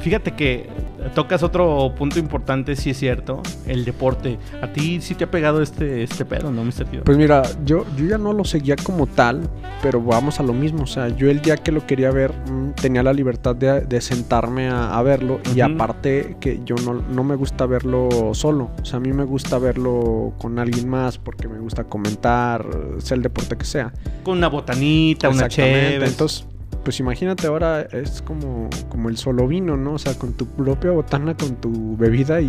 fíjate 0.00 0.32
que 0.32 0.68
tocas 1.14 1.42
otro 1.42 1.92
punto 1.96 2.18
importante, 2.18 2.76
sí 2.76 2.90
es 2.90 2.98
cierto, 2.98 3.42
el 3.66 3.84
deporte. 3.84 4.38
¿A 4.62 4.72
ti 4.72 5.00
sí 5.00 5.14
te 5.14 5.24
ha 5.24 5.30
pegado 5.30 5.62
este, 5.62 6.02
este 6.02 6.24
pedo, 6.24 6.50
no, 6.50 6.64
Mr. 6.64 6.84
Tío? 6.90 7.04
Pues 7.04 7.16
mira, 7.16 7.42
yo, 7.64 7.84
yo 7.96 8.06
ya 8.06 8.18
no 8.18 8.32
lo 8.32 8.44
seguía 8.44 8.76
como 8.76 9.06
tal, 9.06 9.48
pero 9.82 10.00
vamos 10.00 10.40
a 10.40 10.42
lo 10.42 10.52
mismo. 10.52 10.82
O 10.82 10.86
sea, 10.86 11.08
yo 11.08 11.30
el 11.30 11.40
día 11.40 11.56
que 11.56 11.72
lo 11.72 11.86
quería 11.86 12.10
ver 12.10 12.32
mm, 12.32 12.72
tenía 12.72 13.02
la 13.02 13.12
libertad 13.12 13.56
de, 13.56 14.00
sentarme 14.00 14.68
a, 14.68 15.00
verlo 15.02 15.40
y 15.54 15.60
aparte 15.60 16.36
que 16.40 16.60
yo 16.64 16.76
no, 16.84 16.94
no 16.94 17.24
me 17.24 17.34
gusta 17.36 17.66
verlo 17.66 18.08
solo. 18.32 18.70
O 18.80 18.84
sea, 18.84 18.98
a 18.98 19.00
mí 19.00 19.12
me 19.12 19.24
gusta 19.24 19.58
verlo 19.58 20.32
con 20.38 20.58
alguien 20.58 20.88
más 20.88 21.18
porque 21.18 21.48
me 21.48 21.58
gusta 21.58 21.84
comentar, 21.84 22.64
sea 22.98 23.16
el 23.16 23.22
deporte 23.22 23.56
que 23.56 23.64
sea. 23.64 23.92
Con 24.22 24.38
una 24.38 24.48
botanita, 24.48 25.28
una 25.28 25.48
chévere. 25.48 26.06
Entonces 26.06 26.46
pues 26.84 27.00
imagínate 27.00 27.46
ahora 27.46 27.82
es 27.82 28.22
como, 28.22 28.68
como 28.88 29.08
el 29.08 29.16
solo 29.16 29.46
vino, 29.46 29.76
¿no? 29.76 29.94
O 29.94 29.98
sea, 29.98 30.14
con 30.14 30.32
tu 30.32 30.46
propia 30.46 30.90
botana, 30.90 31.36
con 31.36 31.56
tu 31.56 31.96
bebida 31.96 32.40
y, 32.40 32.48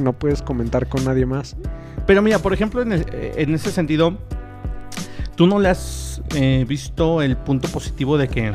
no, 0.00 0.12
puedes 0.12 0.42
comentar 0.42 0.88
con 0.88 1.04
nadie 1.04 1.26
más. 1.26 1.56
Pero 2.06 2.22
mira, 2.22 2.38
por 2.38 2.52
ejemplo, 2.52 2.82
en, 2.82 3.54
ese 3.54 3.70
sentido, 3.70 4.18
¿tú 5.36 5.46
no 5.46 5.58
le 5.58 5.68
has 5.68 6.22
eh, 6.34 6.64
visto 6.68 7.22
el 7.22 7.36
punto 7.36 7.68
positivo 7.68 8.18
de 8.18 8.28
que 8.28 8.52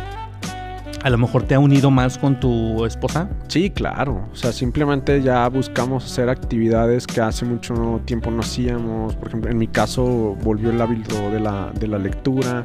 a 1.03 1.09
lo 1.09 1.18
mejor 1.18 1.43
te 1.43 1.53
ha 1.55 1.59
unido 1.59 1.91
más 1.91 2.18
con 2.18 2.39
tu 2.39 2.86
esposa? 2.86 3.30
Sí, 3.47 3.70
claro. 3.70 4.28
O 4.32 4.36
sea, 4.36 4.51
simplemente 4.51 5.22
ya 5.22 5.47
buscamos 5.49 6.05
hacer 6.05 6.30
actividades 6.30 7.05
que 7.05 7.22
hace 7.22 7.45
mucho 7.45 8.01
tiempo 8.05 8.32
no 8.32 8.41
hacíamos. 8.41 9.16
Por 9.16 9.28
ejemplo, 9.28 9.51
en 9.51 9.57
mi 9.57 9.68
caso 9.68 10.03
volvió 10.43 10.72
el 10.72 10.82
hábito 10.82 11.30
de 11.30 11.39
la, 11.39 11.72
de 11.80 11.88
la 11.88 11.99
lectura 11.99 12.63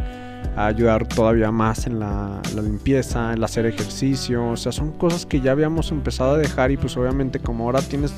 a 0.57 0.67
ayudar 0.67 1.07
todavía 1.07 1.51
más 1.51 1.87
en 1.87 2.01
la, 2.01 2.41
limpieza, 2.55 3.33
en 3.33 3.39
el 3.39 3.45
hacer 3.45 3.67
ejercicio. 3.67 4.49
O 4.49 4.57
sea, 4.57 4.73
son 4.73 4.93
cosas 4.93 5.27
que 5.27 5.41
ya 5.41 5.53
habíamos 5.53 5.91
empezado 5.91 6.35
a 6.35 6.39
dejar 6.39 6.71
y 6.71 6.77
pues 6.77 6.97
obviamente 6.97 7.39
como 7.39 7.65
ahora 7.65 7.83
tienes 7.83 8.13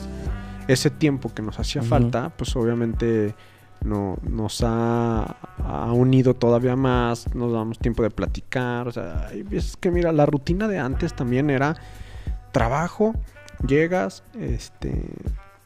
ese 0.68 0.90
tiempo 0.90 1.32
que 1.34 1.42
nos 1.42 1.58
hacía 1.58 1.82
falta, 1.82 2.32
pues 2.36 2.54
obviamente 2.56 3.34
no, 3.84 4.16
nos 4.22 4.62
ha, 4.64 5.36
unido 5.92 6.34
todavía 6.34 6.76
más, 6.76 7.34
nos 7.34 7.52
damos 7.52 7.78
tiempo 7.78 8.02
de 8.02 8.10
platicar. 8.10 8.88
O 8.88 8.92
sea, 8.92 9.28
veces 9.44 9.76
que 9.76 9.90
mira, 9.90 10.12
la 10.12 10.26
rutina 10.26 10.68
de 10.68 10.78
antes 10.78 11.14
también 11.14 11.50
era 11.50 11.76
trabajo, 12.52 13.14
llegas, 13.66 14.24
este, 14.38 15.06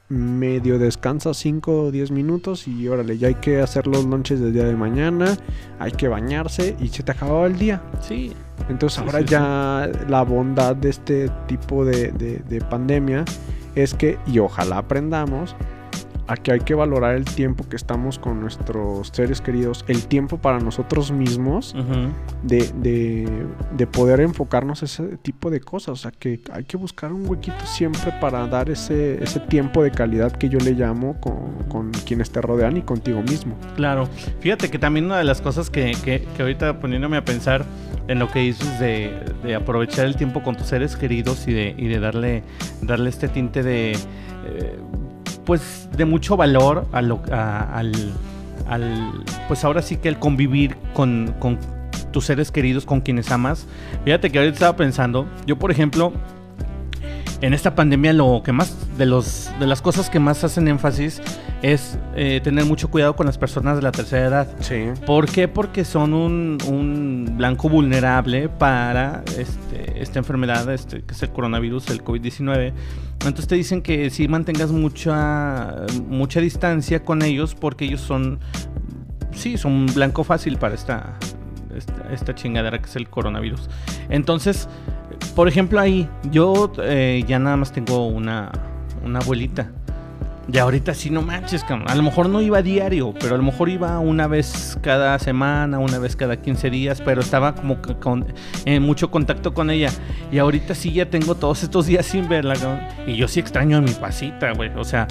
medio 0.09 0.79
descansa 0.79 1.35
5 1.35 1.83
o 1.83 1.91
10 1.91 2.11
minutos 2.11 2.69
y 2.69 2.87
órale, 2.89 3.19
ya 3.19 3.29
hay 3.29 3.35
que 3.35 3.61
hacer 3.61 3.87
los 3.87 4.05
lunches 4.05 4.41
del 4.41 4.53
día 4.53 4.65
de 4.65 4.77
mañana, 4.77 5.37
hay 5.79 5.93
que 5.93 6.09
bañarse 6.09 6.77
y 6.81 6.89
se 6.89 7.03
te 7.03 7.13
acababa 7.13 7.47
el 7.47 7.59
día. 7.59 7.83
Sí. 8.01 8.33
Entonces 8.69 8.99
ahora 8.99 9.21
ya 9.21 9.91
la 10.09 10.23
bondad 10.23 10.77
de 10.77 10.91
este 10.91 11.29
tipo 11.47 11.85
de, 11.85 12.13
de 12.13 12.61
pandemia 12.63 13.25
es 13.75 13.95
que, 13.95 14.19
y 14.27 14.39
ojalá 14.39 14.79
aprendamos, 14.79 15.55
a 16.29 16.37
que 16.37 16.53
hay 16.53 16.61
que 16.61 16.74
valorar 16.74 17.14
el 17.14 17.24
tiempo 17.24 17.68
que 17.68 17.77
estamos 17.77 18.18
con 18.18 18.41
nuestros 18.41 19.09
seres 19.12 19.41
queridos, 19.41 19.85
el 19.89 20.07
tiempo 20.07 20.39
para 20.39 20.59
nosotros 20.59 21.12
mismos, 21.12 21.74
de, 22.43 23.89
poder 23.93 24.20
enfocarnos 24.20 24.83
en 24.83 24.87
ese 24.87 25.16
tipo 25.18 25.51
de 25.51 25.61
cosas. 25.61 25.89
O 25.89 25.97
sea, 25.97 26.11
que 26.11 26.41
hay 26.53 26.64
que 26.64 26.77
buscar 26.77 27.12
un 27.12 27.29
huequito 27.29 27.64
siempre 27.64 28.12
para 28.20 28.47
dar 28.47 28.68
ese, 28.68 29.22
ese 29.22 29.41
tiempo 29.41 29.83
de 29.83 29.91
calidad 29.91 30.33
que 30.33 30.49
yo 30.49 30.59
le 30.59 30.72
llamo 30.72 31.18
con, 31.20 31.93
quienes 32.05 32.31
te 32.31 32.41
rodean 32.41 32.77
y 32.77 32.83
contigo 32.83 33.22
mismo. 33.22 33.57
Claro, 33.77 34.09
fíjate 34.41 34.70
que 34.70 34.79
también 34.79 35.07
una 35.07 35.18
de 35.18 35.24
las 35.24 35.41
cosas 35.41 35.70
que, 35.70 35.97
que, 36.05 36.27
ahorita 36.43 36.81
poniéndome 36.81 37.16
a 37.16 37.24
pensar 37.24 37.64
en 38.09 38.18
lo 38.18 38.29
que 38.29 38.41
dices 38.41 38.79
de, 38.79 39.12
de, 39.43 39.55
aprovechar 39.55 40.07
el 40.07 40.16
tiempo 40.16 40.43
con 40.43 40.57
tus 40.57 40.68
seres 40.68 40.97
queridos 40.97 41.47
y 41.49 41.53
de, 41.53 41.74
y 41.77 41.89
de 41.89 41.99
darle, 41.99 42.43
darle 42.83 43.11
este 43.11 43.29
tinte 43.29 43.62
de... 43.62 43.93
Eh, 43.93 44.79
pues 45.47 45.89
de 45.97 46.05
mucho 46.05 46.37
valor 46.37 46.87
a 46.93 47.01
lo, 47.01 47.23
al, 47.31 47.93
al, 48.69 49.13
pues 49.49 49.65
ahora 49.65 49.81
sí 49.81 49.97
que 49.97 50.09
el 50.09 50.19
convivir 50.19 50.77
con, 50.93 51.35
con 51.39 51.59
tus 52.13 52.27
seres 52.27 52.51
queridos, 52.51 52.85
con 52.85 53.01
quienes 53.01 53.31
amas. 53.31 53.67
Fíjate 54.05 54.31
que 54.31 54.39
ahorita 54.39 54.55
estaba 54.55 54.77
pensando, 54.77 55.27
yo 55.47 55.59
por 55.59 55.71
ejemplo, 55.71 56.13
en 57.41 57.55
esta 57.55 57.75
pandemia 57.75 58.13
lo 58.13 58.43
que 58.45 58.53
más 58.53 58.75
de 58.99 59.07
los 59.07 59.51
de 59.61 59.67
las 59.67 59.83
cosas 59.83 60.09
que 60.11 60.19
más 60.19 60.43
hacen 60.43 60.69
énfasis 60.69 61.21
es 61.63 61.99
eh, 62.15 62.41
tener 62.43 62.65
mucho 62.65 62.91
cuidado 62.91 63.17
con 63.17 63.27
las 63.27 63.39
personas 63.39 63.77
de 63.77 63.83
la 63.83 63.93
tercera 63.93 64.27
edad. 64.27 64.49
Sí. 64.61 64.87
¿Por 65.07 65.27
qué? 65.27 65.49
Porque 65.49 65.85
son 65.85 66.15
un, 66.15 66.59
un 66.67 67.35
blanco 67.37 67.69
vulnerable 67.69 68.49
para 68.49 69.23
este, 69.39 70.03
esta 70.03 70.19
enfermedad, 70.19 70.71
este, 70.73 71.03
que 71.03 71.15
es 71.15 71.23
el 71.23 71.31
coronavirus, 71.31 71.91
el 71.91 72.05
COVID-19. 72.05 72.73
Entonces 73.21 73.49
te 73.49 73.55
dicen 73.57 73.83
que 73.83 74.11
si 74.11 74.29
mantengas 74.29 74.71
mucha 74.71 75.87
mucha 76.09 76.41
distancia 76.41 77.05
con 77.05 77.23
ellos 77.23 77.55
porque 77.55 77.87
ellos 77.87 78.01
son 78.01 78.39
sí, 79.33 79.57
son 79.57 79.73
un 79.73 79.87
blanco 79.87 80.23
fácil 80.23 80.59
para 80.59 80.75
esta 80.75 81.19
esta, 82.11 82.35
chingadera 82.35 82.79
que 82.79 82.87
es 82.87 82.97
el 82.97 83.09
coronavirus. 83.09 83.69
Entonces, 84.09 84.69
por 85.35 85.49
ejemplo, 85.49 85.81
ahí 85.81 86.09
yo 86.31 86.73
eh, 86.83 87.25
ya 87.27 87.39
nada 87.39 87.57
más 87.57 87.73
tengo 87.73 88.07
una, 88.07 88.51
una 89.05 89.19
abuelita. 89.19 89.71
Y 90.53 90.59
ahorita 90.59 90.95
sí, 90.95 91.11
no 91.11 91.23
manches, 91.23 91.65
A 91.65 91.95
lo 91.95 92.03
mejor 92.03 92.29
no 92.29 92.41
iba 92.41 92.63
diario, 92.63 93.13
pero 93.19 93.35
a 93.35 93.39
lo 93.39 93.43
mejor 93.43 93.69
iba 93.69 93.99
una 93.99 94.29
vez 94.29 94.79
cada 94.81 95.19
semana, 95.19 95.81
una 95.81 95.99
vez 95.99 96.15
cada 96.15 96.37
15 96.37 96.71
días, 96.71 97.03
pero 97.05 97.21
estaba 97.21 97.55
como 97.55 97.79
con 98.01 98.27
en 98.65 98.83
mucho 98.83 99.11
contacto 99.11 99.55
con 99.55 99.71
ella. 99.71 99.91
Y 100.31 100.39
ahorita 100.39 100.75
sí 100.77 100.93
ya 100.93 101.11
tengo 101.11 101.35
todos 101.35 101.65
estos 101.65 101.87
días 101.87 102.07
sin 102.07 102.29
verla, 102.29 102.55
Y 103.07 103.17
yo 103.17 103.27
sí 103.27 103.41
extraño 103.41 103.79
a 103.79 103.81
mi 103.81 103.91
pasita, 103.91 104.53
güey. 104.53 104.71
O 104.77 104.85
sea, 104.85 105.09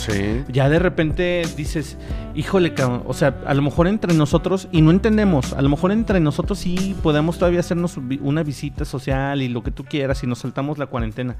ya 0.47 0.69
de 0.69 0.79
repente 0.79 1.43
dices, 1.57 1.97
híjole, 2.33 2.73
cabrón. 2.73 3.03
O 3.05 3.13
sea, 3.13 3.35
a 3.45 3.53
lo 3.53 3.61
mejor 3.61 3.87
entre 3.87 4.13
nosotros, 4.13 4.69
y 4.71 4.81
no 4.81 4.91
entendemos, 4.91 5.51
a 5.51 5.61
lo 5.61 5.67
mejor 5.67 5.91
entre 5.91 6.21
nosotros 6.21 6.59
sí 6.59 6.95
podemos 7.03 7.37
todavía 7.37 7.59
hacernos 7.59 7.97
una 8.21 8.43
visita 8.43 8.85
social 8.85 9.41
y 9.41 9.49
lo 9.49 9.63
que 9.63 9.71
tú 9.71 9.83
quieras 9.83 10.23
y 10.23 10.27
nos 10.27 10.39
saltamos 10.39 10.77
la 10.77 10.85
cuarentena. 10.85 11.35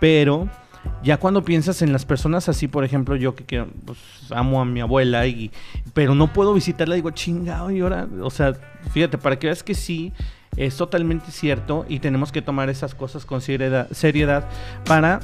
Pero 0.00 0.48
ya 1.02 1.18
cuando 1.18 1.44
piensas 1.44 1.82
en 1.82 1.92
las 1.92 2.04
personas 2.04 2.48
así, 2.48 2.68
por 2.68 2.84
ejemplo, 2.84 3.16
yo 3.16 3.34
que, 3.34 3.44
que 3.44 3.64
pues, 3.84 3.98
amo 4.30 4.60
a 4.60 4.64
mi 4.64 4.80
abuela, 4.80 5.26
y, 5.26 5.50
pero 5.92 6.14
no 6.14 6.32
puedo 6.32 6.54
visitarla, 6.54 6.94
digo, 6.94 7.10
chingado, 7.10 7.70
y 7.70 7.80
ahora, 7.80 8.08
o 8.22 8.30
sea, 8.30 8.54
fíjate, 8.92 9.18
para 9.18 9.38
que 9.38 9.48
veas 9.48 9.62
que 9.62 9.74
sí, 9.74 10.12
es 10.56 10.76
totalmente 10.76 11.30
cierto 11.30 11.84
y 11.88 11.98
tenemos 11.98 12.30
que 12.30 12.40
tomar 12.40 12.70
esas 12.70 12.94
cosas 12.94 13.24
con 13.24 13.40
seriedad, 13.40 14.48
para 14.84 15.20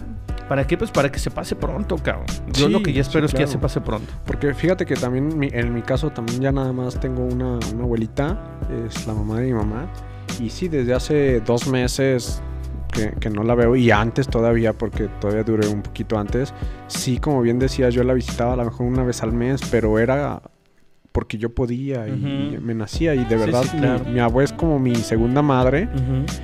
¿Para 0.50 0.66
qué? 0.66 0.76
Pues 0.76 0.90
para 0.90 1.12
que 1.12 1.20
se 1.20 1.30
pase 1.30 1.54
pronto, 1.54 1.94
cabrón. 1.96 2.26
Yo 2.54 2.68
lo 2.68 2.82
que 2.82 2.92
ya 2.92 3.02
espero 3.02 3.24
es 3.24 3.32
que 3.32 3.38
ya 3.38 3.46
se 3.46 3.58
pase 3.58 3.80
pronto. 3.80 4.12
Porque 4.26 4.52
fíjate 4.52 4.84
que 4.84 4.96
también 4.96 5.48
en 5.52 5.72
mi 5.72 5.80
caso 5.80 6.10
también 6.10 6.40
ya 6.40 6.50
nada 6.50 6.72
más 6.72 6.98
tengo 6.98 7.22
una, 7.22 7.60
una 7.72 7.84
abuelita, 7.84 8.58
es 8.84 9.06
la 9.06 9.14
mamá 9.14 9.38
de 9.38 9.46
mi 9.46 9.52
mamá. 9.52 9.86
Y 10.40 10.50
sí, 10.50 10.66
desde 10.66 10.92
hace 10.92 11.38
dos 11.38 11.68
meses 11.68 12.42
que, 12.90 13.30
no 13.30 13.42
la 13.42 13.54
veo 13.54 13.76
y 13.76 13.90
antes 13.90 14.28
todavía, 14.28 14.72
porque 14.72 15.08
todavía 15.20 15.44
duré 15.44 15.68
un 15.68 15.82
poquito 15.82 16.18
antes, 16.18 16.52
sí, 16.88 17.18
como 17.18 17.42
bien 17.42 17.58
decías, 17.58 17.94
yo 17.94 18.04
la 18.04 18.14
visitaba 18.14 18.54
a 18.54 18.56
lo 18.56 18.64
mejor 18.64 18.86
una 18.86 19.04
vez 19.04 19.22
al 19.22 19.32
mes, 19.32 19.60
pero 19.70 19.98
era 19.98 20.42
porque 21.12 21.38
yo 21.38 21.52
podía 21.52 22.06
y 22.06 22.58
me 22.62 22.72
nacía 22.72 23.14
y 23.14 23.24
de 23.24 23.36
verdad 23.36 23.64
mi, 24.06 24.20
abuela 24.20 24.44
es 24.44 24.52
como 24.52 24.78
mi 24.78 24.94
segunda 24.94 25.42
madre. 25.42 25.88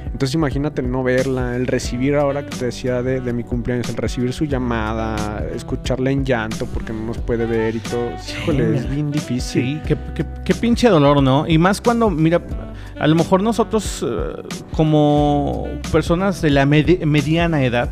Entonces 0.06 0.34
imagínate 0.34 0.80
el 0.80 0.90
no 0.90 1.04
verla, 1.04 1.54
el 1.54 1.66
recibir 1.66 2.16
ahora 2.16 2.44
que 2.44 2.56
te 2.56 2.64
decía 2.66 3.02
de, 3.02 3.32
mi 3.32 3.44
cumpleaños, 3.44 3.88
el 3.88 3.96
recibir 3.96 4.32
su 4.32 4.44
llamada, 4.44 5.46
escucharla 5.54 6.10
en 6.10 6.24
llanto 6.24 6.66
porque 6.66 6.92
no 6.92 7.06
nos 7.06 7.18
puede 7.18 7.46
ver 7.46 7.76
y 7.76 7.80
todo. 7.80 8.10
Híjole, 8.42 8.76
es 8.76 8.90
bien 8.90 9.10
difícil. 9.10 9.80
Sí, 9.86 9.94
qué, 10.44 10.54
pinche 10.54 10.88
dolor, 10.88 11.22
¿no? 11.22 11.46
Y 11.46 11.58
más 11.58 11.80
cuando, 11.80 12.10
mira, 12.10 12.42
a 12.98 13.06
lo 13.06 13.14
mejor 13.14 13.42
nosotros 13.42 14.04
eh, 14.06 14.42
como 14.72 15.66
personas 15.92 16.40
de 16.42 16.50
la 16.50 16.66
mediana 16.66 17.62
edad, 17.62 17.88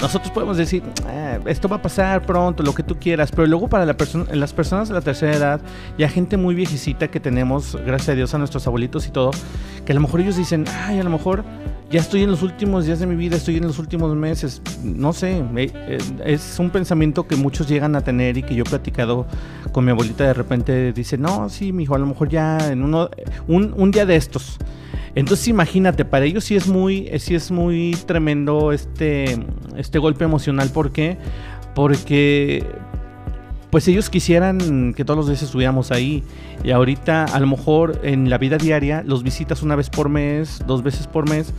nosotros 0.00 0.32
podemos 0.32 0.56
decir, 0.56 0.82
eh, 1.08 1.38
esto 1.46 1.68
va 1.68 1.76
a 1.76 1.82
pasar 1.82 2.26
pronto, 2.26 2.62
lo 2.62 2.74
que 2.74 2.82
tú 2.82 2.98
quieras, 2.98 3.30
pero 3.30 3.46
luego 3.46 3.68
para 3.68 3.86
la 3.86 3.96
las 4.32 4.52
personas 4.52 4.88
de 4.88 4.94
la 4.94 5.00
tercera 5.00 5.34
edad 5.34 5.60
y 5.96 6.02
a 6.02 6.08
gente 6.08 6.36
muy 6.36 6.54
viejecita 6.54 7.08
que 7.08 7.20
tenemos, 7.20 7.78
gracias 7.86 8.10
a 8.10 8.14
Dios, 8.14 8.34
a 8.34 8.38
nuestros 8.38 8.66
abuelitos 8.66 9.06
y 9.06 9.10
todo, 9.10 9.30
que 9.86 9.92
a 9.92 9.94
lo 9.94 10.00
mejor 10.00 10.20
ellos 10.20 10.36
dicen, 10.36 10.64
ay, 10.86 11.00
a 11.00 11.04
lo 11.04 11.10
mejor 11.10 11.44
ya 11.94 12.00
estoy 12.00 12.24
en 12.24 12.30
los 12.32 12.42
últimos 12.42 12.86
días 12.86 12.98
de 12.98 13.06
mi 13.06 13.14
vida, 13.14 13.36
estoy 13.36 13.58
en 13.58 13.68
los 13.68 13.78
últimos 13.78 14.16
meses, 14.16 14.60
no 14.82 15.12
sé, 15.12 15.44
eh, 15.54 15.98
es 16.24 16.58
un 16.58 16.70
pensamiento 16.70 17.28
que 17.28 17.36
muchos 17.36 17.68
llegan 17.68 17.94
a 17.94 18.00
tener 18.00 18.36
y 18.36 18.42
que 18.42 18.56
yo 18.56 18.64
he 18.64 18.68
platicado 18.68 19.28
con 19.70 19.84
mi 19.84 19.92
abuelita 19.92 20.24
de 20.24 20.34
repente 20.34 20.92
dice, 20.92 21.16
no, 21.16 21.48
sí, 21.48 21.72
mi 21.72 21.84
hijo, 21.84 21.94
a 21.94 21.98
lo 22.00 22.06
mejor 22.06 22.28
ya 22.28 22.58
en 22.68 22.82
uno, 22.82 23.10
un, 23.46 23.72
un 23.76 23.92
día 23.92 24.06
de 24.06 24.16
estos. 24.16 24.58
Entonces 25.14 25.46
imagínate, 25.46 26.04
para 26.04 26.24
ellos 26.24 26.42
sí 26.42 26.56
es 26.56 26.66
muy, 26.66 27.08
sí 27.20 27.36
es 27.36 27.52
muy 27.52 27.96
tremendo 28.06 28.72
este, 28.72 29.38
este 29.76 30.00
golpe 30.00 30.24
emocional. 30.24 30.70
¿Por 30.70 30.90
qué? 30.90 31.16
Porque 31.76 32.66
pues 33.74 33.88
ellos 33.88 34.08
quisieran 34.08 34.94
que 34.94 35.04
todos 35.04 35.16
los 35.16 35.26
días 35.26 35.42
estuviéramos 35.42 35.90
ahí. 35.90 36.22
Y 36.62 36.70
ahorita 36.70 37.24
a 37.24 37.40
lo 37.40 37.48
mejor 37.48 37.98
en 38.04 38.30
la 38.30 38.38
vida 38.38 38.56
diaria 38.56 39.02
los 39.04 39.24
visitas 39.24 39.64
una 39.64 39.74
vez 39.74 39.90
por 39.90 40.08
mes, 40.08 40.62
dos 40.64 40.84
veces 40.84 41.08
por 41.08 41.28
mes, 41.28 41.52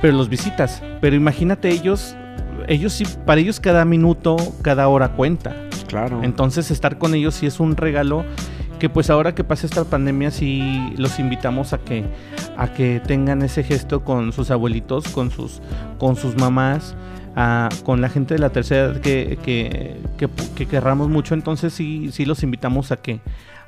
pero 0.00 0.16
los 0.16 0.30
visitas. 0.30 0.82
Pero 1.02 1.14
imagínate 1.14 1.68
ellos, 1.68 2.16
ellos 2.68 2.94
sí, 2.94 3.04
para 3.26 3.42
ellos 3.42 3.60
cada 3.60 3.84
minuto, 3.84 4.38
cada 4.62 4.88
hora 4.88 5.12
cuenta. 5.12 5.54
Claro. 5.88 6.22
Entonces 6.22 6.70
estar 6.70 6.96
con 6.96 7.14
ellos 7.14 7.34
sí 7.34 7.44
es 7.44 7.60
un 7.60 7.76
regalo 7.76 8.24
que 8.78 8.88
pues 8.88 9.10
ahora 9.10 9.34
que 9.34 9.44
pasa 9.44 9.66
esta 9.66 9.84
pandemia 9.84 10.30
sí 10.30 10.94
los 10.96 11.18
invitamos 11.18 11.74
a 11.74 11.78
que 11.78 12.06
a 12.56 12.72
que 12.72 12.98
tengan 13.06 13.42
ese 13.42 13.62
gesto 13.62 14.04
con 14.04 14.32
sus 14.32 14.50
abuelitos, 14.50 15.06
con 15.08 15.30
sus 15.30 15.60
con 15.98 16.16
sus 16.16 16.34
mamás, 16.34 16.96
con 17.84 18.00
la 18.00 18.08
gente 18.08 18.34
de 18.34 18.40
la 18.40 18.50
tercera 18.50 18.92
edad 18.92 19.00
que, 19.00 19.38
que, 19.42 19.96
que, 20.54 20.66
querramos 20.66 21.08
mucho, 21.08 21.34
entonces 21.34 21.72
sí, 21.72 22.10
sí 22.12 22.24
los 22.24 22.42
invitamos 22.42 22.92
a 22.92 22.96
que 22.96 23.20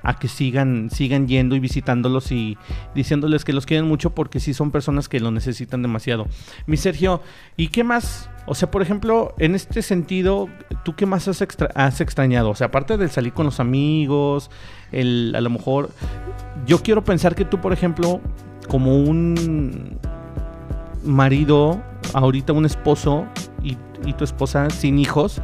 a 0.04 0.18
que 0.18 0.28
sigan, 0.28 0.90
sigan 0.90 1.26
yendo 1.26 1.56
y 1.56 1.60
visitándolos 1.60 2.30
y 2.30 2.58
diciéndoles 2.94 3.42
que 3.42 3.54
los 3.54 3.64
quieren 3.64 3.88
mucho 3.88 4.10
porque 4.10 4.38
sí 4.38 4.52
son 4.52 4.70
personas 4.70 5.08
que 5.08 5.18
lo 5.18 5.30
necesitan 5.30 5.80
demasiado. 5.80 6.26
Mi 6.66 6.76
Sergio, 6.76 7.22
¿y 7.56 7.68
qué 7.68 7.84
más? 7.84 8.28
O 8.46 8.54
sea, 8.54 8.70
por 8.70 8.82
ejemplo, 8.82 9.34
en 9.38 9.54
este 9.54 9.80
sentido, 9.80 10.50
¿tú 10.84 10.94
qué 10.94 11.06
más 11.06 11.26
has, 11.26 11.42
has 11.74 12.00
extrañado? 12.02 12.50
O 12.50 12.54
sea, 12.54 12.66
aparte 12.66 12.98
del 12.98 13.10
salir 13.10 13.32
con 13.32 13.46
los 13.46 13.60
amigos, 13.60 14.50
el, 14.92 15.32
a 15.34 15.40
lo 15.40 15.48
mejor, 15.48 15.88
yo 16.66 16.82
quiero 16.82 17.02
pensar 17.02 17.34
que 17.34 17.46
tú, 17.46 17.62
por 17.62 17.72
ejemplo, 17.72 18.20
como 18.68 18.98
un 18.98 19.98
marido, 21.02 21.82
ahorita 22.12 22.52
un 22.52 22.66
esposo 22.66 23.26
y, 23.64 24.12
tu 24.12 24.24
esposa 24.24 24.70
sin 24.70 24.98
hijos, 24.98 25.40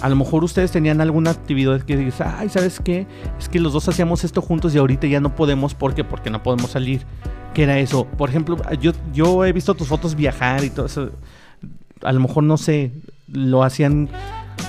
a 0.00 0.08
lo 0.08 0.16
mejor 0.16 0.42
ustedes 0.42 0.72
tenían 0.72 1.00
alguna 1.00 1.30
actividad 1.30 1.82
que 1.82 1.96
dices, 1.96 2.20
ay, 2.22 2.48
¿sabes 2.48 2.80
qué? 2.80 3.06
Es 3.38 3.48
que 3.48 3.60
los 3.60 3.72
dos 3.72 3.88
hacíamos 3.88 4.24
esto 4.24 4.40
juntos 4.40 4.74
y 4.74 4.78
ahorita 4.78 5.06
ya 5.06 5.20
no 5.20 5.36
podemos. 5.36 5.74
¿Por 5.74 5.94
qué? 5.94 6.02
Porque 6.02 6.30
no 6.30 6.42
podemos 6.42 6.70
salir. 6.70 7.02
¿Qué 7.54 7.64
era 7.64 7.78
eso? 7.78 8.06
Por 8.06 8.30
ejemplo, 8.30 8.56
yo, 8.80 8.92
yo 9.12 9.44
he 9.44 9.52
visto 9.52 9.74
tus 9.74 9.88
fotos 9.88 10.14
viajar 10.14 10.64
y 10.64 10.70
todo 10.70 10.86
eso. 10.86 11.10
A 12.02 12.12
lo 12.12 12.20
mejor, 12.20 12.44
no 12.44 12.56
sé, 12.56 12.92
lo 13.28 13.62
hacían 13.62 14.08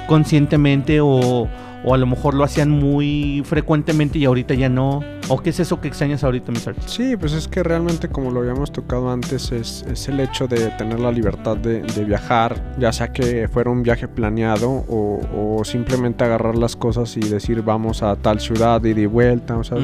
conscientemente 0.08 1.00
o, 1.02 1.48
o 1.84 1.94
a 1.94 1.98
lo 1.98 2.06
mejor 2.06 2.34
lo 2.34 2.44
hacían 2.44 2.70
muy 2.70 3.44
frecuentemente 3.46 4.18
y 4.18 4.26
ahorita 4.26 4.54
ya 4.54 4.70
no. 4.70 5.02
¿O 5.30 5.42
qué 5.42 5.52
es 5.52 5.60
eso 5.60 5.80
que 5.80 5.88
extrañas 5.88 6.24
ahorita, 6.24 6.52
mi 6.52 6.60
Sí, 6.86 7.16
pues 7.18 7.34
es 7.34 7.48
que 7.48 7.64
realmente 7.64 8.10
como 8.10 8.32
lo 8.32 8.42
habíamos 8.42 8.72
tocado 8.72 9.12
antes, 9.12 9.52
es, 9.52 9.86
es 9.90 10.08
el 10.10 10.20
hecho 10.20 10.48
de 10.48 10.70
tener 10.72 11.00
la 11.00 11.12
libertad 11.12 11.56
de, 11.58 11.82
de, 11.82 12.04
viajar, 12.04 12.74
ya 12.78 12.92
sea 12.92 13.14
que 13.14 13.48
fuera 13.48 13.70
un 13.70 13.84
viaje 13.84 14.08
planeado 14.08 14.70
o, 14.70 15.22
o, 15.34 15.64
simplemente 15.64 16.24
agarrar 16.24 16.58
las 16.58 16.76
cosas 16.76 17.16
y 17.16 17.22
decir 17.22 17.62
vamos 17.62 18.04
a 18.04 18.16
tal 18.18 18.40
ciudad 18.40 18.84
y 18.84 18.94
de 18.94 19.08
vuelta, 19.08 19.58
o 19.58 19.64
sea, 19.64 19.78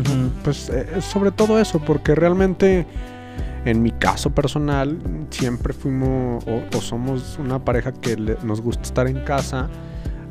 pues 0.43 0.69
eh, 0.69 1.01
sobre 1.01 1.31
todo 1.31 1.59
eso, 1.59 1.79
porque 1.79 2.15
realmente 2.15 2.85
en 3.65 3.81
mi 3.81 3.91
caso 3.91 4.29
personal 4.31 4.97
siempre 5.29 5.73
fuimos 5.73 6.43
o, 6.45 6.81
somos 6.81 7.37
una 7.39 7.63
pareja 7.63 7.91
que 7.93 8.15
nos 8.43 8.61
gusta 8.61 8.83
estar 8.83 9.07
en 9.07 9.21
casa 9.21 9.69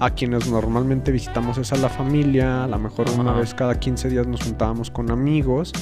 a 0.00 0.10
quienes 0.10 0.48
normalmente 0.48 1.10
visitamos 1.12 1.58
es 1.58 1.72
a 1.72 1.76
la 1.76 1.88
familia, 1.88 2.64
a 2.64 2.68
lo 2.68 2.78
mejor 2.78 3.06
una 3.18 3.32
vez 3.32 3.54
cada 3.54 3.78
15 3.78 4.08
días 4.08 4.26
nos 4.26 4.42
juntábamos 4.42 4.90
con 4.90 5.10
amigos. 5.10 5.72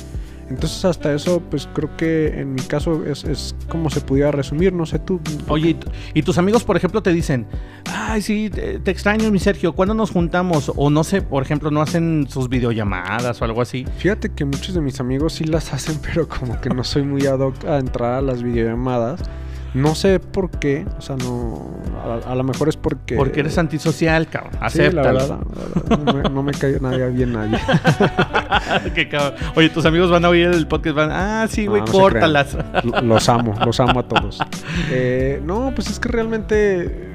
Entonces 0.48 0.84
hasta 0.84 1.12
eso, 1.12 1.40
pues 1.50 1.68
creo 1.74 1.96
que 1.96 2.40
en 2.40 2.54
mi 2.54 2.62
caso 2.62 3.04
es, 3.04 3.54
como 3.68 3.90
se 3.90 4.00
pudiera 4.00 4.30
resumir, 4.30 4.72
no 4.72 4.86
sé 4.86 5.00
tú. 5.00 5.20
Oye, 5.48 5.76
¿y, 6.14 6.22
tus 6.22 6.38
amigos, 6.38 6.62
por 6.62 6.76
ejemplo, 6.76 7.02
te 7.02 7.12
dicen, 7.12 7.46
ay, 7.92 8.22
sí, 8.22 8.48
te, 8.48 8.90
extraño, 8.90 9.30
mi 9.32 9.40
Sergio, 9.40 9.74
¿cuándo 9.74 9.94
nos 9.94 10.12
juntamos? 10.12 10.72
O 10.76 10.88
no 10.88 11.02
sé, 11.02 11.20
por 11.20 11.42
ejemplo, 11.42 11.70
no 11.72 11.82
hacen 11.82 12.26
sus 12.28 12.48
videollamadas 12.48 13.42
o 13.42 13.44
algo 13.44 13.60
así. 13.60 13.84
Fíjate 13.98 14.32
que 14.32 14.44
muchos 14.44 14.74
de 14.74 14.80
mis 14.80 15.00
amigos 15.00 15.34
sí 15.34 15.44
las 15.44 15.72
hacen, 15.74 15.98
pero 16.00 16.28
como 16.28 16.60
que 16.60 16.70
no 16.70 16.84
soy 16.84 17.02
muy 17.02 17.26
ad 17.26 17.40
hoc 17.40 17.64
a 17.64 17.78
entrar 17.78 18.14
a 18.14 18.22
las 18.22 18.42
videollamadas. 18.42 19.20
No 19.76 19.94
sé 19.94 20.20
por 20.20 20.50
qué, 20.50 20.86
o 20.96 21.02
sea, 21.02 21.16
no. 21.16 21.68
A, 22.26 22.34
lo 22.34 22.42
mejor 22.44 22.70
es 22.70 22.78
porque. 22.78 23.14
Porque 23.14 23.40
eres 23.40 23.58
antisocial, 23.58 24.26
cabrón. 24.26 24.54
Acéptalo. 24.58 25.20
Sí, 25.20 25.26
la 25.28 25.36
verdad, 25.36 26.30
no, 26.30 26.42
me, 26.42 26.52
cae 26.52 26.80
nadie 26.80 27.06
bien 27.10 27.34
nadie. 27.34 27.58
qué 28.94 29.06
cabrón. 29.06 29.34
Oye, 29.54 29.68
tus 29.68 29.84
amigos 29.84 30.10
van 30.10 30.24
a 30.24 30.30
oír 30.30 30.46
el 30.46 30.66
podcast, 30.66 30.96
van. 30.96 31.10
Ah, 31.12 31.46
sí, 31.50 31.66
güey, 31.66 31.82
córtalas. 31.84 32.56
Los 33.02 33.28
amo, 33.28 33.54
los 33.66 33.78
amo 33.78 34.00
a 34.00 34.08
todos. 34.08 34.38
Eh, 34.90 35.42
no, 35.44 35.72
pues 35.74 35.90
es 35.90 36.00
que 36.00 36.08
realmente 36.08 37.14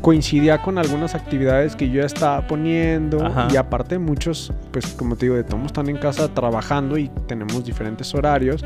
coincidía 0.00 0.62
con 0.62 0.78
algunas 0.78 1.16
actividades 1.16 1.74
que 1.74 1.90
yo 1.90 2.02
ya 2.02 2.06
estaba 2.06 2.46
poniendo 2.46 3.28
y 3.50 3.56
aparte 3.56 3.98
muchos, 3.98 4.52
pues 4.70 4.86
como 4.94 5.16
te 5.16 5.26
digo, 5.26 5.34
de 5.34 5.42
todos 5.42 5.66
están 5.66 5.88
en 5.88 5.96
casa 5.96 6.32
trabajando 6.32 6.96
y 6.96 7.10
tenemos 7.26 7.64
diferentes 7.64 8.14
horarios. 8.14 8.64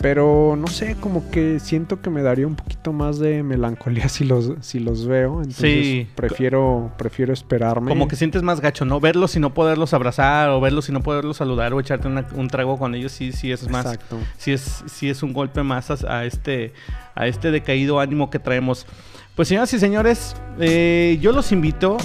Pero 0.00 0.56
no 0.56 0.66
sé, 0.66 0.96
como 1.00 1.30
que 1.30 1.58
siento 1.58 2.00
que 2.00 2.10
me 2.10 2.22
daría 2.22 2.46
un 2.46 2.56
poquito 2.56 2.92
más 2.92 3.18
de 3.18 3.42
melancolía 3.42 4.08
si 4.08 4.24
los, 4.24 4.52
si 4.60 4.78
los 4.78 5.06
veo. 5.06 5.38
Entonces 5.38 5.84
sí. 5.84 6.08
prefiero, 6.14 6.92
prefiero 6.98 7.32
esperarme. 7.32 7.88
Como 7.88 8.08
que 8.08 8.16
sientes 8.16 8.42
más 8.42 8.60
gacho, 8.60 8.84
¿no? 8.84 9.00
Verlos 9.00 9.36
y 9.36 9.40
no 9.40 9.54
poderlos 9.54 9.94
abrazar, 9.94 10.50
o 10.50 10.60
verlos 10.60 10.88
y 10.88 10.92
no 10.92 11.02
poderlos 11.02 11.38
saludar, 11.38 11.72
o 11.74 11.80
echarte 11.80 12.08
un 12.08 12.48
trago 12.48 12.78
con 12.78 12.94
ellos, 12.94 13.12
sí, 13.12 13.32
sí 13.32 13.52
es 13.52 13.68
más. 13.68 13.86
Exacto. 13.86 14.18
Sí 14.36 14.52
es, 14.52 14.84
sí 14.86 15.08
es 15.08 15.22
un 15.22 15.32
golpe 15.32 15.62
más 15.62 15.90
a, 15.90 16.24
este, 16.24 16.72
a 17.14 17.26
este 17.26 17.50
decaído 17.50 18.00
ánimo 18.00 18.30
que 18.30 18.38
traemos. 18.38 18.86
Pues 19.34 19.48
señoras 19.48 19.72
y 19.74 19.78
señores, 19.78 20.34
eh, 20.58 21.18
yo 21.20 21.32
los 21.32 21.52
invito 21.52 21.98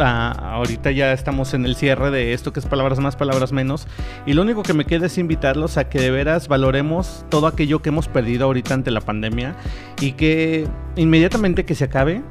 ahorita 0.00 0.90
ya 0.90 1.12
estamos 1.12 1.54
en 1.54 1.64
el 1.64 1.76
cierre 1.76 2.10
de 2.10 2.32
esto 2.32 2.52
que 2.52 2.60
es 2.60 2.66
palabras 2.66 2.98
más, 3.00 3.16
palabras 3.16 3.52
menos. 3.52 3.86
Y 4.26 4.32
lo 4.32 4.42
único 4.42 4.62
que 4.62 4.74
me 4.74 4.84
queda 4.84 5.06
es 5.06 5.18
invitarlos 5.18 5.76
a 5.76 5.88
que 5.88 6.00
de 6.00 6.10
veras 6.10 6.48
valoremos 6.48 7.24
todo 7.28 7.46
aquello 7.46 7.80
que 7.80 7.88
hemos 7.90 8.08
perdido 8.08 8.46
ahorita 8.46 8.74
ante 8.74 8.90
la 8.90 9.00
pandemia 9.00 9.56
y 10.00 10.12
que 10.12 10.66
inmediatamente 10.96 11.64
que 11.64 11.74
se 11.74 11.84
acabe, 11.84 12.22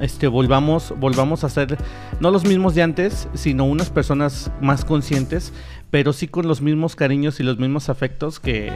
este, 0.00 0.26
volvamos, 0.26 0.94
volvamos 0.98 1.44
a 1.44 1.48
ser 1.48 1.76
no 2.20 2.30
los 2.30 2.44
mismos 2.44 2.74
de 2.74 2.82
antes, 2.82 3.28
sino 3.34 3.64
unas 3.64 3.90
personas 3.90 4.50
más 4.60 4.84
conscientes, 4.84 5.52
pero 5.92 6.14
sí 6.14 6.26
con 6.26 6.48
los 6.48 6.62
mismos 6.62 6.96
cariños 6.96 7.38
y 7.38 7.42
los 7.42 7.58
mismos 7.58 7.90
afectos 7.90 8.40
que, 8.40 8.72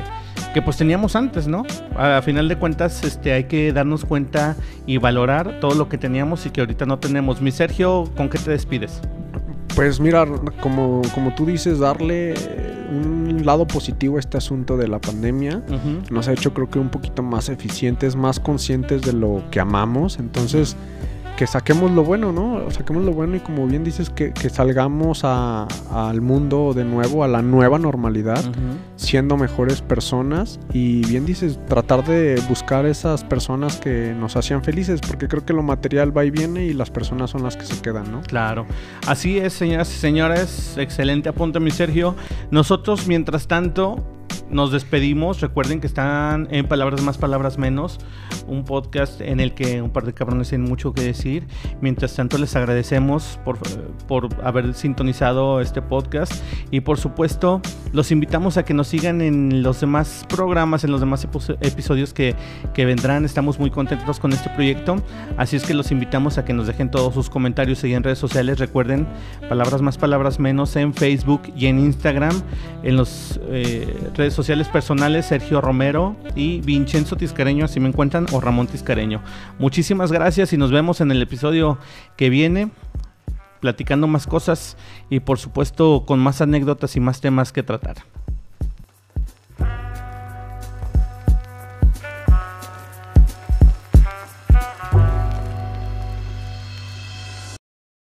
que 0.53 0.61
pues 0.61 0.77
teníamos 0.77 1.17
antes, 1.17 1.49
¿no? 1.49 1.65
A, 1.97 2.21
final 2.21 2.47
de 2.47 2.59
cuentas, 2.59 3.03
este, 3.05 3.33
hay 3.33 3.45
que 3.45 3.73
darnos 3.73 4.05
cuenta 4.05 4.55
y 4.87 4.99
valorar 4.99 5.59
todo 5.59 5.75
lo 5.75 5.89
que 5.89 5.97
teníamos 5.97 6.45
y 6.45 6.51
que 6.51 6.61
ahorita 6.61 6.85
no 6.85 6.99
tenemos. 6.99 7.41
Mi 7.41 7.53
Sergio, 7.53 8.05
¿con 8.19 8.29
qué 8.29 8.37
te 8.39 8.51
despides? 8.51 9.01
Pues 9.75 9.99
mira, 9.99 10.27
como, 10.61 11.01
como 11.15 11.35
tú 11.35 11.47
dices, 11.47 11.79
darle 11.79 12.35
un 12.91 13.47
lado 13.47 13.67
positivo 13.67 14.19
a 14.19 14.21
este 14.21 14.37
asunto 14.37 14.77
de 14.77 14.87
la 14.87 15.01
pandemia 15.01 15.63
nos 16.11 16.29
ha 16.29 16.33
hecho 16.33 16.53
creo 16.53 16.69
que 16.69 16.79
un 16.79 16.91
poquito 16.91 17.23
más 17.23 17.49
eficientes, 17.49 18.15
más 18.15 18.39
conscientes 18.39 19.01
de 19.01 19.15
lo 19.15 19.43
que 19.51 19.59
amamos. 19.59 20.19
Entonces 20.19 20.77
que 21.37 21.47
saquemos 21.47 21.91
lo 21.91 22.03
bueno, 22.03 22.33
¿no? 22.33 22.71
Saquemos 22.71 23.05
lo 23.05 23.13
bueno 23.13 23.37
y 23.37 23.41
como 23.41 23.67
bien 23.67 23.85
dices, 23.85 24.11
que, 24.11 24.33
salgamos 24.51 25.23
al 25.25 26.21
mundo 26.21 26.73
de 26.75 26.85
nuevo, 26.85 27.25
a 27.25 27.29
la 27.29 27.43
nueva 27.43 27.79
normalidad, 27.79 28.43
siendo 28.97 29.37
mejores 29.37 29.83
personas 29.83 30.59
y 30.73 31.07
bien 31.07 31.27
dices, 31.27 31.61
tratar 31.69 32.05
de 32.05 32.41
buscar 32.49 32.87
esas 32.87 33.23
personas 33.23 33.77
que 33.77 34.15
nos 34.19 34.37
hacían 34.37 34.65
felices, 34.65 35.01
porque 35.07 35.29
creo 35.29 35.45
que 35.45 35.53
lo 35.53 35.63
material 35.63 36.17
va 36.17 36.25
y 36.25 36.31
viene 36.31 36.65
y 36.65 36.73
las 36.73 36.91
personas 36.91 37.31
son 37.31 37.43
las 37.43 37.57
que 37.57 37.67
se 37.67 37.81
quedan, 37.83 38.11
¿no? 38.11 38.23
Claro. 38.23 38.67
Así 39.07 39.39
es, 39.39 39.53
señoras 39.53 39.95
y 39.95 39.99
señores, 39.99 40.77
excelente 40.79 41.29
apunte 41.29 41.61
mi 41.61 41.71
Sergio. 41.71 42.15
Nosotros, 42.51 43.07
mientras 43.07 43.47
tanto, 43.47 44.03
nos 44.51 44.73
despedimos. 44.73 45.41
Recuerden 45.41 45.81
que 45.81 45.87
están 45.87 46.49
en 46.51 46.67
Palabras 46.67 47.03
Más, 47.03 47.19
Palabras 47.19 47.59
Menos, 47.59 47.99
un 48.47 48.65
podcast 48.65 49.21
en 49.21 49.41
el 49.41 49.55
que 49.55 49.83
un 49.83 49.91
par 49.91 50.05
de 50.05 50.13
cabrones 50.13 50.49
tienen 50.49 50.69
mucho 50.69 50.93
que 50.93 51.03
decir. 51.03 51.47
Mientras 51.81 52.15
tanto, 52.15 52.39
les 52.39 52.55
agradecemos 52.57 53.39
por, 53.45 53.59
por 54.07 54.29
haber 54.45 54.75
sintonizado 54.75 55.61
este 55.61 55.83
podcast 55.83 56.33
y 56.71 56.81
por 56.81 56.99
supuesto, 56.99 57.61
los 57.93 58.11
invitamos 58.13 58.57
a 58.57 58.65
que 58.65 58.75
nos 58.75 58.89
sigan 58.89 59.21
en 59.21 59.63
los 59.63 59.81
demás 59.81 60.25
programas, 60.29 60.85
en 60.85 60.91
los 60.91 61.01
demás 61.01 61.27
episodios 61.61 62.13
que, 62.13 62.35
que 62.75 62.85
vendrán. 62.85 63.25
Estamos 63.25 63.59
muy 63.59 63.71
contentos 63.71 64.21
con 64.21 64.33
este 64.33 64.51
proyecto, 64.51 64.97
así 65.37 65.57
es 65.57 65.65
que 65.65 65.75
los 65.75 65.91
invitamos 65.91 66.39
a 66.39 66.45
que 66.45 66.53
nos 66.53 66.67
dejen 66.67 66.91
todos 66.91 67.15
sus 67.15 67.31
comentarios 67.31 67.83
ahí 67.85 67.95
en 67.95 68.03
redes 68.03 68.19
sociales. 68.19 68.59
Recuerden, 68.59 69.07
Palabras 69.49 69.83
Más, 69.83 69.99
Palabras 69.99 70.39
Menos 70.39 70.77
en 70.77 70.95
Facebook 70.95 71.43
y 71.57 71.67
en 71.67 71.79
Instagram, 71.79 72.41
en 72.83 72.97
los 72.97 73.41
eh, 73.49 74.11
redes 74.15 74.36
sociales 74.37 74.69
personales 74.69 75.27
Sergio 75.27 75.61
Romero 75.61 76.15
y 76.37 76.61
Vincenzo 76.61 77.17
Tiscareño, 77.17 77.65
así 77.65 77.81
me 77.81 77.89
encuentran, 77.89 78.27
o 78.33 78.41
Ramón 78.41 78.67
Tiscareño. 78.67 79.23
Muchísimas 79.59 80.13
gracias 80.13 80.53
y 80.53 80.59
nos 80.59 80.71
vemos 80.71 81.01
en 81.01 81.11
el 81.11 81.23
episodio 81.23 81.79
que 82.17 82.29
viene, 82.29 82.71
platicando 83.61 84.07
más 84.07 84.27
cosas 84.27 84.77
y 85.09 85.21
por 85.21 85.39
supuesto 85.39 86.05
con 86.07 86.21
más 86.21 86.43
anécdotas 86.43 86.95
y 86.97 87.01
más 87.01 87.21
temas 87.23 87.51
que 87.51 87.63
tratar. 87.63 87.97